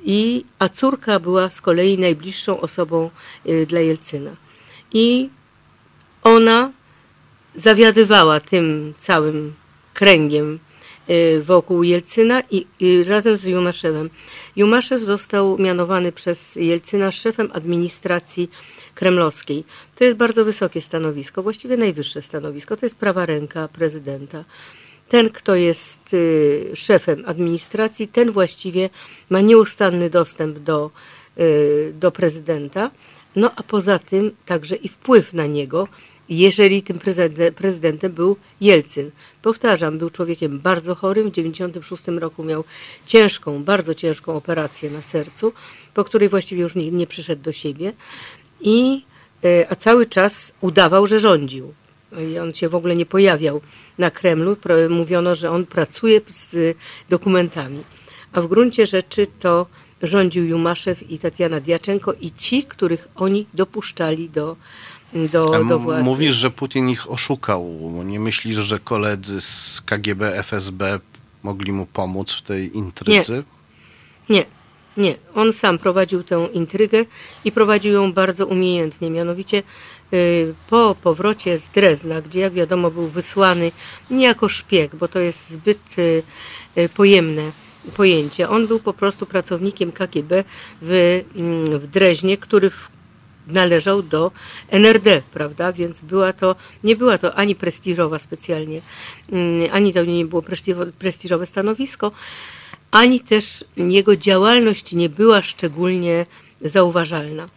i, 0.04 0.44
a 0.58 0.68
córka 0.68 1.20
była 1.20 1.50
z 1.50 1.60
kolei 1.60 1.98
najbliższą 1.98 2.60
osobą 2.60 3.10
e, 3.46 3.66
dla 3.66 3.80
Jelcyna. 3.80 4.36
I 4.92 5.30
ona 6.22 6.72
zawiadywała 7.54 8.40
tym 8.40 8.94
całym 8.98 9.54
kręgiem 9.94 10.58
y, 11.10 11.42
wokół 11.42 11.82
Jelcyna 11.82 12.42
i, 12.50 12.66
i 12.80 13.04
razem 13.04 13.36
z 13.36 13.44
Jumaszewem. 13.44 14.10
Jumaszew 14.56 15.02
został 15.02 15.58
mianowany 15.58 16.12
przez 16.12 16.56
Jelcyna 16.56 17.12
szefem 17.12 17.50
administracji 17.52 18.50
kremlowskiej. 18.94 19.64
To 19.96 20.04
jest 20.04 20.16
bardzo 20.16 20.44
wysokie 20.44 20.82
stanowisko, 20.82 21.42
właściwie 21.42 21.76
najwyższe 21.76 22.22
stanowisko. 22.22 22.76
To 22.76 22.86
jest 22.86 22.96
prawa 22.96 23.26
ręka 23.26 23.68
prezydenta. 23.68 24.44
Ten, 25.08 25.30
kto 25.30 25.54
jest 25.54 26.14
y, 26.14 26.70
szefem 26.74 27.22
administracji, 27.26 28.08
ten 28.08 28.30
właściwie 28.30 28.90
ma 29.30 29.40
nieustanny 29.40 30.10
dostęp 30.10 30.58
do, 30.58 30.90
y, 31.38 31.92
do 32.00 32.10
prezydenta. 32.10 32.90
No 33.36 33.50
a 33.56 33.62
poza 33.62 33.98
tym 33.98 34.30
także 34.46 34.76
i 34.76 34.88
wpływ 34.88 35.32
na 35.32 35.46
niego, 35.46 35.88
jeżeli 36.28 36.82
tym 36.82 36.98
prezydent, 36.98 37.56
prezydentem 37.56 38.12
był 38.12 38.36
Jelcyn. 38.60 39.10
Powtarzam, 39.42 39.98
był 39.98 40.10
człowiekiem 40.10 40.60
bardzo 40.60 40.94
chorym. 40.94 41.28
W 41.28 41.30
1996 41.30 42.20
roku 42.20 42.44
miał 42.44 42.64
ciężką, 43.06 43.64
bardzo 43.64 43.94
ciężką 43.94 44.36
operację 44.36 44.90
na 44.90 45.02
sercu, 45.02 45.52
po 45.94 46.04
której 46.04 46.28
właściwie 46.28 46.62
już 46.62 46.74
nie, 46.74 46.90
nie 46.90 47.06
przyszedł 47.06 47.42
do 47.42 47.52
siebie. 47.52 47.92
I, 48.60 49.02
e, 49.44 49.66
a 49.70 49.76
cały 49.76 50.06
czas 50.06 50.52
udawał, 50.60 51.06
że 51.06 51.20
rządził. 51.20 51.74
I 52.30 52.38
on 52.38 52.54
się 52.54 52.68
w 52.68 52.74
ogóle 52.74 52.96
nie 52.96 53.06
pojawiał 53.06 53.60
na 53.98 54.10
Kremlu. 54.10 54.56
Mówiono, 54.90 55.34
że 55.34 55.50
on 55.50 55.66
pracuje 55.66 56.20
z 56.30 56.76
dokumentami. 57.08 57.82
A 58.32 58.40
w 58.40 58.46
gruncie 58.46 58.86
rzeczy 58.86 59.26
to 59.40 59.66
rządził 60.02 60.44
Jumaszew 60.44 61.10
i 61.10 61.18
Tatiana 61.18 61.60
Diaczenko 61.60 62.12
i 62.12 62.32
ci, 62.32 62.64
których 62.64 63.08
oni 63.14 63.46
dopuszczali 63.54 64.30
do, 64.30 64.56
do, 65.32 65.64
do 65.64 65.78
władzy. 65.78 66.02
mówisz, 66.02 66.34
że 66.34 66.50
Putin 66.50 66.88
ich 66.88 67.10
oszukał. 67.10 67.92
Nie 68.04 68.20
myślisz, 68.20 68.56
że 68.56 68.78
koledzy 68.78 69.40
z 69.40 69.82
KGB, 69.86 70.38
FSB 70.38 71.00
mogli 71.42 71.72
mu 71.72 71.86
pomóc 71.86 72.32
w 72.32 72.42
tej 72.42 72.76
intrycy? 72.76 73.44
Nie, 74.28 74.44
nie. 74.96 75.14
On 75.34 75.52
sam 75.52 75.78
prowadził 75.78 76.22
tę 76.22 76.48
intrygę 76.52 77.04
i 77.44 77.52
prowadził 77.52 77.92
ją 77.92 78.12
bardzo 78.12 78.46
umiejętnie. 78.46 79.10
Mianowicie 79.10 79.62
po 80.70 80.94
powrocie 81.02 81.58
z 81.58 81.68
Drezna, 81.68 82.20
gdzie 82.20 82.40
jak 82.40 82.52
wiadomo 82.52 82.90
był 82.90 83.08
wysłany 83.08 83.72
nie 84.10 84.26
jako 84.26 84.48
szpieg, 84.48 84.96
bo 84.96 85.08
to 85.08 85.18
jest 85.18 85.50
zbyt 85.50 85.98
y, 85.98 86.22
y, 86.78 86.88
pojemne 86.88 87.52
pojęcie. 87.96 88.48
On 88.48 88.66
był 88.66 88.80
po 88.80 88.92
prostu 88.92 89.26
pracownikiem 89.26 89.92
KGB 89.92 90.44
w, 90.82 91.22
mm, 91.36 91.78
w 91.78 91.86
Dreźnie, 91.86 92.36
który 92.36 92.70
należał 93.46 94.02
do 94.02 94.30
NRD, 94.68 95.22
prawda? 95.32 95.72
Więc 95.72 96.00
była 96.00 96.32
to, 96.32 96.56
nie 96.84 96.96
była 96.96 97.18
to 97.18 97.34
ani 97.34 97.54
prestiżowa 97.54 98.18
specjalnie, 98.18 98.80
mm, 99.32 99.68
ani 99.72 99.92
to 99.92 100.04
nie 100.04 100.24
było 100.24 100.42
prestiżowe 100.98 101.46
stanowisko, 101.46 102.12
ani 102.90 103.20
też 103.20 103.64
jego 103.76 104.16
działalność 104.16 104.92
nie 104.92 105.08
była 105.08 105.42
szczególnie 105.42 106.26
zauważalna. 106.60 107.48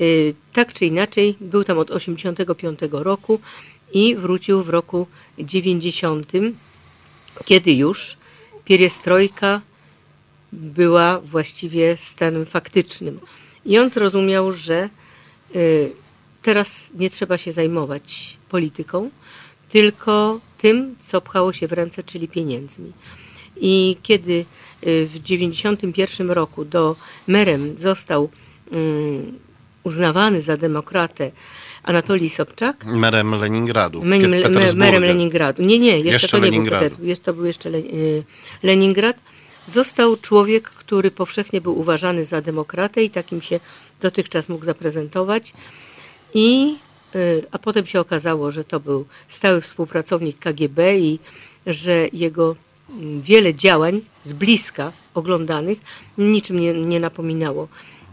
Y, 0.00 0.34
Tak 0.52 0.72
czy 0.72 0.86
inaczej, 0.86 1.36
był 1.40 1.64
tam 1.64 1.78
od 1.78 1.88
1985 1.88 2.80
roku 2.92 3.40
i 3.92 4.16
wrócił 4.16 4.62
w 4.62 4.68
roku 4.68 5.06
90, 5.38 6.32
kiedy 7.44 7.72
już 7.72 8.16
pierestrojka 8.64 9.60
była 10.52 11.20
właściwie 11.20 11.96
stanem 11.96 12.46
faktycznym. 12.46 13.20
I 13.66 13.78
on 13.78 13.90
zrozumiał, 13.90 14.52
że 14.52 14.88
y, 15.56 15.92
teraz 16.42 16.90
nie 16.94 17.10
trzeba 17.10 17.38
się 17.38 17.52
zajmować 17.52 18.36
polityką, 18.48 19.10
tylko 19.68 20.40
tym, 20.58 20.96
co 21.06 21.20
pchało 21.20 21.52
się 21.52 21.68
w 21.68 21.72
ręce, 21.72 22.02
czyli 22.02 22.28
pieniędzmi. 22.28 22.92
I 23.56 23.96
kiedy 24.02 24.32
y, 24.32 25.06
w 25.06 25.22
1991 25.22 26.30
roku 26.30 26.64
do 26.64 26.96
merem 27.26 27.76
został 27.78 28.28
mm, 28.72 29.38
uznawany 29.84 30.42
za 30.42 30.56
demokratę 30.56 31.30
Anatolij 31.82 32.30
Sobczak, 32.30 32.84
Merem 32.84 33.34
Leningradu, 33.34 34.02
merem 34.74 35.02
Leningradu. 35.02 35.62
Nie, 35.62 35.78
nie, 35.78 35.98
jeszcze, 35.98 36.12
Jeszcze 36.12 36.28
to 36.28 36.38
nie 36.38 36.44
Leningradu. 36.44 36.80
był 36.80 36.90
Petersburg, 36.90 37.24
to 37.24 37.32
był 37.32 37.44
jeszcze 37.46 37.68
y, 37.68 38.24
Leningrad. 38.62 39.16
Został 39.66 40.16
człowiek, 40.16 40.70
który 40.70 41.10
powszechnie 41.10 41.60
był 41.60 41.78
uważany 41.78 42.24
za 42.24 42.40
demokratę 42.40 43.02
i 43.02 43.10
takim 43.10 43.42
się 43.42 43.60
dotychczas 44.00 44.48
mógł 44.48 44.64
zaprezentować. 44.64 45.52
I, 46.34 46.76
y, 47.14 47.46
a 47.50 47.58
potem 47.58 47.86
się 47.86 48.00
okazało, 48.00 48.52
że 48.52 48.64
to 48.64 48.80
był 48.80 49.06
stały 49.28 49.60
współpracownik 49.60 50.38
KGB 50.38 50.98
i 50.98 51.18
że 51.66 52.08
jego 52.12 52.56
mm, 52.90 53.22
wiele 53.22 53.54
działań 53.54 54.00
z 54.24 54.32
bliska 54.32 54.92
oglądanych 55.14 55.78
niczym 56.18 56.60
nie, 56.60 56.72
nie 56.72 57.00
napominało, 57.00 57.68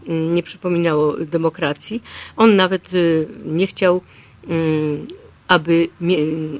nie 0.08 0.42
przypominało 0.42 1.16
demokracji. 1.16 2.02
On 2.36 2.56
nawet 2.56 2.94
y, 2.94 3.28
nie 3.44 3.66
chciał 3.66 4.00
mm, 4.48 5.06
aby, 5.48 5.88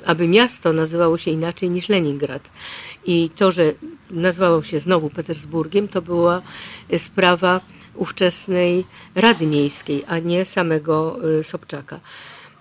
aby 0.05 0.28
miasto 0.28 0.72
nazywało 0.72 1.18
się 1.18 1.30
inaczej 1.30 1.70
niż 1.70 1.88
Leningrad. 1.88 2.51
I 3.07 3.30
to, 3.36 3.53
że 3.53 3.72
nazywało 4.11 4.62
się 4.62 4.80
znowu 4.80 5.11
Petersburgiem, 5.11 5.88
to 5.88 6.03
była 6.03 6.42
sprawa 6.99 7.61
ówczesnej 7.94 8.84
Rady 9.14 9.46
Miejskiej, 9.46 10.05
a 10.07 10.18
nie 10.18 10.46
samego 10.46 11.18
e, 11.40 11.44
Sobczaka. 11.44 12.01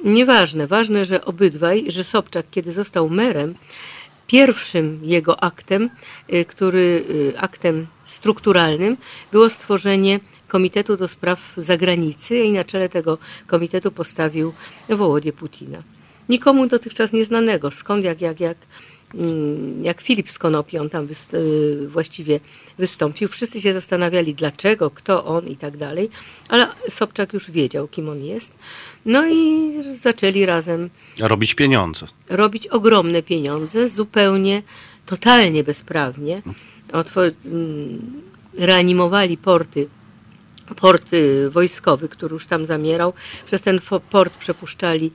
Nieważne, 0.03 0.67
ważne, 0.67 1.05
że 1.05 1.25
obydwaj, 1.25 1.85
że 1.87 2.03
Sobczak, 2.03 2.45
kiedy 2.51 2.71
został 2.71 3.09
merem, 3.09 3.55
pierwszym 4.27 4.99
jego 5.03 5.43
aktem, 5.43 5.89
y, 6.33 6.45
który 6.45 7.05
y, 7.09 7.33
aktem 7.39 7.87
strukturalnym 8.05 8.97
było 9.31 9.49
stworzenie 9.49 10.19
Komitetu 10.47 10.97
do 10.97 11.07
Spraw 11.07 11.53
Zagranicy 11.57 12.39
i 12.39 12.51
na 12.51 12.63
czele 12.63 12.89
tego 12.89 13.17
komitetu 13.47 13.91
postawił 13.91 14.53
Wołodię 14.89 15.33
Putina. 15.33 15.83
Nikomu 16.29 16.67
dotychczas 16.67 17.13
nieznanego, 17.13 17.71
skąd 17.71 18.03
jak, 18.05 18.21
jak, 18.21 18.39
jak, 18.39 18.57
mm, 19.15 19.83
jak 19.85 20.01
Filip 20.01 20.31
z 20.31 20.37
Konopi 20.39 20.77
on 20.77 20.89
tam 20.89 21.07
wyst- 21.07 21.33
y, 21.33 21.87
właściwie 21.87 22.39
wystąpił. 22.77 23.27
Wszyscy 23.29 23.61
się 23.61 23.73
zastanawiali 23.73 24.35
dlaczego, 24.35 24.89
kto 24.91 25.25
on 25.25 25.47
i 25.47 25.57
tak 25.57 25.77
dalej, 25.77 26.09
ale 26.49 26.67
Sobczak 26.89 27.33
już 27.33 27.51
wiedział, 27.51 27.87
kim 27.87 28.09
on 28.09 28.23
jest. 28.23 28.55
No 29.05 29.27
i 29.27 29.71
zaczęli 29.99 30.45
razem 30.45 30.89
Robić 31.19 31.55
pieniądze. 31.55 32.07
robić 32.29 32.67
ogromne 32.67 33.23
pieniądze, 33.23 33.89
zupełnie, 33.89 34.63
totalnie 35.05 35.63
bezprawnie. 35.63 36.41
Otwor- 36.93 37.31
mm, 37.45 38.21
reanimowali 38.57 39.37
porty, 39.37 39.87
port 40.75 41.13
y, 41.13 41.49
wojskowy, 41.49 42.09
który 42.09 42.33
już 42.33 42.47
tam 42.47 42.65
zamierał. 42.65 43.13
Przez 43.45 43.61
ten 43.61 43.79
port 44.09 44.33
przepuszczali 44.37 45.11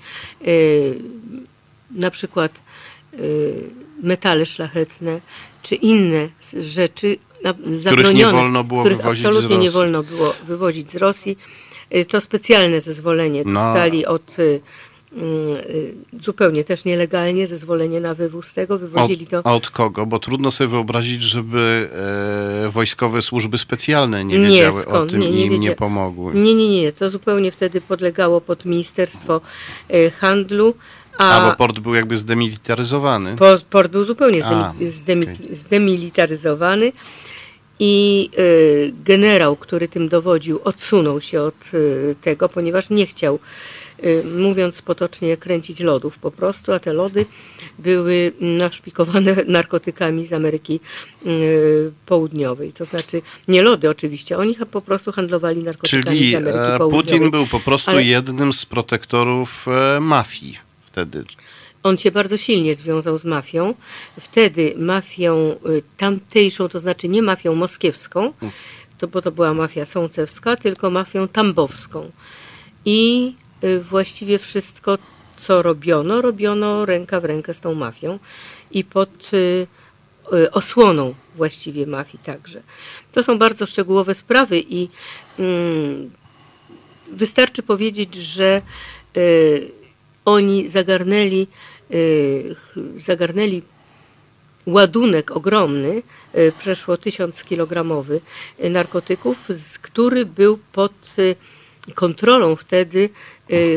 y, 0.46 0.98
na 1.90 2.10
przykład 2.10 2.52
y, 3.18 3.70
metale 4.02 4.46
szlachetne, 4.46 5.20
czy 5.62 5.74
inne 5.74 6.28
rzeczy 6.60 7.16
zabronione, 7.76 8.32
wolno 8.32 8.64
było 8.64 8.80
których 8.80 8.98
wywozić 8.98 9.22
z 9.22 9.26
absolutnie 9.26 9.56
nie 9.58 9.66
Rosji. 9.66 9.70
wolno 9.70 10.02
było 10.02 10.34
wywozić 10.46 10.90
z 10.90 10.96
Rosji. 10.96 11.38
To 12.08 12.20
specjalne 12.20 12.80
zezwolenie 12.80 13.42
No. 13.46 13.60
dostali 13.60 14.06
od 14.06 14.38
mm, 14.38 14.50
y, 14.50 14.60
zupełnie 16.22 16.64
też 16.64 16.84
nielegalnie 16.84 17.46
zezwolenie 17.46 18.00
na 18.00 18.14
wywóz 18.14 18.54
tego, 18.54 18.78
wywozili 18.78 19.26
to. 19.26 19.40
a 19.44 19.54
od 19.54 19.70
kogo? 19.70 20.06
Bo 20.06 20.18
trudno 20.18 20.50
sobie 20.50 20.68
wyobrazić, 20.68 21.22
żeby 21.22 21.88
e, 22.66 22.70
wojskowe 22.70 23.22
służby 23.22 23.58
specjalne 23.58 24.24
nie 24.24 24.38
Nie, 24.38 24.48
wiedziały 24.48 24.80
o 24.80 24.82
skąd? 24.82 25.10
tym 25.10 25.20
Nie, 25.20 25.30
nie 25.30 25.42
i 25.42 25.46
im 25.46 25.60
nie 25.60 25.74
pomogły. 25.74 26.34
Nie, 26.34 26.54
nie, 26.54 26.68
nie, 26.82 26.92
to 26.92 27.10
zupełnie 27.10 27.52
wtedy 27.52 27.80
podlegało 27.80 28.40
pod 28.40 28.64
Ministerstwo 28.64 29.40
y, 29.94 30.10
Handlu, 30.10 30.74
a, 31.18 31.30
A 31.46 31.50
bo 31.50 31.56
port 31.56 31.78
był 31.78 31.94
jakby 31.94 32.18
zdemilitaryzowany. 32.18 33.36
po- 33.36 33.58
port 33.70 33.92
był 33.92 34.04
zupełnie 34.04 34.44
A, 34.46 34.72
zdemi, 34.90 35.22
okej. 35.22 35.56
zdemilitaryzowany 35.56 36.92
i 37.80 38.30
y, 38.38 38.92
generał, 39.04 39.56
który 39.56 39.88
tym 39.88 40.08
dowodził, 40.08 40.60
odsunął 40.64 41.20
się 41.20 41.42
od 41.42 41.54
y, 41.74 42.14
tego, 42.22 42.48
ponieważ 42.48 42.90
nie 42.90 43.06
chciał, 43.06 43.34
y, 43.34 43.38
mówiąc 44.34 44.82
potocznie, 44.82 45.36
kręcić 45.36 45.80
lodów 45.80 46.18
po 46.18 46.30
prostu, 46.30 46.72
a 46.72 46.78
te 46.78 46.92
lody 46.92 47.26
były 47.78 48.32
naszpikowane 48.40 49.36
narkotykami 49.46 50.26
z 50.26 50.32
Ameryki 50.32 50.80
y, 51.26 51.92
Południowej. 52.06 52.72
To 52.72 52.84
znaczy, 52.84 53.22
nie 53.48 53.62
lody 53.62 53.90
oczywiście, 53.90 54.38
oni 54.38 54.56
po 54.70 54.80
prostu 54.80 55.12
handlowali 55.12 55.62
narkotykami 55.62 56.04
Czyli 56.04 56.32
z 56.32 56.34
Ameryki 56.34 56.74
e, 56.74 56.78
Południowej. 56.78 57.18
Putin 57.18 57.30
był 57.30 57.46
po 57.46 57.60
prostu 57.60 57.90
Ale- 57.90 58.04
jednym 58.04 58.52
z 58.52 58.66
protektorów 58.66 59.66
e, 59.68 60.00
mafii 60.00 60.58
wtedy. 60.80 61.24
On 61.82 61.98
się 61.98 62.10
bardzo 62.10 62.36
silnie 62.36 62.74
związał 62.74 63.18
z 63.18 63.24
mafią. 63.24 63.74
Wtedy 64.20 64.74
mafią 64.76 65.56
y, 65.66 65.82
tamtejszą, 65.96 66.68
to 66.68 66.80
znaczy 66.80 67.08
nie 67.08 67.22
mafią 67.22 67.54
moskiewską, 67.54 68.32
to, 68.98 69.08
bo 69.08 69.22
to 69.22 69.32
była 69.32 69.54
mafia 69.54 69.86
sącewska, 69.86 70.56
tylko 70.56 70.90
mafią 70.90 71.28
tambowską. 71.28 72.10
I 72.84 73.32
y, 73.36 73.51
właściwie 73.90 74.38
wszystko, 74.38 74.98
co 75.36 75.62
robiono, 75.62 76.20
robiono 76.20 76.86
ręka 76.86 77.20
w 77.20 77.24
rękę 77.24 77.54
z 77.54 77.60
tą 77.60 77.74
mafią 77.74 78.18
i 78.70 78.84
pod 78.84 79.30
y, 79.34 79.66
y, 80.32 80.50
osłoną 80.50 81.14
właściwie 81.36 81.86
mafii 81.86 82.24
także. 82.24 82.62
To 83.12 83.22
są 83.22 83.38
bardzo 83.38 83.66
szczegółowe 83.66 84.14
sprawy 84.14 84.62
i 84.68 84.88
mm, 85.38 86.10
wystarczy 87.12 87.62
powiedzieć, 87.62 88.14
że 88.14 88.62
y, 89.16 89.70
oni 90.24 90.68
zagarnęli, 90.68 91.46
y, 91.90 92.56
zagarnęli 93.06 93.62
ładunek 94.66 95.30
ogromny, 95.30 96.02
y, 96.36 96.52
przeszło 96.58 96.96
1000 96.96 97.44
kilogramowy 97.44 98.20
y, 98.64 98.70
narkotyków, 98.70 99.36
który 99.82 100.26
był 100.26 100.58
pod 100.72 100.92
y, 101.18 101.36
kontrolą 101.94 102.56
wtedy 102.56 102.98
y, 102.98 103.10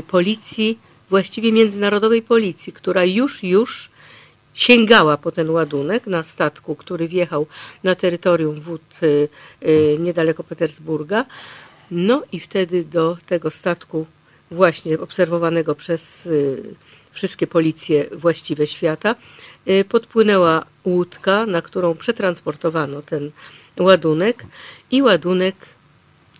policji, 0.08 0.80
właściwie 1.10 1.52
międzynarodowej 1.52 2.22
policji, 2.22 2.74
która 2.74 3.04
już, 3.04 3.44
już 3.44 3.90
sięgała 4.56 5.18
po 5.18 5.32
ten 5.32 5.50
ładunek 5.50 6.08
na 6.08 6.24
statku, 6.24 6.76
który 6.76 7.08
wjechał 7.08 7.48
na 7.84 7.96
terytorium 7.96 8.62
wód 8.62 8.82
y, 9.04 9.30
y, 9.64 9.98
niedaleko 10.00 10.44
Petersburga. 10.44 11.26
No 11.92 12.24
i 12.32 12.40
wtedy 12.40 12.84
do 12.84 13.18
tego 13.26 13.52
statku 13.52 14.06
właśnie 14.52 15.00
obserwowanego 15.00 15.76
przez 15.76 16.26
y, 16.26 16.64
wszystkie 17.12 17.48
policje 17.48 18.06
właściwe 18.12 18.68
świata 18.68 19.16
y, 19.68 19.86
podpłynęła 19.90 20.66
łódka, 20.86 21.46
na 21.46 21.62
którą 21.62 21.96
przetransportowano 21.96 23.02
ten 23.02 23.32
ładunek 23.80 24.46
i 24.92 25.02
ładunek 25.02 25.56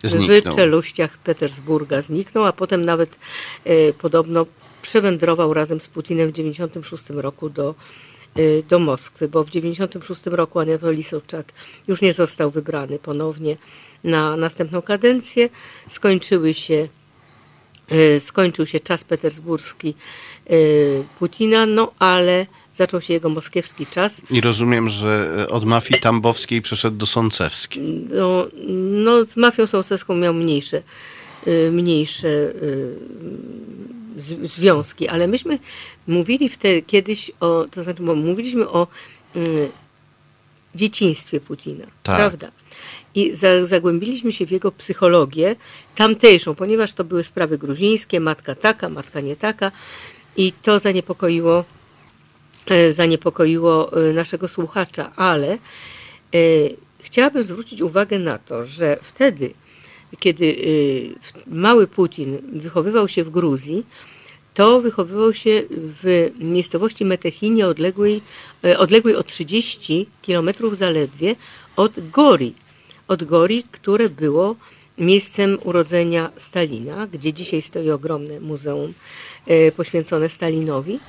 w 0.06 0.10
Zniknął. 0.10 0.56
czeluściach 0.56 1.18
Petersburga 1.18 2.02
zniknął, 2.02 2.44
a 2.44 2.52
potem 2.52 2.84
nawet 2.84 3.16
e, 3.64 3.92
podobno 3.92 4.46
przewędrował 4.82 5.54
razem 5.54 5.80
z 5.80 5.88
Putinem 5.88 6.28
w 6.28 6.32
1996 6.32 7.22
roku 7.22 7.50
do, 7.50 7.74
e, 8.34 8.62
do 8.62 8.78
Moskwy, 8.78 9.28
bo 9.28 9.44
w 9.44 9.50
1996 9.50 10.36
roku 10.36 10.60
Anatolij 10.60 11.02
Sobczak 11.02 11.52
już 11.88 12.02
nie 12.02 12.12
został 12.12 12.50
wybrany 12.50 12.98
ponownie 12.98 13.56
na 14.04 14.36
następną 14.36 14.82
kadencję. 14.82 15.48
Skończyły 15.88 16.54
się 16.54 16.88
e, 17.88 18.20
skończył 18.20 18.66
się 18.66 18.80
czas 18.80 19.04
petersburski 19.04 19.94
Putina, 21.18 21.66
no 21.66 21.92
ale 21.98 22.46
zaczął 22.76 23.00
się 23.00 23.12
jego 23.12 23.28
moskiewski 23.28 23.86
czas. 23.86 24.22
I 24.30 24.40
rozumiem, 24.40 24.88
że 24.88 25.34
e, 25.38 25.48
od 25.48 25.64
mafii 25.64 26.00
tambowskiej 26.00 26.62
przeszedł 26.62 26.96
do 26.96 27.06
sącewskiej. 27.06 27.82
no, 28.10 28.46
no, 29.04 29.24
z 29.24 29.36
mafią 29.36 29.66
sołceską 29.66 30.16
miał 30.16 30.34
mniejsze, 30.34 30.82
y, 31.46 31.70
mniejsze 31.72 32.28
y, 32.28 32.96
związki, 34.56 35.08
ale 35.08 35.26
myśmy 35.26 35.58
mówili 36.06 36.48
wtedy 36.48 36.82
kiedyś 36.82 37.30
o, 37.40 37.66
to 37.70 37.82
znaczy 37.82 38.02
mówiliśmy 38.02 38.68
o 38.68 38.86
y, 39.36 39.70
dzieciństwie 40.74 41.40
Putina, 41.40 41.86
Tak. 42.02 42.16
prawda? 42.16 42.48
I 43.14 43.34
za, 43.34 43.66
zagłębiliśmy 43.66 44.32
się 44.32 44.46
w 44.46 44.50
jego 44.50 44.72
psychologię 44.72 45.56
tamtejszą, 45.94 46.54
ponieważ 46.54 46.92
to 46.92 47.04
były 47.04 47.24
sprawy 47.24 47.58
gruzińskie, 47.58 48.20
matka 48.20 48.54
taka, 48.54 48.88
matka 48.88 49.20
nie 49.20 49.36
taka 49.36 49.72
i 50.36 50.52
to 50.62 50.78
zaniepokoiło 50.78 51.64
zaniepokoiło 52.90 53.92
e, 53.92 54.12
naszego 54.12 54.48
słuchacza, 54.48 55.12
ale 55.16 55.52
e, 55.52 55.58
chciałabym 56.98 57.42
zwrócić 57.42 57.80
uwagę 57.80 58.18
na 58.18 58.38
to, 58.38 58.64
że 58.64 58.98
wtedy, 59.02 59.54
kiedy 60.18 60.46
e, 60.46 61.54
mały 61.54 61.86
Putin 61.86 62.38
wychowywał 62.52 63.08
się 63.08 63.24
w 63.24 63.30
Gruzji, 63.30 63.86
to 64.56 64.80
wychowywał 64.80 65.34
się 65.34 65.62
w 65.70 66.30
miejscowości 66.38 67.04
Metechinie 67.04 67.66
odległej, 67.66 68.22
e, 68.64 68.78
odległej 68.78 69.16
o 69.16 69.22
30 69.22 70.06
kilometrów 70.22 70.78
zaledwie 70.78 71.36
od 71.76 72.10
Gori. 72.10 72.54
Od 73.08 73.24
Gori, 73.24 73.64
które 73.72 74.08
było 74.08 74.56
miejscem 74.98 75.58
urodzenia 75.64 76.30
Stalina, 76.36 77.06
gdzie 77.06 77.32
dzisiaj 77.32 77.62
stoi 77.62 77.90
ogromne 77.90 78.40
muzeum 78.40 78.94
e, 79.46 79.72
poświęcone 79.72 80.28
Stalinowi. 80.28 81.00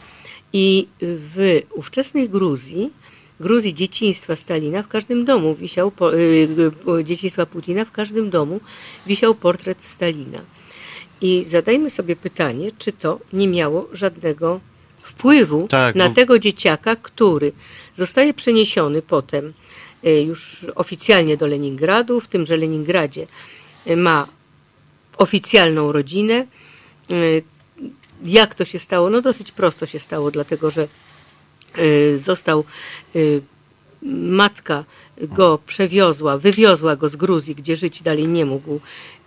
I 0.53 0.87
w 1.01 1.61
ówczesnej 1.75 2.29
Gruzji, 2.29 2.89
Gruzji 3.39 3.73
dzieciństwa 3.73 4.35
Stalina, 4.35 4.83
w 4.83 4.87
każdym 4.87 5.25
domu 5.25 5.55
wisiał, 5.55 5.91
po, 5.91 6.13
y, 6.15 6.47
y, 6.99 7.03
dzieciństwa 7.03 7.45
Putina, 7.45 7.85
w 7.85 7.91
każdym 7.91 8.29
domu 8.29 8.59
wisiał 9.07 9.35
portret 9.35 9.83
Stalina. 9.83 10.41
I 11.21 11.45
zadajmy 11.47 11.89
sobie 11.89 12.15
pytanie, 12.15 12.71
czy 12.77 12.91
to 12.91 13.19
nie 13.33 13.47
miało 13.47 13.89
żadnego 13.93 14.59
wpływu 15.03 15.67
Tak, 15.67 15.95
na 15.95 16.09
bo- 16.09 16.15
tego 16.15 16.39
dzieciaka, 16.39 16.95
który 16.95 17.51
zostaje 17.95 18.33
przeniesiony 18.33 19.01
potem 19.01 19.53
y, 20.05 20.21
już 20.21 20.65
oficjalnie 20.75 21.37
do 21.37 21.47
Leningradu, 21.47 22.19
w 22.21 22.27
tym, 22.27 22.45
że 22.45 22.57
Leningradzie 22.57 23.27
y, 23.87 23.97
ma 23.97 24.27
oficjalną 25.17 25.91
rodzinę, 25.91 26.47
y, 27.11 27.43
jak 28.25 28.55
to 28.55 28.65
się 28.65 28.79
stało? 28.79 29.09
No 29.09 29.21
dosyć 29.21 29.51
prosto 29.51 29.85
się 29.85 29.99
stało, 29.99 30.31
dlatego 30.31 30.71
że 30.71 30.87
y, 31.79 32.19
został 32.25 32.63
y, 33.15 33.41
matka 34.01 34.83
go 35.21 35.59
przewiozła, 35.65 36.37
wywiozła 36.37 36.95
go 36.95 37.09
z 37.09 37.15
Gruzji, 37.15 37.55
gdzie 37.55 37.75
żyć 37.75 38.03
dalej 38.03 38.27
nie 38.27 38.45
mógł, 38.45 38.79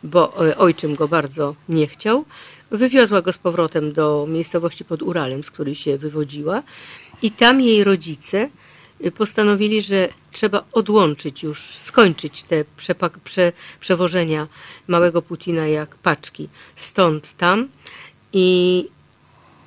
bo 0.03 0.49
e, 0.49 0.59
ojczym 0.59 0.95
go 0.95 1.09
bardzo 1.09 1.55
nie 1.69 1.87
chciał. 1.87 2.25
Wywiozła 2.71 3.23
go 3.23 3.33
z 3.33 3.39
powrotem 3.39 3.93
do 3.93 4.27
miejscowości 4.29 4.85
pod 4.85 5.03
Uralem, 5.03 5.45
z 5.45 5.51
której 5.51 5.75
się 5.75 5.99
wywodziła 5.99 6.63
i 7.23 7.31
tam 7.31 7.61
jej 7.61 7.85
rodzice 7.85 8.51
y, 9.05 9.11
postanowili, 9.11 9.83
że 9.83 10.09
trzeba 10.33 10.65
odłączyć 10.73 11.43
już, 11.43 11.63
skończyć 11.65 12.43
te 12.43 12.65
przewożenia 13.81 14.47
małego 14.89 15.23
Putina 15.23 15.67
jak 15.67 15.97
paczki 15.97 16.49
stąd 16.77 17.37
tam 17.37 17.69
i 18.33 18.89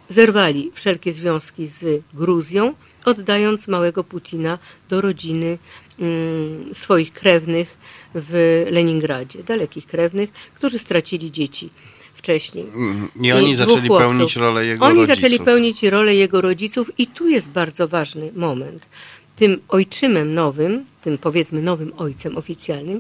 zerwali 0.10 0.72
wszelkie 0.74 1.14
związki 1.14 1.68
z 1.68 2.04
Gruzją, 2.14 2.74
oddając 3.06 3.68
małego 3.68 4.04
Putina 4.04 4.60
do 4.90 5.02
rodziny 5.02 5.58
mm, 6.00 6.76
swoich 6.76 7.14
krewnych 7.14 7.78
w 8.16 8.66
Leningradzie, 8.72 9.44
dalekich 9.44 9.88
krewnych, 9.88 10.30
którzy 10.56 10.80
stracili 10.80 11.32
dzieci 11.32 11.70
wcześniej. 12.16 12.66
I 13.22 13.32
oni 13.32 13.46
dwóch 13.46 13.56
zaczęli 13.56 13.88
chłopców. 13.88 14.12
pełnić 14.12 14.36
rolę 14.36 14.66
jego 14.66 14.86
Oni 14.86 15.00
rodziców. 15.00 15.16
zaczęli 15.22 15.40
pełnić 15.40 15.84
rolę 15.84 16.16
jego 16.16 16.42
rodziców 16.42 16.92
i 16.98 17.08
tu 17.08 17.28
jest 17.28 17.50
bardzo 17.50 17.88
ważny 17.88 18.32
moment. 18.36 18.86
Tym 19.36 19.60
ojczymem 19.70 20.34
nowym, 20.34 20.86
tym 21.02 21.18
powiedzmy 21.18 21.62
nowym 21.62 21.94
ojcem 21.98 22.38
oficjalnym, 22.38 23.00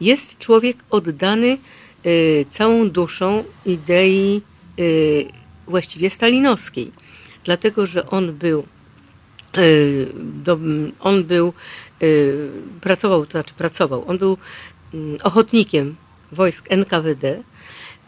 jest 0.00 0.38
człowiek 0.38 0.76
oddany 0.90 1.58
y, 2.06 2.46
całą 2.50 2.90
duszą 2.90 3.44
idei 3.66 4.42
właściwie 5.66 6.10
stalinowskiej. 6.10 6.92
Dlatego, 7.44 7.86
że 7.86 8.10
on 8.10 8.32
był 8.32 8.64
y, 9.58 10.06
on 11.00 11.24
był, 11.24 11.52
y, 12.02 12.50
pracował, 12.80 13.26
to 13.26 13.32
znaczy 13.32 13.54
pracował, 13.54 14.04
on 14.08 14.18
był 14.18 14.36
mm, 14.94 15.18
ochotnikiem 15.22 15.96
wojsk 16.32 16.66
NKWD, 16.68 17.42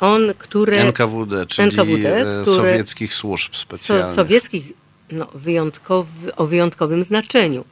on, 0.00 0.20
które... 0.38 0.76
NKWD, 0.76 1.46
czyli 1.46 1.68
NKWD, 1.68 2.16
e, 2.16 2.42
które- 2.42 2.56
sowieckich 2.56 3.14
służb 3.14 3.54
specjalnych. 3.54 4.14
sowieckich 4.14 4.72
no, 5.12 5.26
wyjątkowy, 5.34 6.36
o 6.36 6.46
wyjątkowym 6.46 7.04
znaczeniu, 7.04 7.64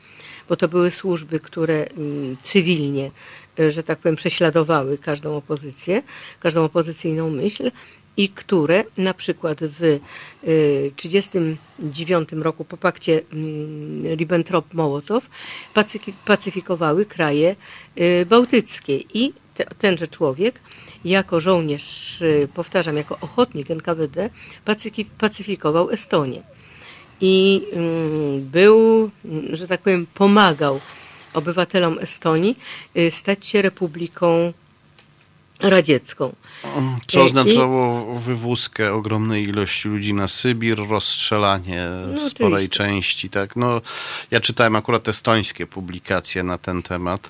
bo 0.49 0.57
to 0.57 0.69
były 0.69 0.91
służby, 0.91 1.41
które 1.41 1.87
mm, 1.87 2.37
cywilnie, 2.45 3.11
e, 3.61 3.71
że 3.71 3.83
tak 3.83 3.99
powiem, 3.99 4.17
prześladowały 4.17 4.99
każdą 4.99 5.37
opozycję, 5.37 6.03
każdą 6.41 6.65
opozycyjną 6.65 7.31
myśl 7.31 7.71
i 8.21 8.29
które 8.29 8.85
na 8.97 9.15
przykład 9.15 9.59
w 9.61 10.01
1939 10.97 12.29
roku 12.33 12.65
po 12.65 12.77
pakcie 12.77 13.21
mm, 13.33 14.17
Ribbentrop-Mołotow 14.17 15.21
pacyfikowały 16.25 17.07
kraje 17.07 17.57
y, 18.01 18.27
bałtyckie. 18.27 18.97
I 19.15 19.33
te, 19.55 19.65
tenże 19.65 20.09
człowiek 20.09 20.61
jako 21.05 21.41
żołnierz, 21.41 22.23
y, 22.23 22.49
powtarzam, 22.55 22.97
jako 22.97 23.19
ochotnik 23.21 23.71
NKWD 23.71 24.31
pacyfikował 25.19 25.91
Estonię. 25.91 26.43
I 27.21 27.63
mm, 27.73 28.41
był, 28.41 29.11
mm, 29.25 29.57
że 29.57 29.69
tak 29.69 29.81
powiem, 29.81 30.07
pomagał 30.15 30.81
obywatelom 31.35 31.99
Estonii 31.99 32.59
y, 32.97 33.11
stać 33.11 33.47
się 33.47 33.63
republiką 33.63 34.53
radziecką. 35.63 36.33
Co 37.07 37.21
I- 37.21 37.23
oznaczało 37.23 38.15
wywózkę 38.19 38.93
ogromnej 38.95 39.45
ilości 39.49 39.89
ludzi 39.89 40.15
na 40.15 40.29
Sybir, 40.29 40.89
rozstrzelanie 40.89 41.87
No, 42.15 42.29
sporej 42.31 42.53
oczywiście. 42.55 42.77
części. 42.85 43.31
Tak? 43.31 43.57
No, 43.57 43.81
ja 44.31 44.41
czytałem 44.41 44.77
akurat 44.77 45.09
estońskie 45.09 45.67
publikacje 45.67 46.43
na 46.43 46.59
ten 46.59 46.83
temat. 46.83 47.29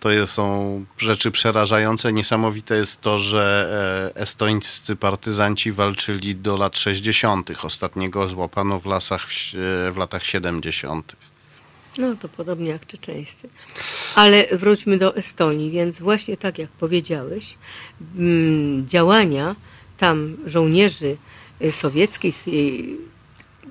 To 0.00 0.26
są 0.26 0.84
rzeczy 0.98 1.30
przerażające. 1.30 2.12
Niesamowite 2.12 2.76
jest 2.76 3.00
to, 3.00 3.18
że 3.18 4.12
e, 4.16 4.20
estońscy 4.20 4.96
partyzanci 4.96 5.72
walczyli 5.72 6.36
do 6.36 6.56
lat 6.56 6.78
60. 6.78 7.64
Ostatniego 7.64 8.28
złapano 8.28 8.78
w 8.80 8.86
lasach 8.86 9.26
w, 9.28 9.54
e, 9.88 9.92
w 9.92 9.96
latach 9.96 10.24
70. 10.24 11.16
No 11.98 12.14
to 12.14 12.28
podobnie 12.28 12.68
jak 12.68 12.86
czeczeńscy. 12.86 13.48
Ale 14.14 14.46
wróćmy 14.52 14.98
do 14.98 15.16
Estonii, 15.16 15.70
więc 15.70 16.00
właśnie 16.00 16.36
tak 16.36 16.58
jak 16.58 16.70
powiedziałeś, 16.70 17.56
mm, 18.16 18.88
działania 18.88 19.56
tam 19.98 20.36
żołnierzy 20.46 21.16
y, 21.62 21.72
sowieckich, 21.72 22.48
y, 22.48 22.82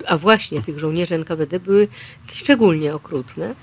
a 0.06 0.18
właśnie 0.18 0.62
tych 0.62 0.78
żołnierzy 0.78 1.14
NKWD 1.14 1.60
były 1.60 1.88
szczególnie 2.32 2.94
okrutne. 2.94 3.54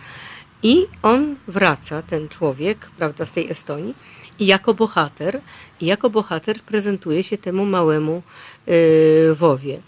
I 0.63 0.87
on 1.01 1.35
wraca, 1.47 2.01
ten 2.01 2.29
człowiek, 2.29 2.91
prawda, 2.97 3.25
z 3.25 3.31
tej 3.31 3.51
Estonii 3.51 3.93
i 4.39 4.45
jako 4.45 4.73
bohater, 4.73 5.41
i 5.81 5.85
jako 5.85 6.09
bohater 6.09 6.59
prezentuje 6.61 7.23
się 7.23 7.37
temu 7.37 7.65
małemu 7.65 8.21
y, 8.67 9.35
Wowie. 9.35 9.79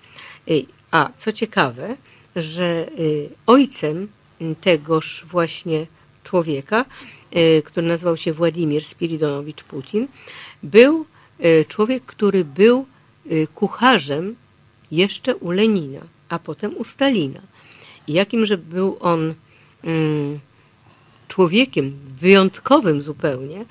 A 0.91 1.09
co 1.17 1.32
ciekawe, 1.32 1.97
że 2.36 2.88
ojcem 3.45 4.07
tegoż 4.61 5.25
właśnie 5.27 5.86
człowieka, 6.23 6.86
y, 7.36 7.61
który 7.65 7.88
nazywał 7.88 8.17
się 8.17 8.34
Władimir 8.34 8.84
Spiridonowicz 8.84 9.63
Putin, 9.63 10.07
był 10.63 11.05
y, 11.45 11.65
człowiek, 11.67 12.03
który 12.05 12.45
był 12.45 12.86
y, 13.31 13.47
kucharzem 13.55 14.36
jeszcze 14.91 15.36
u 15.36 15.51
Lenina, 15.51 16.01
a 16.29 16.39
potem 16.39 16.77
u 16.77 16.84
Stalina. 16.84 17.41
Jakimże 18.07 18.57
był 18.57 18.97
on 18.99 19.34
mm, 19.84 20.39
człowiekiem 21.27 21.99
wyjątkowym 22.17 23.01
zupełnie, 23.01 23.65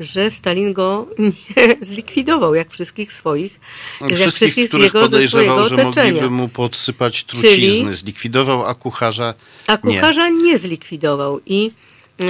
że 0.00 0.30
Stalin 0.30 0.72
go 0.72 1.06
nie 1.18 1.76
zlikwidował, 1.90 2.54
jak 2.54 2.70
wszystkich 2.70 3.12
swoich, 3.12 3.60
jak 4.00 4.10
Wszystkich, 4.10 4.34
wszystkich 4.34 4.64
z 4.66 4.68
których 4.68 4.84
jego, 4.84 5.00
podejrzewał, 5.00 5.68
że 5.68 5.74
otoczenia. 5.74 6.04
mogliby 6.12 6.30
mu 6.30 6.48
podsypać 6.48 7.24
trucizny. 7.24 7.94
Zlikwidował, 7.94 8.64
a 8.66 8.74
kucharza 8.74 9.34
A 9.66 9.72
nie. 9.72 9.78
kucharza 9.78 10.28
nie, 10.28 10.58
zlikwidował. 10.58 11.40
I, 11.46 11.70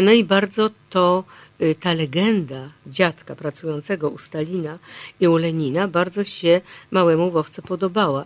no 0.02 0.12
i 0.12 0.24
bardzo 0.24 0.70
to 0.90 1.24
y, 1.62 1.74
ta 1.80 1.92
legenda 1.92 2.68
dziadka 2.86 3.36
pracującego 3.36 4.08
u 4.10 4.18
Stalina 4.18 4.78
i 5.20 5.28
u 5.28 5.36
Lenina 5.36 5.88
bardzo 5.88 6.24
się 6.24 6.60
małemu 6.90 7.30
Wowce 7.30 7.62
podobała. 7.62 8.24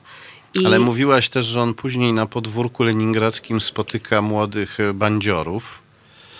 I, 0.55 0.67
Ale 0.67 0.79
mówiłaś 0.79 1.29
też, 1.29 1.47
że 1.47 1.61
on 1.61 1.75
później 1.75 2.13
na 2.13 2.27
podwórku 2.27 2.83
leningradzkim 2.83 3.61
spotyka 3.61 4.23
młodych 4.23 4.79
bandziorów. 4.95 5.82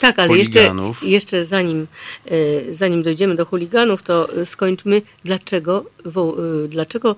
Tak, 0.03 0.19
ale 0.19 0.39
jeszcze, 0.39 0.75
jeszcze 1.03 1.45
zanim, 1.45 1.87
y, 2.31 2.67
zanim 2.71 3.03
dojdziemy 3.03 3.37
do 3.37 3.45
chuliganów, 3.47 4.03
to 4.03 4.29
skończmy, 4.45 5.03
dlaczego, 5.25 5.85
y, 6.65 6.69
dlaczego 6.69 7.17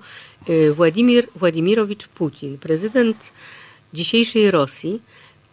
y, 0.49 0.73
Władimir 0.73 1.27
Władimirowicz 1.35 2.07
Putin, 2.07 2.57
prezydent 2.57 3.17
dzisiejszej 3.93 4.51
Rosji, 4.51 5.01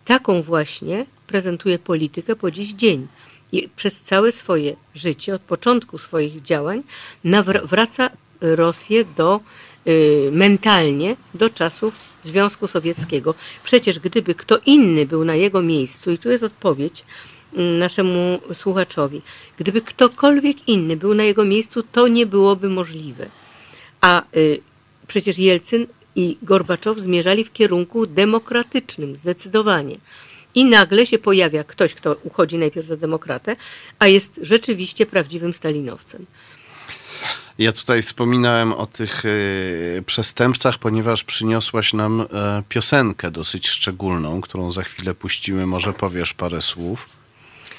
taką 0.05 0.43
właśnie 0.43 1.07
prezentuje 1.27 1.79
politykę 1.79 2.37
po 2.37 2.51
dziś 2.51 2.73
dzień. 2.73 3.07
I 3.53 3.69
przez 3.77 4.01
całe 4.01 4.33
swoje 4.33 4.77
życie, 4.95 5.35
od 5.35 5.43
początku 5.43 5.99
swoich 5.99 6.43
działań, 6.43 6.83
wraca 7.65 8.11
Rosję 8.41 9.05
do, 9.17 9.41
mentalnie 10.33 11.17
do 11.35 11.51
czasów 11.51 12.12
Związku 12.23 12.69
Sowieckiego. 12.69 13.35
Przecież 13.65 13.99
gdyby 13.99 14.35
kto 14.35 14.59
inny 14.67 15.07
był 15.07 15.25
na 15.25 15.35
jego 15.35 15.63
miejscu, 15.63 16.11
i 16.11 16.19
tu 16.19 16.31
jest 16.31 16.45
odpowiedź 16.45 17.05
mm, 17.57 17.79
naszemu 17.79 18.41
słuchaczowi, 18.55 19.23
gdyby 19.59 19.81
ktokolwiek 19.81 20.69
inny 20.69 20.97
był 20.97 21.15
na 21.15 21.25
jego 21.25 21.45
miejscu, 21.45 21.83
to 21.83 22.09
nie 22.09 22.27
byłoby 22.27 22.69
możliwe. 22.69 23.27
A 24.01 24.23
y, 24.37 24.61
przecież 25.07 25.39
Jelcyn 25.39 25.87
i 26.17 26.37
Gorbaczow 26.43 26.99
zmierzali 26.99 27.45
w 27.45 27.53
kierunku 27.53 28.07
demokratycznym, 28.07 29.17
zdecydowanie. 29.17 29.97
I 30.55 30.65
nagle 30.65 31.07
się 31.07 31.19
pojawia 31.19 31.65
ktoś, 31.65 31.95
kto 31.95 32.17
uchodzi 32.25 32.59
najpierw 32.59 32.87
za 32.87 32.97
demokratę, 32.97 33.57
a 33.99 34.09
jest 34.09 34.41
rzeczywiście 34.43 35.07
prawdziwym 35.07 35.55
stalinowcem. 35.55 36.27
Ja 37.59 37.73
tutaj 37.73 38.03
wspominałem 38.03 38.73
o 38.73 38.87
tych 38.87 39.23
e, 39.25 40.03
przestępcach, 40.03 40.79
ponieważ 40.79 41.25
przyniosłaś 41.25 41.93
nam 41.93 42.21
e, 42.21 42.63
piosenkę 42.69 43.31
dosyć 43.31 43.69
szczególną, 43.69 44.41
którą 44.41 44.73
za 44.73 44.83
chwilę 44.83 45.15
puścimy. 45.15 45.67
Może 45.67 45.93
powiesz 45.93 46.35
parę 46.35 46.63
słów. 46.63 47.09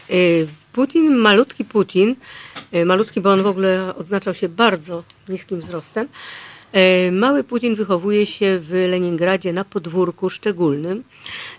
Y, 0.09 0.47
Putin, 0.73 1.15
malutki 1.15 1.65
Putin, 1.65 2.15
y, 2.73 2.85
malutki, 2.85 3.21
bo 3.21 3.31
on 3.31 3.43
w 3.43 3.47
ogóle 3.47 3.95
odznaczał 3.95 4.33
się 4.35 4.49
bardzo 4.49 5.03
niskim 5.29 5.59
wzrostem. 5.59 6.07
y, 7.07 7.11
Mały 7.11 7.43
Putin 7.43 7.75
wychowuje 7.75 8.25
się 8.25 8.59
w 8.59 8.71
Leningradzie 8.89 9.53
na 9.53 9.65
podwórku 9.65 10.29
szczególnym, 10.29 11.03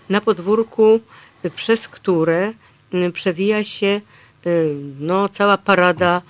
na 0.09 0.21
podwórku, 0.21 0.99
y, 1.45 1.49
przez 1.49 1.87
które 1.87 2.53
y, 2.93 3.11
przewija 3.11 3.63
się 3.63 4.01
y, 4.45 4.75
no, 4.99 5.29
cała 5.29 5.57
parada 5.57 6.21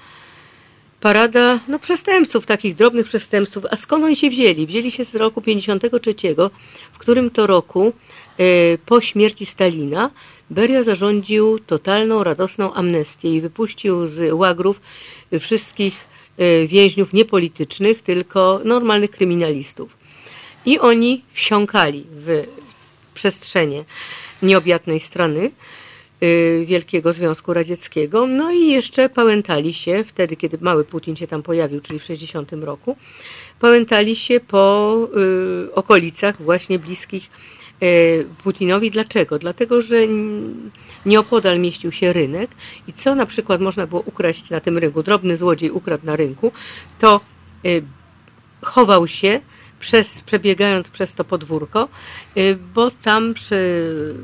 parada 1.05 1.59
no, 1.67 1.79
przestępców, 1.79 2.45
takich 2.45 2.75
drobnych 2.75 3.05
przestępców. 3.05 3.65
A 3.71 3.75
skąd 3.75 4.05
oni 4.05 4.15
się 4.15 4.29
wzięli? 4.29 4.67
Wzięli 4.67 4.91
się 4.91 5.05
z 5.05 5.15
roku 5.15 5.41
53, 5.41 6.13
w 6.93 6.97
którym 6.97 7.29
to 7.29 7.47
roku 7.47 7.93
e, 8.37 8.43
po 8.85 9.01
śmierci 9.01 9.45
Stalina 9.45 10.11
Beria 10.49 10.83
zarządził 10.83 11.59
totalną, 11.59 12.23
radosną 12.23 12.73
amnestię 12.73 13.35
i 13.35 13.41
wypuścił 13.41 14.07
z 14.07 14.33
łagrów 14.33 14.81
wszystkich 15.39 16.07
e, 16.37 16.67
więźniów 16.67 17.13
niepolitycznych, 17.13 18.01
tylko 18.01 18.61
normalnych 18.63 19.11
kryminalistów. 19.11 19.97
I 20.65 20.79
oni 20.79 21.23
wsiąkali 21.33 22.05
w 22.09 22.43
przestrzenie 23.13 23.85
nieobjętej 24.41 24.99
strony 24.99 25.51
Wielkiego 26.65 27.13
Związku 27.13 27.53
Radzieckiego. 27.53 28.27
No 28.27 28.51
i 28.51 28.67
jeszcze 28.67 29.09
pałętali 29.09 29.73
się, 29.73 30.03
wtedy 30.03 30.35
kiedy 30.35 30.57
mały 30.61 30.83
Putin 30.83 31.15
się 31.15 31.27
tam 31.27 31.43
pojawił, 31.43 31.81
czyli 31.81 31.99
w 31.99 32.03
60 32.03 32.53
roku, 32.53 32.97
pałętali 33.59 34.15
się 34.15 34.39
po 34.39 34.97
y, 35.67 35.73
okolicach 35.73 36.41
właśnie 36.41 36.79
bliskich 36.79 37.29
y, 37.83 38.25
Putinowi. 38.43 38.91
Dlaczego? 38.91 39.39
Dlatego, 39.39 39.81
że 39.81 39.95
nieopodal 41.05 41.59
mieścił 41.59 41.91
się 41.91 42.13
rynek 42.13 42.51
i 42.87 42.93
co 42.93 43.15
na 43.15 43.25
przykład 43.25 43.61
można 43.61 43.87
było 43.87 44.03
ukraść 44.05 44.49
na 44.49 44.59
tym 44.59 44.77
rynku, 44.77 45.03
drobny 45.03 45.37
złodziej 45.37 45.71
ukradł 45.71 46.05
na 46.05 46.15
rynku, 46.15 46.51
to 46.99 47.21
chował 48.61 49.07
się 49.07 49.39
przez, 49.79 50.21
przebiegając 50.21 50.89
przez 50.89 51.13
to 51.13 51.23
podwórko, 51.23 51.87
y, 52.37 52.57
bo 52.73 52.91
tam 52.91 53.33
przy, 53.33 54.15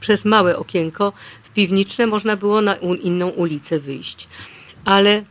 przez 0.00 0.24
małe 0.24 0.56
okienko 0.56 1.12
w 1.44 1.50
piwniczne 1.50 2.06
można 2.06 2.36
było 2.36 2.60
na 2.60 2.76
inną 2.76 3.28
ulicę 3.28 3.78
wyjść. 3.78 4.28
Ale 4.84 5.22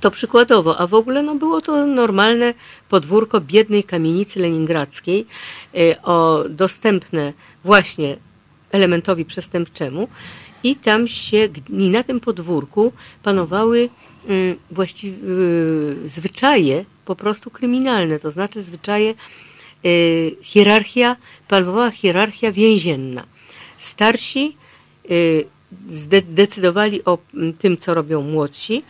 to 0.00 0.10
przykładowo, 0.10 0.80
a 0.80 0.86
w 0.86 0.94
ogóle 0.94 1.22
no, 1.22 1.34
było 1.34 1.60
to 1.60 1.86
normalne 1.86 2.54
podwórko 2.88 3.40
biednej 3.40 3.84
kamienicy 3.84 4.40
leningradzkiej, 4.40 5.26
y, 5.74 6.02
o, 6.02 6.44
dostępne 6.48 7.32
właśnie 7.64 8.16
elementowi 8.70 9.24
przestępczemu 9.24 10.08
i 10.62 10.76
tam 10.76 11.08
się, 11.08 11.48
i 11.68 11.88
na 11.88 12.02
tym 12.02 12.20
podwórku 12.20 12.92
panowały 13.22 13.88
mm, 14.28 14.56
właściwie 14.70 15.16
y, 15.28 16.08
zwyczaje 16.08 16.84
po 17.04 17.16
prostu 17.16 17.50
kryminalne, 17.50 18.18
to 18.18 18.30
znaczy 18.30 18.62
zwyczaje, 18.62 19.14
y, 19.84 20.36
hierarchia, 20.42 21.16
panowała 21.48 21.90
hierarchia 21.90 22.52
więzienna. 22.52 23.24
Starsi 23.80 24.56
y, 25.10 25.44
zdecydowali 25.88 27.04
o 27.04 27.18
mm, 27.34 27.52
tym, 27.52 27.76
co 27.76 27.94
robią 27.94 28.22
młodsi 28.22 28.82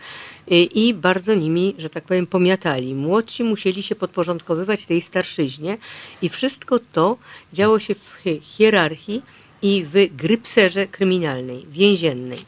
y, 0.53 0.55
i 0.55 0.95
bardzo 0.95 1.34
nimi, 1.34 1.74
że 1.78 1.91
tak 1.91 2.05
powiem, 2.05 2.26
pomiatali. 2.26 2.95
Młodsi 2.95 3.45
musieli 3.45 3.82
się 3.82 3.95
podporządkowywać 3.95 4.86
tej 4.86 5.01
starszyźnie 5.01 5.78
i 6.22 6.28
wszystko 6.28 6.78
to 6.93 7.16
działo 7.53 7.78
się 7.78 7.95
w 7.95 8.24
hierarchii 8.43 9.22
i 9.62 9.86
w 9.93 10.16
grypserze 10.16 10.86
kryminalnej, 10.86 11.66
więziennej. 11.70 12.38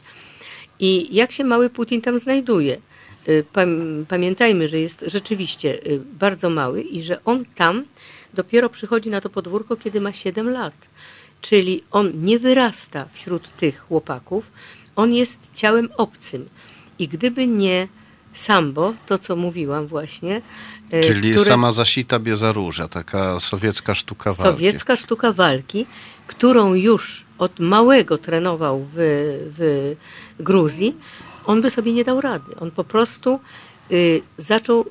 I 0.79 1.15
jak 1.15 1.31
się 1.31 1.43
mały 1.43 1.69
Putin 1.69 2.01
tam 2.01 2.19
znajduje? 2.19 2.77
Y, 3.27 3.45
pamiętajmy, 4.07 4.69
że 4.69 4.79
jest 4.79 5.03
rzeczywiście 5.07 5.79
bardzo 6.19 6.49
mały 6.49 6.81
i 6.81 7.03
że 7.03 7.23
on 7.23 7.45
tam 7.55 7.85
dopiero 8.33 8.69
przychodzi 8.69 9.09
na 9.09 9.21
to 9.21 9.29
podwórko, 9.29 9.75
kiedy 9.75 10.01
ma 10.01 10.13
7 10.13 10.49
lat. 10.49 10.75
Czyli 11.43 11.83
on 11.91 12.11
nie 12.15 12.39
wyrasta 12.39 13.05
wśród 13.13 13.55
tych 13.57 13.79
chłopaków, 13.79 14.51
on 14.95 15.13
jest 15.13 15.49
ciałem 15.53 15.89
obcym. 15.97 16.49
I 16.99 17.07
gdyby 17.07 17.47
nie 17.47 17.87
sambo, 18.33 18.93
to 19.05 19.17
co 19.17 19.35
mówiłam 19.35 19.87
właśnie. 19.87 20.41
Y, 20.93 21.01
Czyli 21.01 21.31
które, 21.31 21.45
sama 21.45 21.71
zasita 21.71 22.19
bieza 22.19 22.51
róża, 22.51 22.87
taka 22.87 23.39
sowiecka 23.39 23.95
sztuka 23.95 24.33
walki. 24.33 24.53
Sowiecka 24.53 24.95
sztuka 24.95 25.33
walki, 25.33 25.85
którą 26.27 26.73
już 26.73 27.25
od 27.37 27.59
małego 27.59 28.17
trenował 28.17 28.87
w, 28.93 28.97
w 29.57 29.95
Gruzji, 30.43 30.95
on 31.45 31.61
by 31.61 31.69
sobie 31.69 31.93
nie 31.93 32.03
dał 32.03 32.21
rady. 32.21 32.55
On 32.59 32.71
po 32.71 32.83
prostu 32.83 33.39
y, 33.91 34.21
zaczął 34.37 34.85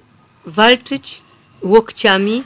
walczyć 0.47 1.23
łokciami 1.63 2.45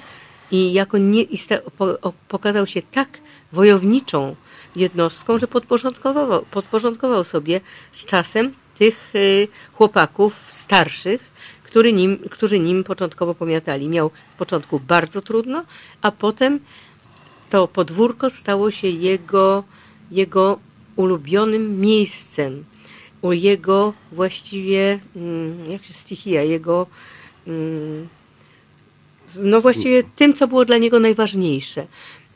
i 0.50 0.72
jako 0.72 0.98
nie, 0.98 1.22
i 1.22 1.38
sta, 1.38 1.54
po, 1.78 2.12
pokazał 2.28 2.66
się 2.66 2.82
tak 2.82 3.08
wojowniczą 3.56 4.36
jednostką, 4.76 5.38
że 5.38 5.46
podporządkował, 5.48 6.44
podporządkował 6.50 7.24
sobie 7.24 7.60
z 7.92 8.04
czasem 8.04 8.54
tych 8.78 9.14
y, 9.14 9.48
chłopaków 9.72 10.32
starszych, 10.50 11.30
który 11.62 11.92
nim, 11.92 12.18
którzy 12.30 12.58
nim 12.58 12.84
początkowo 12.84 13.34
pomiatali. 13.34 13.88
Miał 13.88 14.10
z 14.28 14.34
początku 14.34 14.80
bardzo 14.80 15.22
trudno, 15.22 15.64
a 16.02 16.10
potem 16.10 16.60
to 17.50 17.68
podwórko 17.68 18.30
stało 18.30 18.70
się 18.70 18.88
jego, 18.88 19.64
jego 20.10 20.58
ulubionym 20.96 21.80
miejscem 21.80 22.64
o 23.22 23.32
jego 23.32 23.92
właściwie, 24.12 25.00
mm, 25.16 25.70
jak 25.70 25.84
się 25.84 25.94
stichia, 25.94 26.42
jego, 26.42 26.86
mm, 27.46 28.08
no 29.34 29.60
właściwie 29.60 30.02
tym, 30.02 30.34
co 30.34 30.48
było 30.48 30.64
dla 30.64 30.78
niego 30.78 31.00
najważniejsze. 31.00 31.86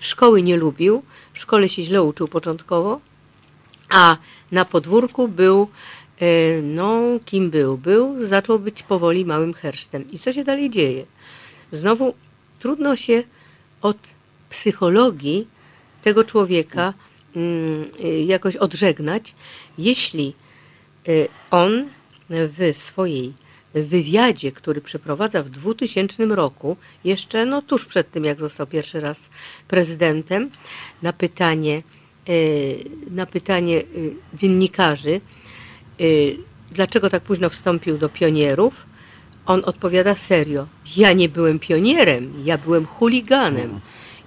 Szkoły 0.00 0.42
nie 0.42 0.56
lubił, 0.56 1.02
w 1.32 1.38
szkole 1.38 1.68
się 1.68 1.82
źle 1.82 2.02
uczył 2.02 2.28
początkowo, 2.28 3.00
a 3.88 4.16
na 4.52 4.64
podwórku 4.64 5.28
był, 5.28 5.68
e, 6.20 6.26
no 6.62 7.00
kim 7.24 7.50
był? 7.50 7.78
Był, 7.78 8.26
zaczął 8.26 8.58
być 8.58 8.82
powoli 8.82 9.24
małym 9.24 9.54
hersztem. 9.54 10.10
I 10.10 10.18
co 10.18 10.32
się 10.32 10.44
dalej 10.44 10.70
dzieje? 10.70 11.04
Znowu 11.72 12.14
trudno 12.58 12.96
się 12.96 13.22
od 13.82 13.96
psychologii 14.50 15.46
tego 16.02 16.24
człowieka 16.24 16.94
mm, 17.36 17.90
jakoś 18.26 18.56
odżegnać, 18.56 19.34
jeśli 19.78 20.34
Y, 21.08 21.28
on 21.50 21.88
w 22.30 22.76
swojej 22.76 23.32
wywiadzie, 23.74 24.52
który 24.52 24.80
przeprowadza 24.80 25.42
w 25.42 25.48
2000 25.48 26.26
roku, 26.26 26.76
jeszcze 27.04 27.46
no 27.46 27.62
tuż 27.62 27.84
przed 27.84 28.10
tym, 28.10 28.24
jak 28.24 28.40
został 28.40 28.66
pierwszy 28.66 29.00
raz 29.00 29.30
prezydentem, 29.68 30.50
na 31.02 31.12
pytanie, 31.12 31.82
y, 32.28 32.84
na 33.10 33.26
pytanie 33.26 33.76
y, 33.78 34.14
dziennikarzy, 34.34 35.20
dlaczego 36.72 37.10
tak 37.10 37.22
późno 37.22 37.50
wstąpił 37.50 37.98
do 37.98 38.08
pionierów, 38.08 38.74
on 39.46 39.62
odpowiada 39.64 40.14
serio. 40.14 40.66
Ja 40.96 41.12
nie 41.12 41.28
byłem 41.28 41.58
pionierem, 41.58 42.32
ja 42.44 42.58
byłem 42.58 42.86
chuliganem. 42.86 43.80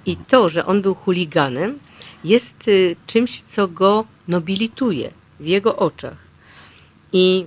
I 0.06 0.18
to, 0.18 0.50
że 0.50 0.66
on 0.66 0.82
był 0.82 0.96
chuliganem, 0.96 1.80
jest 2.24 2.70
czymś, 3.08 3.42
co 3.42 3.68
go 3.68 4.06
nobilituje 4.28 5.12
w 5.40 5.46
jego 5.46 5.76
oczach. 5.76 6.18
I 7.14 7.46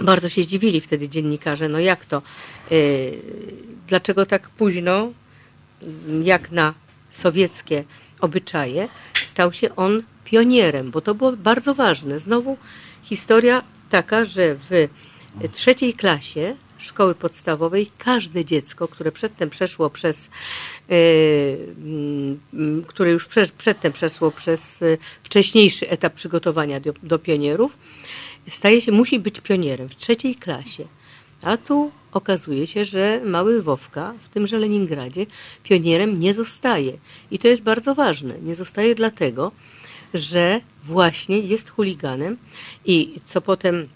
bardzo 0.00 0.28
się 0.28 0.42
zdziwili 0.42 0.80
wtedy 0.80 1.08
dziennikarze, 1.08 1.68
no 1.68 1.78
jak 1.78 2.04
to, 2.04 2.22
yy, 2.70 3.18
dlaczego 3.88 4.26
tak 4.26 4.50
późno, 4.50 5.12
jak 6.22 6.50
na 6.50 6.74
sowieckie 7.10 7.84
obyczaje, 8.20 8.88
stał 9.22 9.52
się 9.52 9.76
on 9.76 10.02
pionierem, 10.24 10.90
bo 10.90 11.00
to 11.00 11.14
było 11.14 11.32
bardzo 11.32 11.74
ważne. 11.74 12.18
Znowu 12.18 12.56
historia 13.02 13.62
taka, 13.90 14.24
że 14.24 14.56
w 14.70 14.88
trzeciej 15.52 15.94
klasie 15.94 16.56
szkoły 16.78 17.14
podstawowej 17.14 17.90
każde 17.98 18.44
dziecko, 18.44 18.88
które 18.88 19.12
przedtem 19.12 19.50
przeszło 19.50 19.90
przez, 19.90 20.30
yy, 20.88 20.96
yy, 22.52 22.82
które 22.86 23.10
już 23.10 23.26
prze, 23.26 23.46
przedtem 23.46 23.92
przeszło 23.92 24.30
przez 24.30 24.84
wcześniejszy 25.22 25.88
etap 25.88 26.14
przygotowania 26.14 26.80
do, 26.80 26.92
do 27.02 27.18
pionierów, 27.18 27.76
staje 28.50 28.80
się, 28.80 28.92
musi 28.92 29.18
być 29.18 29.40
pionierem 29.40 29.88
w 29.88 29.96
trzeciej 29.96 30.34
klasie. 30.34 30.84
A 31.42 31.56
tu 31.56 31.90
okazuje 32.12 32.66
się, 32.66 32.84
że 32.84 33.20
mały 33.24 33.62
Wowka 33.62 34.14
w 34.24 34.28
tymże 34.28 34.58
Leningradzie 34.58 35.26
pionierem 35.62 36.20
nie 36.20 36.34
zostaje. 36.34 36.92
I 37.30 37.38
to 37.38 37.48
jest 37.48 37.62
bardzo 37.62 37.94
ważne. 37.94 38.34
Nie 38.42 38.54
zostaje 38.54 38.94
dlatego, 38.94 39.52
że 40.14 40.60
właśnie 40.84 41.38
jest 41.38 41.70
chuliganem 41.70 42.36
i 42.84 43.20
co 43.24 43.40
potem 43.40 43.88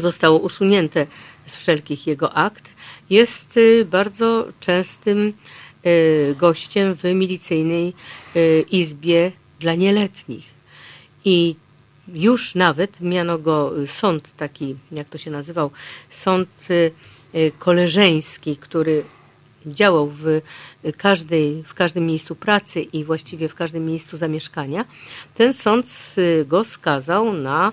zostało 0.00 0.38
usunięte 0.38 1.06
z 1.46 1.56
wszelkich 1.56 2.06
jego 2.06 2.34
akt, 2.34 2.68
jest 3.10 3.56
y, 3.56 3.84
bardzo 3.84 4.48
częstym 4.60 5.32
y, 5.86 6.34
gościem 6.38 6.94
w 6.94 7.04
milicyjnej 7.04 7.92
y, 8.36 8.64
izbie 8.70 9.32
dla 9.60 9.74
nieletnich. 9.74 10.44
I 11.24 11.56
już 12.08 12.54
nawet 12.54 13.00
miano 13.00 13.38
go 13.38 13.80
y, 13.82 13.86
sąd 13.86 14.36
taki, 14.36 14.76
jak 14.92 15.08
to 15.08 15.18
się 15.18 15.30
nazywał, 15.30 15.70
sąd 16.10 16.48
y, 16.70 16.92
y, 17.34 17.52
koleżeński, 17.58 18.56
który 18.56 19.04
działał 19.66 20.12
w, 20.20 20.40
każdej, 20.96 21.62
w 21.66 21.74
każdym 21.74 22.06
miejscu 22.06 22.34
pracy 22.34 22.82
i 22.82 23.04
właściwie 23.04 23.48
w 23.48 23.54
każdym 23.54 23.86
miejscu 23.86 24.16
zamieszkania. 24.16 24.84
Ten 25.34 25.54
sąd 25.54 25.86
go 26.46 26.64
skazał 26.64 27.32
na 27.32 27.72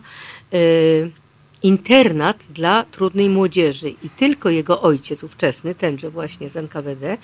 internat 1.64 2.38
dla 2.50 2.84
trudnej 2.84 3.30
młodzieży 3.30 3.90
i 3.90 4.10
tylko 4.10 4.50
jego 4.50 4.82
ojciec 4.82 5.24
ówczesny, 5.24 5.76
tenże 5.76 6.10
właśnie 6.10 6.50
z 6.50 6.58
NKWD, 6.58 7.18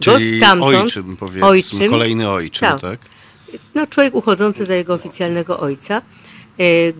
Czyli 0.00 0.38
go 0.38 0.46
stamtąd, 0.46 0.74
ojczym, 0.74 1.16
powiedzmy, 1.16 1.88
kolejny 1.88 2.28
ojczym, 2.28 2.68
tak. 2.68 2.80
tak? 2.80 3.00
no, 3.74 3.86
człowiek 3.86 4.14
uchodzący 4.14 4.64
za 4.64 4.74
jego 4.74 4.94
oficjalnego 4.94 5.60
ojca, 5.60 6.02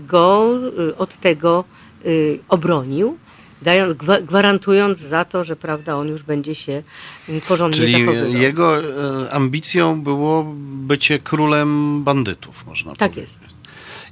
go 0.07 0.51
e, 0.91 0.97
od 0.99 1.17
tego 1.17 1.65
e, 2.05 2.09
obronił, 2.49 3.19
dając, 3.63 3.95
gwa- 3.95 4.23
gwarantując 4.23 4.99
za 4.99 5.25
to, 5.25 5.45
że 5.45 5.57
prawda, 5.57 5.97
on 5.97 6.09
już 6.09 6.23
będzie 6.23 6.55
się 6.55 6.83
mm, 7.29 7.41
porządnie 7.41 7.81
Czyli 7.81 7.93
zachowywał. 7.93 8.31
jego 8.43 8.79
e, 8.79 9.31
ambicją 9.33 10.03
było 10.03 10.45
bycie 10.65 11.19
królem 11.19 12.03
bandytów, 12.05 12.67
można 12.67 12.91
Tak 12.91 12.99
powiedzieć. 12.99 13.21
jest. 13.21 13.41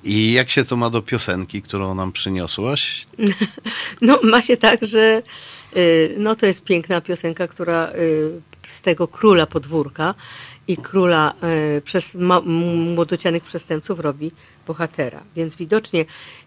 I 0.05 0.33
jak 0.33 0.51
się 0.51 0.65
to 0.65 0.77
ma 0.77 0.91
do 0.91 1.03
piosenki, 1.03 1.63
którą 1.63 1.95
nam 1.95 2.13
przyniosłaś? 2.13 3.07
No, 4.01 4.19
ma 4.23 4.43
się 4.43 4.57
tak, 4.57 4.85
że 4.87 5.23
no, 6.19 6.37
to 6.37 6.47
jest 6.47 6.65
piękna 6.65 7.01
piosenka, 7.01 7.49
która 7.49 7.89
z 8.69 8.83
tego 8.83 9.09
króla 9.09 9.47
podwórka 9.47 10.15
i 10.69 10.77
króla 10.77 11.35
y, 11.77 11.83
przez 11.83 12.17
młodocianych 12.95 13.45
przestępców 13.45 14.01
robi 14.01 14.31
bohatera. 14.67 15.23
Więc 15.37 15.57
widocznie 15.57 16.05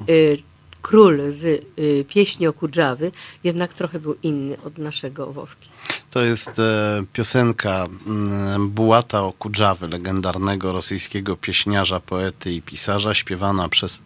y, 0.09 0.37
król 0.81 1.19
z 1.31 1.43
y, 1.43 2.05
pieśni 2.07 2.47
o 2.47 2.53
Kudżawy 2.53 3.11
jednak 3.43 3.73
trochę 3.73 3.99
był 3.99 4.15
inny 4.23 4.57
od 4.65 4.77
naszego 4.77 5.33
Wowki. 5.33 5.69
To 6.11 6.21
jest 6.21 6.59
e, 6.59 7.03
piosenka 7.13 7.85
mm, 8.07 8.69
Bułata 8.69 9.23
Okudżawy, 9.23 9.87
legendarnego 9.87 10.71
rosyjskiego 10.71 11.35
pieśniarza, 11.35 11.99
poety 11.99 12.51
i 12.51 12.61
pisarza, 12.61 13.13
śpiewana 13.13 13.69
przez 13.69 14.01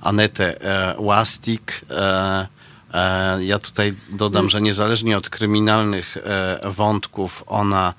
Anetę 0.00 0.60
e, 0.60 0.94
Łastik. 0.98 1.80
E, 1.90 2.46
e, 2.94 3.44
ja 3.44 3.58
tutaj 3.58 3.94
dodam, 4.08 4.50
że 4.50 4.60
niezależnie 4.60 5.16
od 5.18 5.30
kryminalnych 5.30 6.16
e, 6.16 6.60
wątków, 6.70 7.44
ona 7.46 7.94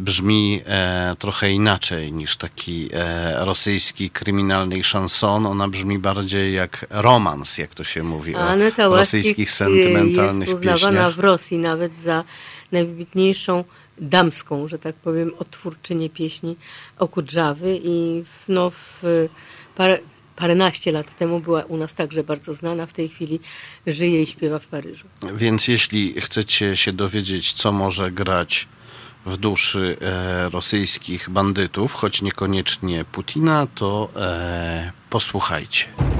brzmi 0.00 0.62
e, 0.66 1.16
trochę 1.18 1.50
inaczej 1.50 2.12
niż 2.12 2.36
taki 2.36 2.88
e, 2.92 3.44
rosyjski 3.44 4.10
kryminalny 4.10 4.82
chanson. 4.82 5.46
Ona 5.46 5.68
brzmi 5.68 5.98
bardziej 5.98 6.54
jak 6.54 6.86
romans, 6.90 7.58
jak 7.58 7.74
to 7.74 7.84
się 7.84 8.02
mówi 8.02 8.34
A 8.34 8.38
o 8.38 8.42
Aneta 8.42 8.84
rosyjskich 8.84 9.48
y, 9.48 9.52
sentymentalnych 9.52 10.48
jest 10.48 10.60
uznawana 10.60 10.98
pieśniach. 10.98 11.14
w 11.14 11.18
Rosji 11.18 11.58
nawet 11.58 12.00
za 12.00 12.24
najwybitniejszą 12.72 13.64
damską, 13.98 14.68
że 14.68 14.78
tak 14.78 14.94
powiem, 14.94 15.30
odtwórczynię 15.38 16.10
pieśni 16.10 16.56
o 16.98 17.08
Kudżawy 17.08 17.80
i 17.84 18.24
w, 18.24 18.48
no, 18.48 18.70
w 18.70 19.28
parę, 19.76 19.98
paręnaście 20.36 20.92
lat 20.92 21.18
temu 21.18 21.40
była 21.40 21.62
u 21.62 21.76
nas 21.76 21.94
także 21.94 22.24
bardzo 22.24 22.54
znana. 22.54 22.86
W 22.86 22.92
tej 22.92 23.08
chwili 23.08 23.40
żyje 23.86 24.22
i 24.22 24.26
śpiewa 24.26 24.58
w 24.58 24.66
Paryżu. 24.66 25.06
Więc 25.34 25.68
jeśli 25.68 26.20
chcecie 26.20 26.76
się 26.76 26.92
dowiedzieć, 26.92 27.52
co 27.52 27.72
może 27.72 28.12
grać 28.12 28.68
w 29.26 29.36
duszy 29.36 29.96
e, 30.00 30.48
rosyjskich 30.48 31.30
bandytów, 31.30 31.94
choć 31.94 32.22
niekoniecznie 32.22 33.04
Putina, 33.04 33.66
to 33.74 34.08
e, 34.16 34.92
posłuchajcie. 35.10 36.19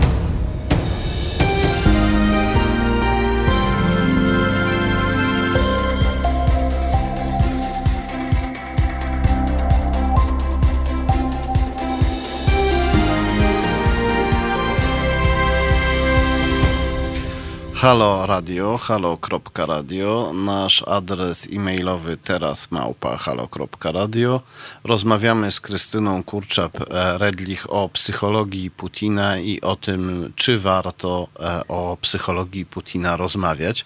Halo 17.81 18.27
Radio, 18.27 18.78
halo.radio, 18.78 20.32
nasz 20.35 20.82
adres 20.82 21.48
e-mailowy 21.52 22.16
teraz 22.16 22.70
małpa 22.70 23.16
halo.radio. 23.16 24.40
Rozmawiamy 24.85 25.51
z 25.51 25.61
Krystyną 25.61 26.23
Kurczap-Redlich 26.23 27.66
o 27.69 27.89
psychologii 27.89 28.70
Putina 28.70 29.39
i 29.39 29.61
o 29.61 29.77
tym, 29.77 30.32
czy 30.36 30.59
warto 30.59 31.28
e, 31.40 31.61
o 31.69 31.97
psychologii 32.01 32.66
Putina 32.66 33.16
rozmawiać. 33.16 33.85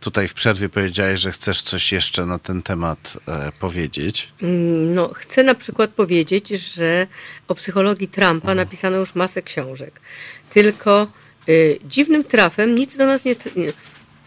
Tutaj 0.00 0.28
w 0.28 0.34
przerwie 0.34 0.68
powiedziałeś, 0.68 1.20
że 1.20 1.32
chcesz 1.32 1.62
coś 1.62 1.92
jeszcze 1.92 2.26
na 2.26 2.38
ten 2.38 2.62
temat 2.62 3.18
e, 3.28 3.52
powiedzieć. 3.60 4.32
Mm, 4.42 4.94
No, 4.94 5.10
chcę 5.14 5.42
na 5.42 5.54
przykład 5.54 5.90
powiedzieć, 5.90 6.48
że 6.48 7.06
o 7.48 7.54
psychologii 7.54 8.08
Trumpa 8.08 8.54
napisano 8.54 8.96
już 8.96 9.14
masę 9.14 9.42
książek. 9.42 10.00
Tylko 10.50 11.06
dziwnym 11.84 12.24
trafem 12.24 12.74
nic 12.74 12.96
do 12.96 13.06
nas 13.06 13.24
nie, 13.24 13.36
nie, 13.56 13.72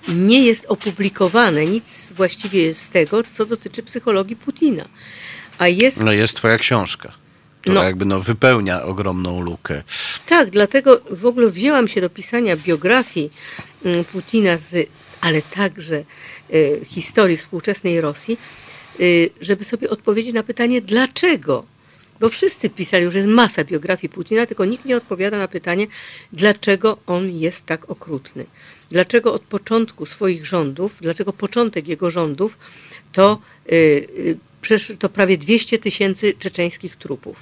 nie 0.08 0.46
jest 0.46 0.66
opublikowane, 0.66 1.66
nic 1.66 2.10
właściwie 2.16 2.74
z 2.74 2.90
tego, 2.90 3.24
co 3.32 3.46
dotyczy 3.46 3.84
psychologii 3.84 4.36
Putina. 4.36 4.86
A 5.58 5.68
jest 5.68 6.04
No 6.04 6.12
jest 6.12 6.36
twoja 6.36 6.58
książka, 6.58 7.14
która 7.62 7.76
No. 7.76 7.84
jakby 7.84 8.06
no, 8.06 8.20
wypełnia 8.20 8.84
ogromną 8.84 9.41
lukę. 9.41 9.84
Tak, 10.26 10.50
dlatego 10.50 11.02
w 11.12 11.26
ogóle 11.26 11.50
wzięłam 11.50 11.88
się 11.88 12.02
do 12.02 12.10
pisania 12.10 12.58
biografii 12.58 13.32
mm, 13.86 14.06
Putina, 14.06 14.58
z, 14.58 14.90
ale 15.22 15.41
także 15.41 16.04
y, 16.54 16.82
historii 16.86 17.38
współczesnej 17.38 18.02
Rosji, 18.02 18.38
y, 19.00 19.30
żeby 19.41 19.64
sobie 19.64 19.90
odpowiedzieć 19.90 20.34
na 20.34 20.44
pytanie, 20.44 20.82
dlaczego. 20.82 21.66
Bo 22.20 22.30
wszyscy 22.30 22.70
pisali, 22.70 23.04
już 23.04 23.16
jest 23.16 23.28
masa 23.28 23.64
biografii 23.64 24.14
Putina, 24.14 24.46
tylko 24.46 24.66
nikt 24.66 24.86
nie 24.86 24.98
odpowiada 24.98 25.38
na 25.38 25.48
pytanie, 25.48 25.88
dlaczego 26.34 26.98
on 27.08 27.32
jest 27.32 27.66
tak 27.66 27.90
okrutny. 27.90 28.46
Dlaczego 28.90 29.34
od 29.34 29.41
początku 29.41 30.06
swoich 30.06 30.46
rządów, 30.46 30.96
dlaczego 31.02 31.34
początek 31.34 31.88
jego 31.88 32.12
rządów 32.12 32.58
to, 33.12 33.40
y, 33.72 33.76
y, 34.72 34.98
to 35.00 35.10
prawie 35.10 35.38
200 35.38 35.80
tysięcy 35.80 36.34
czeczeńskich 36.40 36.96
trupów. 36.96 37.38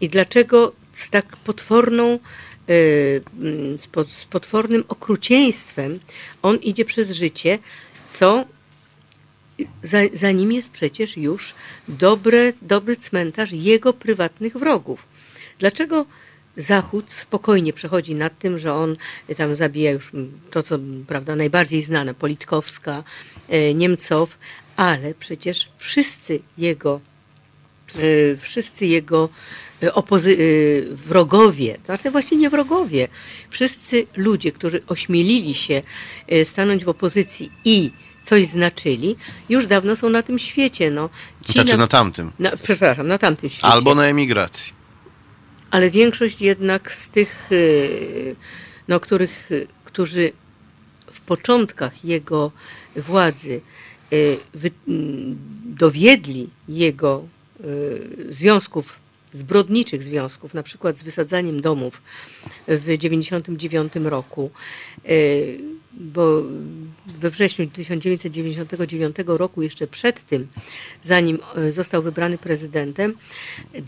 I 0.00 0.08
dlaczego 0.08 0.72
z 0.92 1.10
tak 1.10 1.36
potworną, 1.36 2.18
y, 2.70 3.22
mm, 3.40 3.78
z 4.08 4.24
potwornym 4.24 4.84
okrucieństwem 4.88 6.00
on 6.42 6.56
idzie 6.56 6.84
przez 6.84 7.10
życie, 7.10 7.58
co 8.10 8.44
za, 9.82 9.98
za 10.14 10.32
nim 10.32 10.52
jest 10.52 10.70
przecież 10.70 11.16
już 11.16 11.54
dobre, 11.88 12.52
dobry 12.62 12.96
cmentarz 12.96 13.52
jego 13.52 13.92
prywatnych 13.92 14.56
wrogów. 14.56 15.06
Dlaczego 15.58 16.06
Zachód 16.56 17.04
spokojnie 17.12 17.72
przechodzi 17.72 18.14
nad 18.14 18.38
tym, 18.38 18.58
że 18.58 18.74
on 18.74 18.96
tam 19.36 19.56
zabija 19.56 19.90
już 19.90 20.12
to, 20.50 20.62
co 20.62 20.78
prawda 21.06 21.36
najbardziej 21.36 21.82
znane, 21.82 22.14
Politkowska, 22.14 23.04
e, 23.48 23.74
Niemcow, 23.74 24.38
ale 24.76 25.14
przecież 25.14 25.68
wszyscy 25.78 26.40
jego 26.58 27.00
y, 27.96 28.38
wszyscy 28.40 28.86
jego 28.86 29.28
opozy- 29.82 30.36
wrogowie, 30.90 31.74
to 31.78 31.84
znaczy 31.86 32.10
właściwie 32.10 32.36
nie 32.36 32.50
wrogowie, 32.50 33.08
wszyscy 33.50 34.06
ludzie, 34.16 34.52
którzy 34.52 34.82
ośmielili 34.86 35.54
się 35.54 35.82
stanąć 36.44 36.84
w 36.84 36.88
opozycji 36.88 37.52
i 37.64 37.90
coś 38.24 38.46
znaczyli, 38.46 39.16
już 39.48 39.66
dawno 39.66 39.96
są 39.96 40.08
na 40.08 40.22
tym 40.22 40.38
świecie. 40.38 40.90
No. 40.90 41.10
Ci 41.44 41.52
Znaczy 41.52 41.76
na 41.76 41.86
tamtym. 41.86 42.32
na, 42.38 42.56
przepraszam, 42.62 43.08
na 43.08 43.18
tamtym 43.18 43.50
świecie. 43.50 43.66
Albo 43.66 43.94
na 43.94 44.06
emigracji. 44.06 44.72
Ale 45.70 45.90
większość 45.90 46.40
jednak 46.40 46.92
z 46.92 47.08
tych, 47.08 47.52
y, 47.52 48.36
no, 48.88 49.00
których, 49.00 49.52
y, 49.52 49.66
którzy 49.84 50.32
w 51.12 51.20
początkach 51.20 52.04
jego 52.04 52.50
władzy 52.96 53.60
y, 54.12 54.38
wy, 54.54 54.70
dowiedli 55.64 56.48
jego 56.68 57.24
związków, 58.28 58.98
zbrodniczych 59.32 60.02
związków, 60.02 60.54
na 60.54 60.62
przykład 60.62 60.98
z 60.98 61.02
wysadzaniem 61.02 61.60
domów 61.60 62.02
w 62.68 62.84
1999 62.84 63.92
roku, 64.10 64.50
bo 65.96 66.42
we 67.20 67.30
wrześniu 67.30 67.66
1999 67.66 69.16
roku, 69.26 69.62
jeszcze 69.62 69.86
przed 69.86 70.26
tym, 70.26 70.48
zanim 71.02 71.38
y, 71.58 71.72
został 71.72 72.02
wybrany 72.02 72.38
prezydentem, 72.38 73.14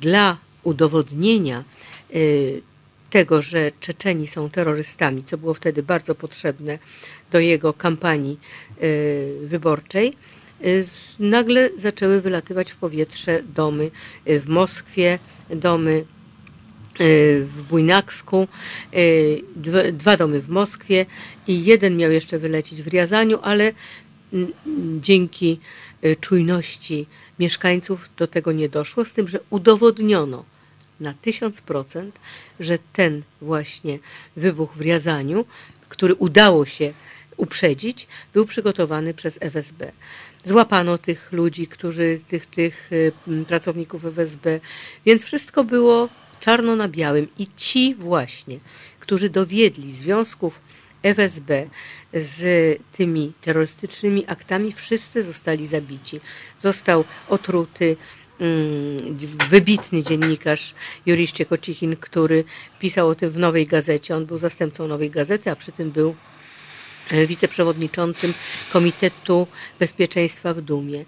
dla 0.01 0.37
udowodnienia 0.63 1.65
y, 2.15 2.63
tego, 3.11 3.43
że 3.43 3.73
Czeczeni 3.81 4.27
są 4.27 4.51
terrorystami, 4.51 5.25
co 5.25 5.39
było 5.39 5.55
wtedy 5.55 5.83
bardzo 5.83 6.15
potrzebne 6.15 6.79
do 7.33 7.39
jego 7.39 7.73
kampanii 7.73 8.39
y, 8.83 9.39
wyborczej, 9.43 10.13
nagle 11.21 11.71
zaczęły 11.79 12.21
wylatywać 12.21 12.73
w 12.73 12.77
powietrze 12.77 13.43
domy 13.55 13.91
w 14.27 14.49
Moskwie, 14.49 15.19
domy 15.51 16.05
w 16.99 17.63
Bujnaksku, 17.71 18.49
y, 18.95 19.43
dwa, 19.93 20.17
domy 20.17 20.41
w 20.41 20.49
Moskwie 20.49 21.07
i 21.47 21.65
jeden 21.65 21.97
miał 21.97 22.11
jeszcze 22.11 22.39
wylecieć 22.39 22.83
w 22.83 22.87
Riazaniu, 22.87 23.39
ale 23.43 23.73
dzięki 25.01 25.61
y, 26.05 26.17
czujności 26.17 27.07
mieszkańców 27.39 28.11
do 28.17 28.27
tego 28.27 28.53
nie 28.53 28.69
doszło, 28.69 29.05
z 29.05 29.13
tym, 29.13 29.29
że 29.29 29.41
udowodniono 29.51 30.45
na 31.01 31.15
1000%, 31.27 32.11
że 32.61 32.79
ten 32.93 33.23
właśnie 33.41 33.99
wybuch 34.37 34.73
w 34.77 34.81
Riazaniu 34.81 35.45
który 35.89 36.15
udało 36.15 36.67
się 36.67 36.93
uprzedzić, 37.37 38.07
był 38.35 38.47
przygotowany 38.47 39.15
przez 39.15 39.39
FSB. 39.41 39.93
Złapano 40.45 40.99
tych 40.99 41.33
ludzi, 41.33 41.67
którzy, 41.67 42.21
tych, 42.29 42.47
tych 42.47 42.93
y, 42.93 43.13
pracowników 43.49 44.05
FSB, 44.05 44.61
więc 45.07 45.25
wszystko 45.25 45.65
było 45.65 46.09
czarno 46.41 46.77
na 46.77 46.89
białym. 46.89 47.29
I 47.39 47.47
ci 47.57 47.95
właśnie, 47.95 48.59
którzy 49.01 49.31
dowiedli 49.31 49.93
związków 49.93 50.61
FSB 51.03 51.69
z 52.13 52.79
tymi 52.93 53.33
terrorystycznymi 53.41 54.25
aktami, 54.27 54.73
wszyscy 54.73 55.23
zostali 55.23 55.67
zabici. 55.67 56.21
Został 56.59 57.05
otruty 57.29 57.97
mm, 58.41 59.19
wybitny 59.51 60.03
dziennikarz 60.03 60.75
Jurisz 61.07 61.33
Ciekocichin, 61.33 61.97
który 61.97 62.45
pisał 62.81 63.09
o 63.09 63.15
tym 63.15 63.31
w 63.31 63.39
Nowej 63.39 63.67
Gazecie. 63.67 64.17
On 64.17 64.27
był 64.27 64.39
zastępcą 64.39 64.89
Nowej 64.89 65.11
Gazety, 65.11 65.51
a 65.51 65.57
przy 65.57 65.73
tym 65.73 65.91
był 65.91 66.15
wiceprzewodniczącym 67.27 68.35
Komitetu 68.73 69.47
Bezpieczeństwa 69.79 70.55
w 70.55 70.61
Dumie. 70.61 71.01
E, 71.01 71.05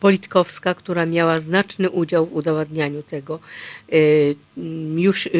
Politkowska, 0.00 0.74
która 0.74 1.06
miała 1.06 1.40
znaczny 1.40 1.90
udział 1.90 2.26
w 2.26 2.36
udowadnianiu 2.36 3.02
tego, 3.02 3.38
e, 3.92 3.96
już 4.96 5.26
e, 5.26 5.30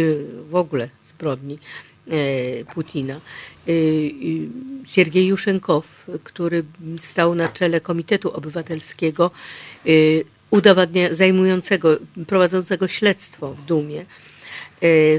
w 0.50 0.54
ogóle 0.54 0.88
zbrodni 1.04 1.58
e, 2.10 2.64
Putina. 2.74 3.14
E, 3.14 3.70
e, 3.70 3.74
Siergiej 4.86 5.26
Juszenkow, 5.26 6.06
który 6.24 6.64
stał 7.00 7.34
na 7.34 7.48
czele 7.48 7.80
Komitetu 7.80 8.32
Obywatelskiego 8.32 9.30
e, 9.86 9.90
udowadnia, 10.50 11.14
zajmującego, 11.14 11.96
prowadzącego 12.26 12.88
śledztwo 12.88 13.54
w 13.54 13.64
Dumie 13.64 14.00
e, 14.00 14.04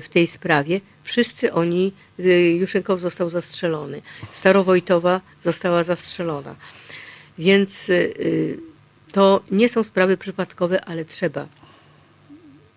w 0.01 0.09
tej 0.09 0.27
sprawie. 0.27 0.81
Wszyscy 1.09 1.53
oni, 1.53 1.91
e, 2.19 2.23
Juszenkow 2.55 2.99
został 2.99 3.29
zastrzelony, 3.29 4.01
Starowojtowa 4.31 5.21
została 5.43 5.83
zastrzelona. 5.83 6.55
Więc 7.37 7.89
e, 7.89 7.93
to 9.11 9.43
nie 9.51 9.69
są 9.69 9.83
sprawy 9.83 10.17
przypadkowe, 10.17 10.85
ale 10.85 11.05
trzeba 11.05 11.47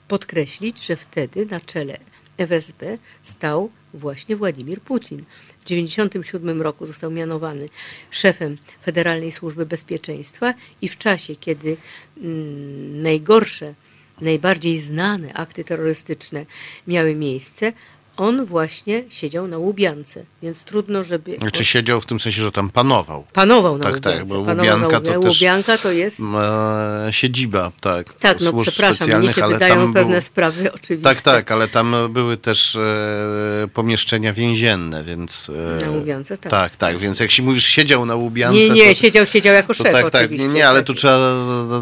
podkreślić, 0.09 0.87
że 0.87 0.97
wtedy 0.97 1.47
na 1.47 1.61
czele 1.61 1.99
FSB 2.39 2.99
stał 3.23 3.71
właśnie 3.95 4.37
Władimir 4.37 4.81
Putin. 4.81 5.25
W 5.61 5.65
1997 5.65 6.63
roku 6.63 6.87
został 6.87 7.11
mianowany 7.11 7.69
szefem 8.11 8.59
Federalnej 8.85 9.33
Służby 9.33 9.67
Bezpieczeństwa 9.67 10.55
i 10.83 10.89
w 10.89 10.99
czasie, 10.99 11.37
kiedy 11.37 11.77
mm, 12.17 13.03
najgorsze, 13.03 13.75
najbardziej 14.21 14.79
znane 14.79 15.35
akty 15.35 15.65
terrorystyczne 15.65 16.47
miały 16.87 17.15
miejsce, 17.15 17.73
on 18.17 18.45
właśnie 18.45 19.03
siedział 19.11 19.49
na 19.49 19.59
Łubiance, 19.59 20.25
więc 20.43 20.65
trudno, 20.65 21.05
żeby... 21.05 21.37
Znaczy 21.37 21.65
siedział 21.65 22.01
w 22.01 22.07
tym 22.07 22.21
sensie, 22.21 22.43
że 22.43 22.53
tam 22.53 22.71
panował. 22.71 23.25
Panował 23.33 23.79
na 23.79 23.85
Tak, 23.85 23.95
Łubiance. 23.95 24.19
tak, 24.19 24.29
bo 24.29 24.39
Łubianka 24.39 25.01
to 25.01 25.21
też- 25.21 25.25
Łubianka 25.35 25.79
to 25.79 25.93
jest... 25.93 26.21
E, 26.21 27.09
siedziba, 27.13 27.73
tak. 27.81 28.13
Tak, 28.13 28.41
no 28.41 28.53
przepraszam, 28.63 29.09
mnie 29.21 29.33
się 29.33 29.49
wydają 29.49 29.93
pewne 29.93 30.13
był- 30.13 30.21
sprawy 30.23 30.73
oczywiste. 30.73 31.15
Tak, 31.15 31.23
tak, 31.23 31.51
ale 31.51 31.69
tam 31.69 31.95
były 32.11 32.37
też 32.37 32.77
e, 32.77 33.69
pomieszczenia 33.75 34.33
więzienne, 34.33 35.05
więc... 35.05 35.51
E, 35.81 35.85
Na 35.87 35.91
Łubiance, 35.91 36.39
tak. 36.39 36.51
Tak, 36.51 36.77
tak, 36.77 36.99
więc 36.99 37.21
jak 37.21 37.31
się 37.31 37.43
mówisz 37.43 37.65
siedział 37.65 38.05
na 38.07 38.15
Łubiance, 38.15 38.59
Nie, 38.59 38.71
nie, 38.71 38.89
to, 38.89 38.95
siedział, 38.95 39.27
siedział 39.27 39.55
jako 39.55 39.75
szef 39.75 39.93
tak, 39.93 40.11
tak, 40.11 40.23
oczywiście. 40.23 40.49
nie, 40.49 40.55
nie, 40.55 40.69
ale 40.69 40.79
tak. 40.79 40.87
tu 40.87 40.95
trzeba 40.95 41.19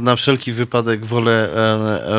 na 0.01 0.17
wszelki 0.17 0.53
wypadek 0.53 1.07
wolę, 1.07 1.49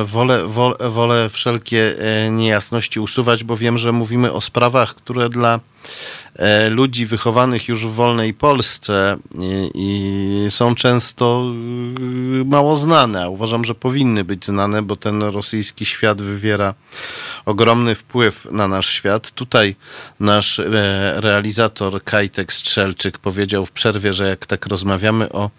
e, 0.02 0.04
wolę, 0.06 0.48
wolę, 0.48 0.76
wolę 0.90 1.30
wszelkie 1.30 1.94
e, 2.26 2.30
niejasności 2.32 3.00
usuwać, 3.00 3.44
bo 3.44 3.58
wiem, 3.58 3.78
że 3.78 3.92
mówimy 4.02 4.32
o 4.34 4.42
sprawach, 4.42 4.96
które 4.96 5.30
dla 5.30 5.60
e, 6.36 6.70
ludzi 6.70 7.06
wychowanych 7.06 7.68
już 7.68 7.86
w 7.86 7.90
wolnej 7.90 8.34
Polsce 8.34 9.18
i, 9.40 9.72
i 9.76 10.52
są 10.52 10.76
często 10.76 11.44
y, 12.42 12.46
mało 12.46 12.78
znane, 12.78 13.24
a 13.24 13.30
uważam, 13.30 13.66
że 13.66 13.76
powinny 13.76 14.24
być 14.24 14.46
znane, 14.46 14.82
bo 14.82 14.96
ten 14.96 15.24
rosyjski 15.24 15.86
świat 15.86 16.22
wywiera 16.22 16.74
ogromny 17.46 17.96
wpływ 17.96 18.48
na 18.52 18.68
nasz 18.68 18.90
świat. 18.90 19.32
Tutaj 19.32 19.76
nasz 20.20 20.60
e, 20.60 20.66
realizator 21.22 22.04
Kajtek 22.04 22.54
Strzelczyk 22.54 23.18
powiedział 23.18 23.66
w 23.66 23.72
przerwie, 23.72 24.14
że 24.14 24.28
jak 24.28 24.46
tak 24.46 24.66
rozmawiamy 24.66 25.32
o 25.32 25.50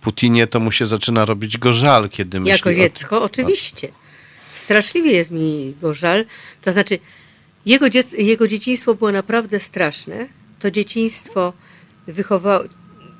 Putinie, 0.00 0.46
to 0.46 0.60
mu 0.60 0.72
się 0.72 0.86
zaczyna 0.86 1.24
robić 1.24 1.58
go 1.58 1.72
żal, 1.72 2.08
kiedy 2.08 2.40
myśli 2.40 2.50
Jako 2.50 2.70
o 2.70 2.74
dziecko, 2.74 3.22
oczywiście. 3.22 3.88
Straszliwie 4.54 5.12
jest 5.12 5.30
mi 5.30 5.74
go 5.80 5.94
żal. 5.94 6.24
To 6.60 6.72
znaczy, 6.72 6.98
jego, 7.66 7.86
dziec- 7.86 8.18
jego 8.18 8.48
dzieciństwo 8.48 8.94
było 8.94 9.12
naprawdę 9.12 9.60
straszne. 9.60 10.26
To 10.58 10.70
dzieciństwo 10.70 11.52
wychowało, 12.06 12.64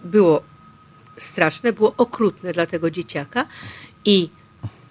było 0.04 0.42
straszne, 1.18 1.72
było 1.72 1.94
okrutne 1.96 2.52
dla 2.52 2.66
tego 2.66 2.90
dzieciaka 2.90 3.46
i 4.04 4.28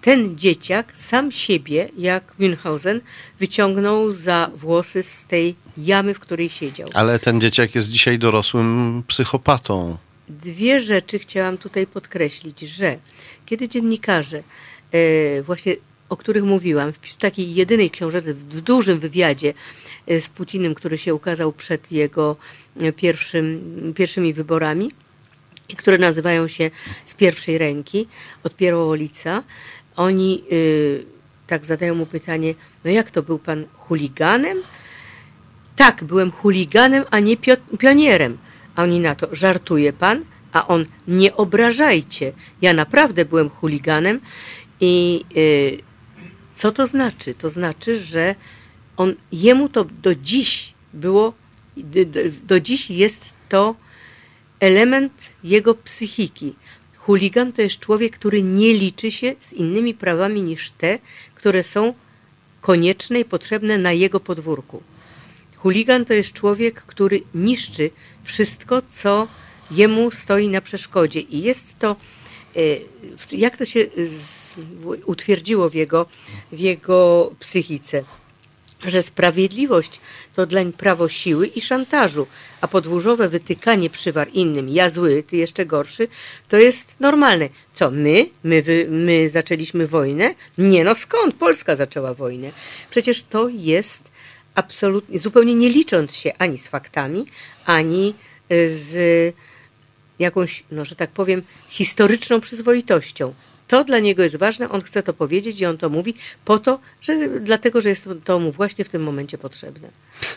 ten 0.00 0.38
dzieciak 0.38 0.96
sam 0.96 1.32
siebie, 1.32 1.88
jak 1.98 2.34
Münchhausen, 2.40 3.00
wyciągnął 3.38 4.12
za 4.12 4.50
włosy 4.56 5.02
z 5.02 5.24
tej 5.24 5.54
jamy, 5.78 6.14
w 6.14 6.20
której 6.20 6.48
siedział. 6.48 6.90
Ale 6.94 7.18
ten 7.18 7.40
dzieciak 7.40 7.74
jest 7.74 7.88
dzisiaj 7.88 8.18
dorosłym 8.18 9.02
psychopatą. 9.06 9.96
Dwie 10.28 10.80
rzeczy 10.80 11.18
chciałam 11.18 11.58
tutaj 11.58 11.86
podkreślić, 11.86 12.60
że 12.60 12.98
kiedy 13.46 13.68
dziennikarze, 13.68 14.42
e, 14.92 15.42
właśnie 15.42 15.76
o 16.12 16.16
których 16.16 16.44
mówiłam, 16.44 16.92
w 16.92 17.16
takiej 17.16 17.54
jedynej 17.54 17.90
książce, 17.90 18.34
w 18.34 18.60
dużym 18.60 18.98
wywiadzie 18.98 19.54
e, 20.06 20.20
z 20.20 20.28
Putinem, 20.28 20.74
który 20.74 20.98
się 20.98 21.14
ukazał 21.14 21.52
przed 21.52 21.92
jego 21.92 22.36
e, 22.80 22.92
pierwszym, 22.92 23.92
pierwszymi 23.96 24.32
wyborami, 24.32 24.90
i 25.68 25.76
które 25.76 25.98
nazywają 25.98 26.48
się 26.48 26.70
z 27.06 27.14
pierwszej 27.14 27.58
ręki, 27.58 28.08
od 28.44 28.56
Pierwoolica, 28.56 29.42
oni 29.96 30.42
y, 30.52 31.04
tak 31.46 31.64
zadają 31.64 31.94
mu 31.94 32.06
pytanie, 32.06 32.54
no 32.84 32.90
jak 32.90 33.10
to 33.10 33.22
był 33.22 33.38
pan 33.38 33.64
chuliganem? 33.76 34.58
Tak, 35.76 36.04
byłem 36.04 36.30
chuliganem, 36.30 37.04
a 37.10 37.20
nie 37.20 37.36
pio- 37.36 37.76
pionierem. 37.78 38.38
A 38.76 38.82
oni 38.82 39.00
na 39.00 39.14
to, 39.14 39.28
żartuje 39.32 39.92
pan? 39.92 40.24
A 40.52 40.66
on, 40.68 40.86
nie 41.08 41.36
obrażajcie. 41.36 42.32
Ja 42.62 42.72
naprawdę 42.72 43.24
byłem 43.24 43.50
chuliganem 43.50 44.20
i 44.80 45.24
co 46.62 46.72
to 46.72 46.86
znaczy? 46.86 47.34
To 47.34 47.50
znaczy, 47.50 48.00
że 48.00 48.34
on, 48.96 49.14
jemu 49.32 49.68
to 49.68 49.84
do 49.84 50.14
dziś 50.14 50.72
było, 50.92 51.32
do, 51.76 52.20
do, 52.46 52.60
dziś 52.60 52.90
jest 52.90 53.34
to 53.48 53.74
element 54.60 55.12
jego 55.44 55.74
psychiki. 55.74 56.54
Chuligan 56.96 57.52
to 57.52 57.62
jest 57.62 57.78
człowiek, 57.78 58.12
który 58.12 58.42
nie 58.42 58.74
liczy 58.74 59.10
się 59.10 59.34
z 59.40 59.52
innymi 59.52 59.94
prawami 59.94 60.42
niż 60.42 60.70
te, 60.70 60.98
które 61.34 61.62
są 61.62 61.94
konieczne 62.60 63.20
i 63.20 63.24
potrzebne 63.24 63.78
na 63.78 63.92
jego 63.92 64.20
podwórku. 64.20 64.82
Chuligan 65.56 66.04
to 66.04 66.14
jest 66.14 66.32
człowiek, 66.32 66.82
który 66.82 67.22
niszczy 67.34 67.90
wszystko, 68.24 68.82
co 68.94 69.28
jemu 69.70 70.10
stoi 70.10 70.48
na 70.48 70.60
przeszkodzie. 70.60 71.20
I 71.20 71.42
jest 71.42 71.78
to, 71.78 71.96
jak 73.32 73.56
to 73.56 73.64
się 73.64 73.80
e, 73.80 73.86
utwierdziło 75.06 75.70
w 75.70 75.74
jego, 75.74 76.06
w 76.52 76.58
jego 76.58 77.32
psychice, 77.40 78.04
że 78.84 79.02
sprawiedliwość 79.02 80.00
to 80.34 80.46
dlań 80.46 80.72
prawo 80.72 81.08
siły 81.08 81.46
i 81.46 81.60
szantażu, 81.60 82.26
a 82.60 82.68
podwórzowe 82.68 83.28
wytykanie 83.28 83.90
przywar 83.90 84.28
innym, 84.32 84.68
ja 84.68 84.88
zły, 84.88 85.22
ty 85.22 85.36
jeszcze 85.36 85.66
gorszy, 85.66 86.08
to 86.48 86.56
jest 86.56 86.94
normalne. 87.00 87.48
Co, 87.74 87.90
my? 87.90 88.26
My, 88.44 88.62
wy, 88.62 88.86
my 88.90 89.28
zaczęliśmy 89.28 89.86
wojnę? 89.86 90.34
Nie 90.58 90.84
no, 90.84 90.94
skąd 90.94 91.34
Polska 91.34 91.76
zaczęła 91.76 92.14
wojnę? 92.14 92.52
Przecież 92.90 93.22
to 93.22 93.48
jest 93.48 94.10
absolutnie, 94.54 95.18
zupełnie 95.18 95.54
nie 95.54 95.68
licząc 95.68 96.14
się 96.14 96.32
ani 96.38 96.58
z 96.58 96.68
faktami, 96.68 97.26
ani 97.64 98.14
y, 98.52 98.70
z 98.70 98.94
jakąś, 100.22 100.64
no 100.72 100.84
że 100.84 100.96
tak 100.96 101.10
powiem, 101.10 101.42
historyczną 101.68 102.40
przyzwoitością. 102.40 103.34
To 103.68 103.84
dla 103.84 103.98
niego 103.98 104.22
jest 104.22 104.36
ważne, 104.36 104.68
on 104.68 104.82
chce 104.82 105.02
to 105.02 105.12
powiedzieć 105.12 105.60
i 105.60 105.66
on 105.66 105.78
to 105.78 105.88
mówi 105.88 106.14
po 106.44 106.58
to, 106.58 106.78
że 107.00 107.28
dlatego, 107.40 107.80
że 107.80 107.88
jest 107.88 108.08
to 108.24 108.38
mu 108.38 108.52
właśnie 108.52 108.84
w 108.84 108.88
tym 108.88 109.02
momencie 109.02 109.38
potrzebne. 109.38 109.88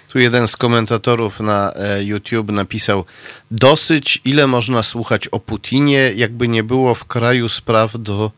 Tu 0.10 0.20
jeden 0.20 0.48
z 0.48 0.58
komentatorów 0.58 1.40
na 1.40 1.74
e, 1.74 2.04
YouTube 2.04 2.52
napisał: 2.52 3.06
Dosyć, 3.52 4.22
ile 4.26 4.48
można 4.48 4.84
słuchać 4.84 5.28
o 5.28 5.40
Putinie, 5.40 6.12
jakby 6.16 6.48
nie 6.48 6.64
było 6.64 6.96
w 6.96 7.06
kraju 7.06 7.50
spraw 7.50 8.00
do 8.00 8.32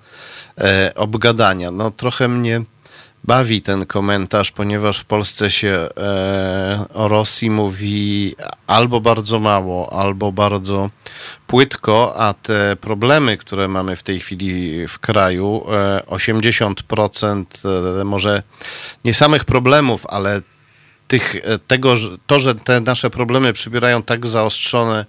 e, 0.58 0.92
obgadania. 0.96 1.72
No, 1.72 1.92
trochę 1.92 2.28
mnie 2.28 2.62
bawi 3.28 3.62
ten 3.62 3.86
komentarz, 3.86 4.52
ponieważ 4.52 5.00
w 5.00 5.06
Polsce 5.06 5.52
się 5.52 5.90
e, 5.98 6.86
o 6.94 7.08
Rosji 7.08 7.50
mówi 7.50 8.36
albo 8.68 9.02
bardzo 9.02 9.40
mało, 9.40 9.94
albo 9.94 10.32
bardzo 10.32 10.90
płytko, 11.48 12.14
a 12.18 12.34
te 12.34 12.76
problemy, 12.76 13.38
które 13.38 13.68
mamy 13.68 13.96
w 13.96 14.04
tej 14.04 14.20
chwili 14.20 14.88
w 14.88 15.00
kraju, 15.00 15.64
e, 15.72 16.02
80% 16.08 17.46
e, 18.02 18.04
może 18.04 18.44
nie 19.06 19.14
samych 19.14 19.46
problemów, 19.46 20.06
ale 20.06 20.42
tych, 21.08 21.36
e, 21.36 21.60
tego, 21.60 21.96
to, 22.28 22.40
że 22.40 22.56
te 22.56 22.82
nasze 22.82 23.10
problemy 23.10 23.54
przybierają 23.54 24.04
tak 24.04 24.28
zaostrzone 24.28 25.06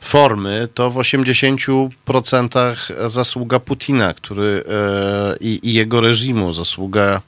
formy, 0.00 0.68
to 0.74 0.90
w 0.90 0.96
80% 0.96 3.08
zasługa 3.08 3.60
Putina, 3.60 4.14
który 4.14 4.64
e, 4.68 5.36
i, 5.40 5.60
i 5.62 5.74
jego 5.74 6.00
reżimu, 6.00 6.52
zasługa 6.52 7.20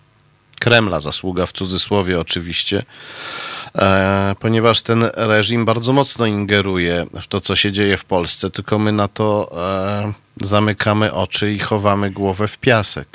Kremla, 0.61 1.01
zasługa 1.01 1.47
w 1.47 1.53
cudzysłowie 1.53 2.21
oczywiście, 2.21 2.83
e, 3.75 4.35
ponieważ 4.41 4.81
ten 4.81 5.11
reżim 5.15 5.65
bardzo 5.65 5.93
mocno 5.93 6.27
ingeruje 6.27 7.07
w 7.23 7.27
to, 7.27 7.41
co 7.41 7.57
się 7.57 7.73
dzieje 7.73 7.97
w 7.97 8.05
Polsce, 8.05 8.51
tylko 8.51 8.79
my 8.79 8.93
na 8.93 9.09
to 9.09 9.53
e, 9.57 10.13
zamykamy 10.47 11.13
oczy 11.13 11.53
i 11.53 11.59
chowamy 11.59 12.11
głowę 12.11 12.49
w 12.49 12.59
piasek. 12.59 13.09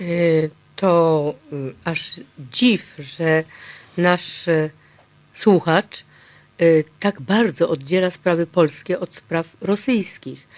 Y, 0.00 0.50
to 0.76 1.34
y, 1.52 1.74
aż 1.84 2.10
dziw, 2.52 2.94
że 2.98 3.44
nasz 3.96 4.44
słuchacz 5.34 6.04
tak 7.00 7.20
bardzo 7.20 7.68
oddziela 7.68 8.10
sprawy 8.10 8.46
polskie 8.46 9.00
od 9.00 9.14
spraw 9.14 9.46
rosyjskich. 9.60 10.48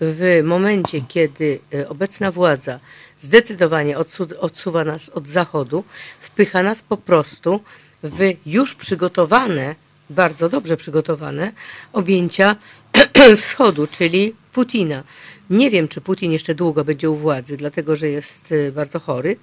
W 0.00 0.40
momencie, 0.44 1.00
kiedy 1.08 1.60
obecna 1.88 2.32
władza 2.32 2.80
zdecydowanie 3.22 3.98
odsu- 3.98 4.38
odsuwa 4.40 4.84
nas 4.84 5.08
od 5.08 5.28
Zachodu, 5.28 5.84
wpycha 6.20 6.62
nas 6.62 6.82
po 6.82 6.96
prostu 6.96 7.60
w 8.02 8.34
już 8.46 8.74
przygotowane, 8.74 9.74
bardzo 10.10 10.48
dobrze 10.48 10.76
przygotowane 10.76 11.52
objęcia 11.92 12.56
wschodu, 13.36 13.86
czyli 13.86 14.34
Putina. 14.52 15.04
Nie 15.50 15.70
wiem, 15.70 15.88
czy 15.88 16.00
Putin 16.00 16.32
jeszcze 16.32 16.54
długo 16.54 16.84
będzie 16.84 17.10
u 17.10 17.16
władzy, 17.16 17.56
dlatego 17.56 17.96
że 17.96 18.08
jest 18.08 18.52
y, 18.52 18.72
bardzo 18.72 19.00
chory, 19.00 19.36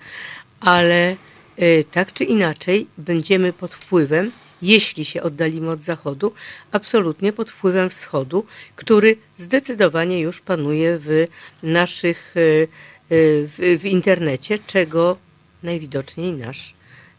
ale 0.60 1.16
y, 1.62 1.86
tak 1.92 2.14
czy 2.14 2.24
inaczej 2.24 2.88
będziemy 2.98 3.54
pod 3.54 3.74
wpływem, 3.74 4.32
jeśli 4.62 5.06
się 5.06 5.24
oddalimy 5.24 5.72
od 5.72 5.84
Zachodu, 5.84 6.34
absolutnie 6.72 7.34
pod 7.34 7.52
wpływem 7.52 7.90
Wschodu, 7.90 8.46
który 8.76 9.18
zdecydowanie 9.38 10.20
już 10.20 10.42
panuje 10.42 10.98
w 11.02 11.28
naszych, 11.64 12.38
y, 12.38 12.68
w, 13.10 13.78
w 13.82 13.86
internecie, 13.86 14.60
czego 14.68 15.18
najwidoczniej 15.64 16.34
nasz 16.34 16.74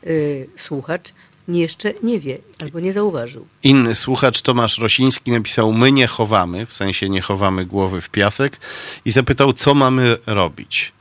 y, 0.06 0.46
słuchacz 0.56 1.12
jeszcze 1.48 1.92
nie 2.02 2.20
wie 2.20 2.38
albo 2.58 2.80
nie 2.80 2.92
zauważył. 2.92 3.46
Inny 3.62 3.94
słuchacz, 3.94 4.42
Tomasz 4.42 4.78
Rosiński, 4.78 5.30
napisał: 5.30 5.72
My 5.72 5.92
nie 5.92 6.06
chowamy, 6.06 6.66
w 6.66 6.72
sensie 6.72 7.08
nie 7.08 7.20
chowamy 7.20 7.66
głowy 7.66 8.00
w 8.00 8.10
piasek, 8.10 8.56
i 9.04 9.10
zapytał, 9.12 9.52
co 9.52 9.74
mamy 9.74 10.16
robić. 10.26 10.92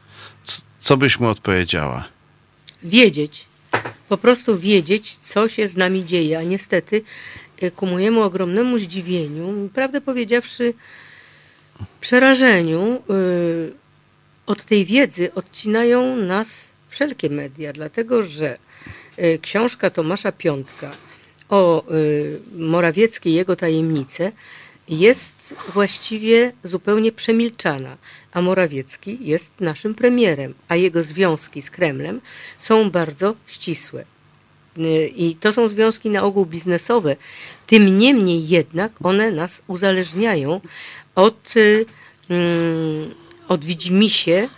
C- 0.44 0.62
Co 0.80 0.98
byś 0.98 1.20
mu 1.20 1.28
odpowiedziała? 1.30 2.06
wiedzieć, 2.84 3.46
po 4.10 4.18
prostu 4.18 4.60
wiedzieć, 4.60 5.18
co 5.18 5.48
się 5.50 5.68
z 5.68 5.78
nami 5.78 6.06
dzieje. 6.06 6.40
A 6.40 6.44
niestety 6.44 7.02
y, 7.64 7.72
ku 7.72 7.86
mojemu 7.86 8.22
ogromnemu 8.22 8.80
zdziwieniu, 8.80 9.70
prawdę 9.74 10.02
powiedziawszy, 10.02 10.74
przerażeniu, 12.02 13.02
y, 13.10 13.79
od 14.50 14.66
tej 14.66 14.86
wiedzy 14.86 15.34
odcinają 15.36 16.16
nas 16.16 16.72
wszelkie 16.90 17.30
media, 17.30 17.74
dlatego 17.74 18.24
że 18.24 18.58
y, 19.20 19.40
książka 19.42 19.90
Tomasza 19.90 20.32
Piątka 20.32 20.92
o 21.50 21.84
y, 21.92 22.40
Morawieckiej 22.56 23.34
jego 23.34 23.56
tajemnice 23.56 24.32
jest 24.88 25.54
właściwie 25.74 26.52
zupełnie 26.64 27.12
przemilczana, 27.12 27.98
a 28.32 28.42
Morawiecki 28.42 29.18
jest 29.22 29.52
naszym 29.60 29.96
premierem, 29.96 30.54
a 30.68 30.76
jego 30.76 31.04
związki 31.04 31.62
z 31.62 31.70
Kremlem 31.70 32.22
są 32.60 32.92
bardzo 32.92 33.36
ścisłe. 33.48 34.04
Y, 34.78 35.08
I 35.16 35.36
to 35.36 35.54
są 35.54 35.68
związki 35.68 36.10
na 36.10 36.24
ogół 36.24 36.46
biznesowe. 36.46 37.16
Tym 37.68 38.00
niemniej 38.00 38.48
jednak 38.48 38.92
one 39.04 39.32
nas 39.32 39.64
uzależniają 39.68 40.62
od, 41.16 41.54
mm, 42.30 43.29
od 43.50 43.66
widzimisię 43.66 44.50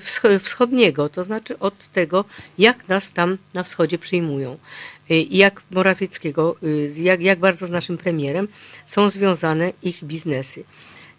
wscho- 0.00 0.38
wschodniego, 0.38 1.08
to 1.08 1.24
znaczy 1.24 1.58
od 1.58 1.88
tego, 1.88 2.24
jak 2.58 2.88
nas 2.88 3.12
tam 3.12 3.38
na 3.54 3.62
wschodzie 3.62 3.98
przyjmują. 3.98 4.58
I 5.10 5.36
jak 5.36 5.62
Morawieckiego, 5.70 6.56
y, 6.62 6.92
jak, 6.96 7.22
jak 7.22 7.38
bardzo 7.38 7.66
z 7.66 7.70
naszym 7.70 7.98
premierem 7.98 8.48
są 8.86 9.10
związane 9.10 9.72
ich 9.82 10.04
biznesy. 10.04 10.64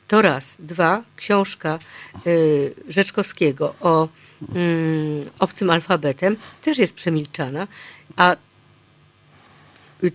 To 0.08 0.22
raz. 0.22 0.56
Dwa, 0.60 1.04
książka 1.16 1.80
y, 2.28 2.74
Rzeczkowskiego 2.90 3.76
o 3.82 4.08
mm, 4.56 5.30
obcym 5.40 5.70
alfabetem 5.70 6.38
też 6.62 6.78
jest 6.78 6.94
przemilczana, 6.94 7.68
a 8.16 8.36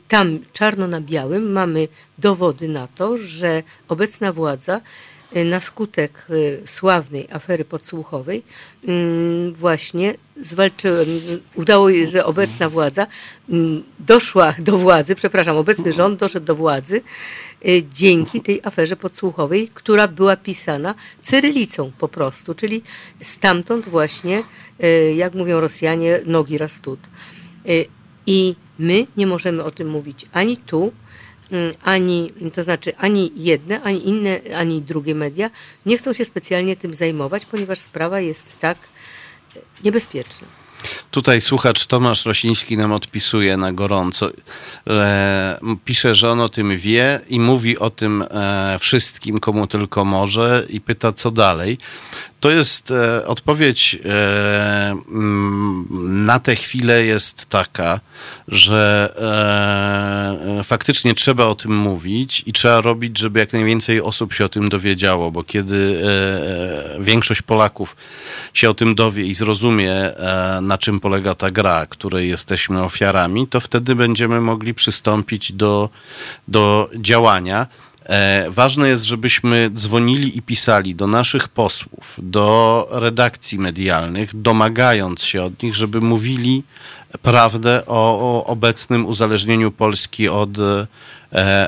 tam 0.09 0.39
czarno 0.53 0.87
na 0.87 1.01
białym 1.01 1.53
mamy 1.53 1.89
dowody 2.19 2.69
na 2.69 2.87
to, 2.87 3.19
że 3.19 3.63
obecna 3.89 4.33
władza 4.33 4.81
na 5.45 5.61
skutek 5.61 6.27
y, 6.31 6.63
sławnej 6.67 7.29
afery 7.31 7.65
podsłuchowej 7.65 8.43
mm, 8.85 9.55
właśnie 9.55 10.15
zwalczyła, 10.43 10.99
udało 11.55 11.89
jej, 11.89 12.11
że 12.11 12.25
obecna 12.25 12.69
władza 12.69 13.07
mm, 13.49 13.83
doszła 13.99 14.55
do 14.59 14.79
władzy, 14.79 15.15
przepraszam, 15.15 15.57
obecny 15.57 15.93
rząd 15.93 16.21
doszedł 16.21 16.47
do 16.47 16.55
władzy 16.55 17.03
y, 17.67 17.83
dzięki 17.95 18.41
tej 18.41 18.61
aferze 18.65 18.97
podsłuchowej, 18.97 19.69
która 19.75 20.09
była 20.09 20.37
pisana 20.37 20.95
cyrylicą 21.23 21.93
po 21.99 22.09
prostu, 22.09 22.55
czyli 22.55 22.83
stamtąd 23.23 23.89
właśnie, 23.89 24.43
y, 24.85 25.15
jak 25.15 25.35
mówią 25.35 25.61
Rosjanie, 25.61 26.21
nogi 26.27 26.59
rastut. 26.59 27.01
Y, 27.69 27.87
I 28.27 28.55
my 28.79 29.07
nie 29.17 29.27
możemy 29.27 29.65
o 29.65 29.71
tym 29.71 29.89
mówić 29.89 30.27
ani 30.33 30.57
tu, 30.57 30.93
ani, 31.83 32.33
to 32.55 32.63
znaczy 32.63 32.97
ani 32.97 33.33
jedne, 33.37 33.83
ani 33.83 34.09
inne, 34.09 34.41
ani 34.57 34.83
drugie 34.83 35.15
media 35.15 35.51
nie 35.87 35.99
chcą 35.99 36.13
się 36.13 36.25
specjalnie 36.25 36.77
tym 36.77 36.95
zajmować, 36.95 37.47
ponieważ 37.47 37.79
sprawa 37.79 38.21
jest 38.21 38.61
tak 38.61 38.79
e, 39.57 39.61
niebezpieczna. 39.85 40.47
Tutaj 41.11 41.41
słuchacz 41.41 41.87
Tomasz 41.87 42.27
Rosiński 42.27 42.77
nam 42.77 42.93
odpisuje 42.93 43.57
na 43.57 43.73
gorąco. 43.73 44.31
E, 44.87 45.61
pisze, 45.85 46.15
że 46.15 46.31
on 46.31 46.41
o 46.41 46.49
tym 46.49 46.77
wie 46.77 47.21
i 47.29 47.41
mówi 47.41 47.79
o 47.79 47.91
tym 47.91 48.25
e, 48.31 48.77
wszystkim, 48.81 49.41
komu 49.41 49.67
tylko 49.67 50.05
może 50.05 50.67
i 50.69 50.81
pyta, 50.81 51.13
co 51.13 51.31
dalej. 51.31 51.79
To 52.41 52.51
jest 52.51 52.91
e, 52.91 53.27
odpowiedź 53.27 53.97
e, 54.05 54.91
mm, 54.91 55.87
na 56.25 56.39
tę 56.39 56.57
chwilę 56.57 57.05
jest 57.05 57.47
taka, 57.47 58.01
że 58.49 59.13
e, 60.57 60.61
e, 60.61 60.65
faktycznie 60.65 61.15
trzeba 61.15 61.45
o 61.45 61.55
tym 61.55 61.77
mówić 61.77 62.43
i 62.47 62.53
trzeba 62.53 62.81
robić, 62.81 63.19
żeby 63.19 63.41
jak 63.41 63.53
najwięcej 63.53 64.01
osób 64.01 64.35
się 64.35 64.45
o 64.45 64.49
tym 64.49 64.69
dowiedziało, 64.69 65.31
bo 65.31 65.45
kiedy 65.45 66.03
e, 66.05 66.97
e, 66.97 67.03
większość 67.03 67.43
Polaków 67.43 67.97
się 68.55 68.71
o 68.71 68.75
tym 68.75 68.95
dowie 68.95 69.25
i 69.25 69.35
zrozumie, 69.35 70.11
na 70.63 70.79
czym 70.79 71.01
polega 71.01 71.35
ta 71.35 71.51
gra, 71.51 71.87
której 71.87 72.29
jesteśmy 72.29 72.83
ofiarami, 72.83 73.47
to 73.47 73.61
wtedy 73.61 73.95
będziemy 73.95 74.41
mogli 74.41 74.75
przystąpić 74.75 75.53
do, 75.53 75.89
do 76.49 76.91
działania. 76.97 77.67
E, 78.11 78.47
Ważne 78.51 78.89
jest, 78.89 79.03
żebyśmy 79.05 79.71
dzwonili 79.75 80.39
i 80.39 80.43
pisali 80.43 80.95
do 80.95 81.07
naszych 81.07 81.49
posłów, 81.49 82.15
do 82.19 82.89
redakcji 82.91 83.59
medialnych, 83.59 84.43
domagając 84.43 85.23
się 85.23 85.43
od 85.43 85.63
nich, 85.63 85.75
żeby 85.75 86.01
mówili 86.01 86.63
prawdę 87.23 87.87
o, 87.87 88.19
o 88.21 88.47
obecnym 88.47 89.07
uzależnieniu 89.07 89.71
Polski 89.73 90.29
od 90.29 90.51
e, 90.59 90.87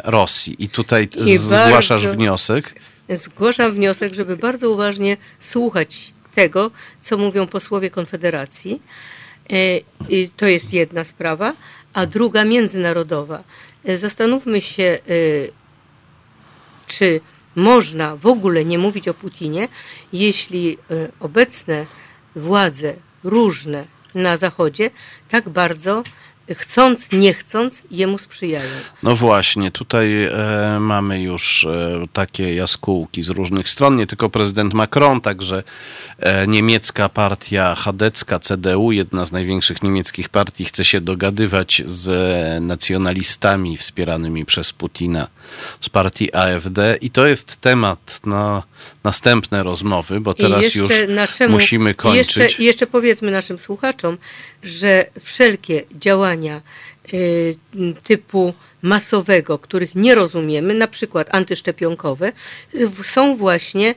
Rosji. 0.04 0.56
I 0.64 0.68
tutaj 0.68 1.08
I 1.26 1.38
zgłaszasz 1.38 2.02
bardzo- 2.02 2.16
wniosek. 2.18 2.74
Zgłaszam 3.08 3.72
wniosek, 3.72 4.14
żeby 4.14 4.36
bardzo 4.36 4.70
uważnie 4.70 5.16
słuchać 5.40 6.12
tego, 6.34 6.70
co 7.00 7.16
mówią 7.18 7.46
posłowie 7.46 7.90
Konfederacji. 7.90 8.82
E, 9.50 9.78
i 10.08 10.30
To 10.36 10.46
jest 10.46 10.72
jedna 10.72 11.04
sprawa, 11.04 11.52
a 11.94 12.06
druga 12.06 12.44
międzynarodowa. 12.44 13.42
Zastanówmy 13.96 14.60
się, 14.60 14.98
czy 16.86 17.20
można 17.56 18.16
w 18.16 18.26
ogóle 18.26 18.64
nie 18.64 18.78
mówić 18.78 19.08
o 19.08 19.14
Putinie, 19.14 19.68
jeśli 20.12 20.78
e, 20.90 21.08
obecne 21.20 21.86
władze 22.36 22.94
różne 23.24 23.84
na 24.14 24.36
Zachodzie 24.36 24.90
tak 25.28 25.48
bardzo 25.48 26.02
chcąc, 26.54 27.12
nie 27.12 27.34
chcąc 27.34 27.82
jemu 27.90 28.18
sprzyjają. 28.18 28.70
No 29.02 29.16
właśnie, 29.16 29.70
tutaj 29.70 30.24
e, 30.24 30.30
mamy 30.80 31.22
już 31.22 31.64
e, 31.64 32.06
takie 32.12 32.54
jaskółki 32.54 33.22
z 33.22 33.28
różnych 33.28 33.68
stron, 33.68 33.96
nie 33.96 34.06
tylko 34.06 34.30
prezydent 34.30 34.74
Macron, 34.74 35.20
także 35.20 35.62
e, 36.18 36.46
niemiecka 36.46 37.08
partia 37.08 37.74
chadecka 37.74 38.38
CDU, 38.38 38.92
jedna 38.92 39.26
z 39.26 39.32
największych 39.32 39.82
niemieckich 39.82 40.28
partii, 40.28 40.64
chce 40.64 40.84
się 40.84 41.00
dogadywać 41.00 41.82
z 41.86 42.08
e, 42.08 42.60
nacjonalistami 42.60 43.76
wspieranymi 43.76 44.44
przez 44.44 44.72
Putina 44.72 45.28
z 45.80 45.88
partii 45.88 46.34
AfD 46.34 46.96
i 47.00 47.10
to 47.10 47.26
jest 47.26 47.56
temat 47.56 48.20
na 48.26 48.62
następne 49.04 49.62
rozmowy, 49.62 50.20
bo 50.20 50.34
teraz 50.34 50.74
już 50.74 50.90
naszemu, 51.08 51.52
musimy 51.52 51.94
kończyć. 51.94 52.36
Jeszcze, 52.36 52.62
jeszcze 52.62 52.86
powiedzmy 52.86 53.30
naszym 53.30 53.58
słuchaczom, 53.58 54.18
że 54.62 55.06
wszelkie 55.22 55.82
działania 56.00 56.60
y, 57.14 57.56
typu 58.04 58.54
masowego, 58.82 59.58
których 59.58 59.94
nie 59.94 60.14
rozumiemy, 60.14 60.74
na 60.74 60.86
przykład 60.86 61.34
antyszczepionkowe, 61.34 62.32
y, 62.74 62.90
są 63.04 63.36
właśnie 63.36 63.94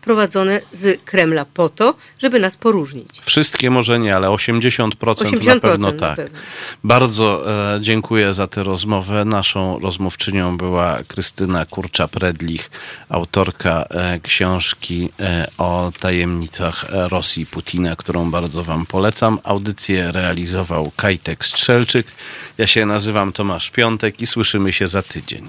prowadzone 0.00 0.60
z 0.72 1.02
Kremla 1.02 1.44
po 1.44 1.68
to, 1.68 1.94
żeby 2.18 2.40
nas 2.40 2.56
poróżnić. 2.56 3.08
Wszystkie 3.22 3.70
może 3.70 3.98
nie, 3.98 4.16
ale 4.16 4.28
80%, 4.28 4.90
80% 4.90 5.44
na 5.44 5.60
pewno 5.60 5.92
na 5.92 5.98
tak. 5.98 6.16
pewno. 6.16 6.38
Bardzo 6.84 7.50
e, 7.74 7.80
dziękuję 7.80 8.34
za 8.34 8.46
tę 8.46 8.62
rozmowę. 8.62 9.24
Naszą 9.24 9.78
rozmówczynią 9.78 10.56
była 10.56 10.98
Krystyna 11.08 11.66
Kurcza-Predlich, 11.66 12.70
autorka 13.08 13.84
e, 13.90 14.20
książki 14.20 15.08
e, 15.20 15.46
o 15.58 15.92
tajemnicach 16.00 16.86
Rosji 16.90 17.46
Putina, 17.46 17.96
którą 17.96 18.30
bardzo 18.30 18.64
wam 18.64 18.86
polecam. 18.86 19.38
Audycję 19.44 20.12
realizował 20.12 20.92
Kajtek 20.96 21.44
Strzelczyk. 21.44 22.06
Ja 22.58 22.66
się 22.66 22.86
nazywam 22.86 23.32
Tomasz 23.32 23.70
Piątek 23.70 24.20
i 24.20 24.26
słyszymy 24.26 24.72
się 24.72 24.88
za 24.88 25.02
tydzień. 25.02 25.48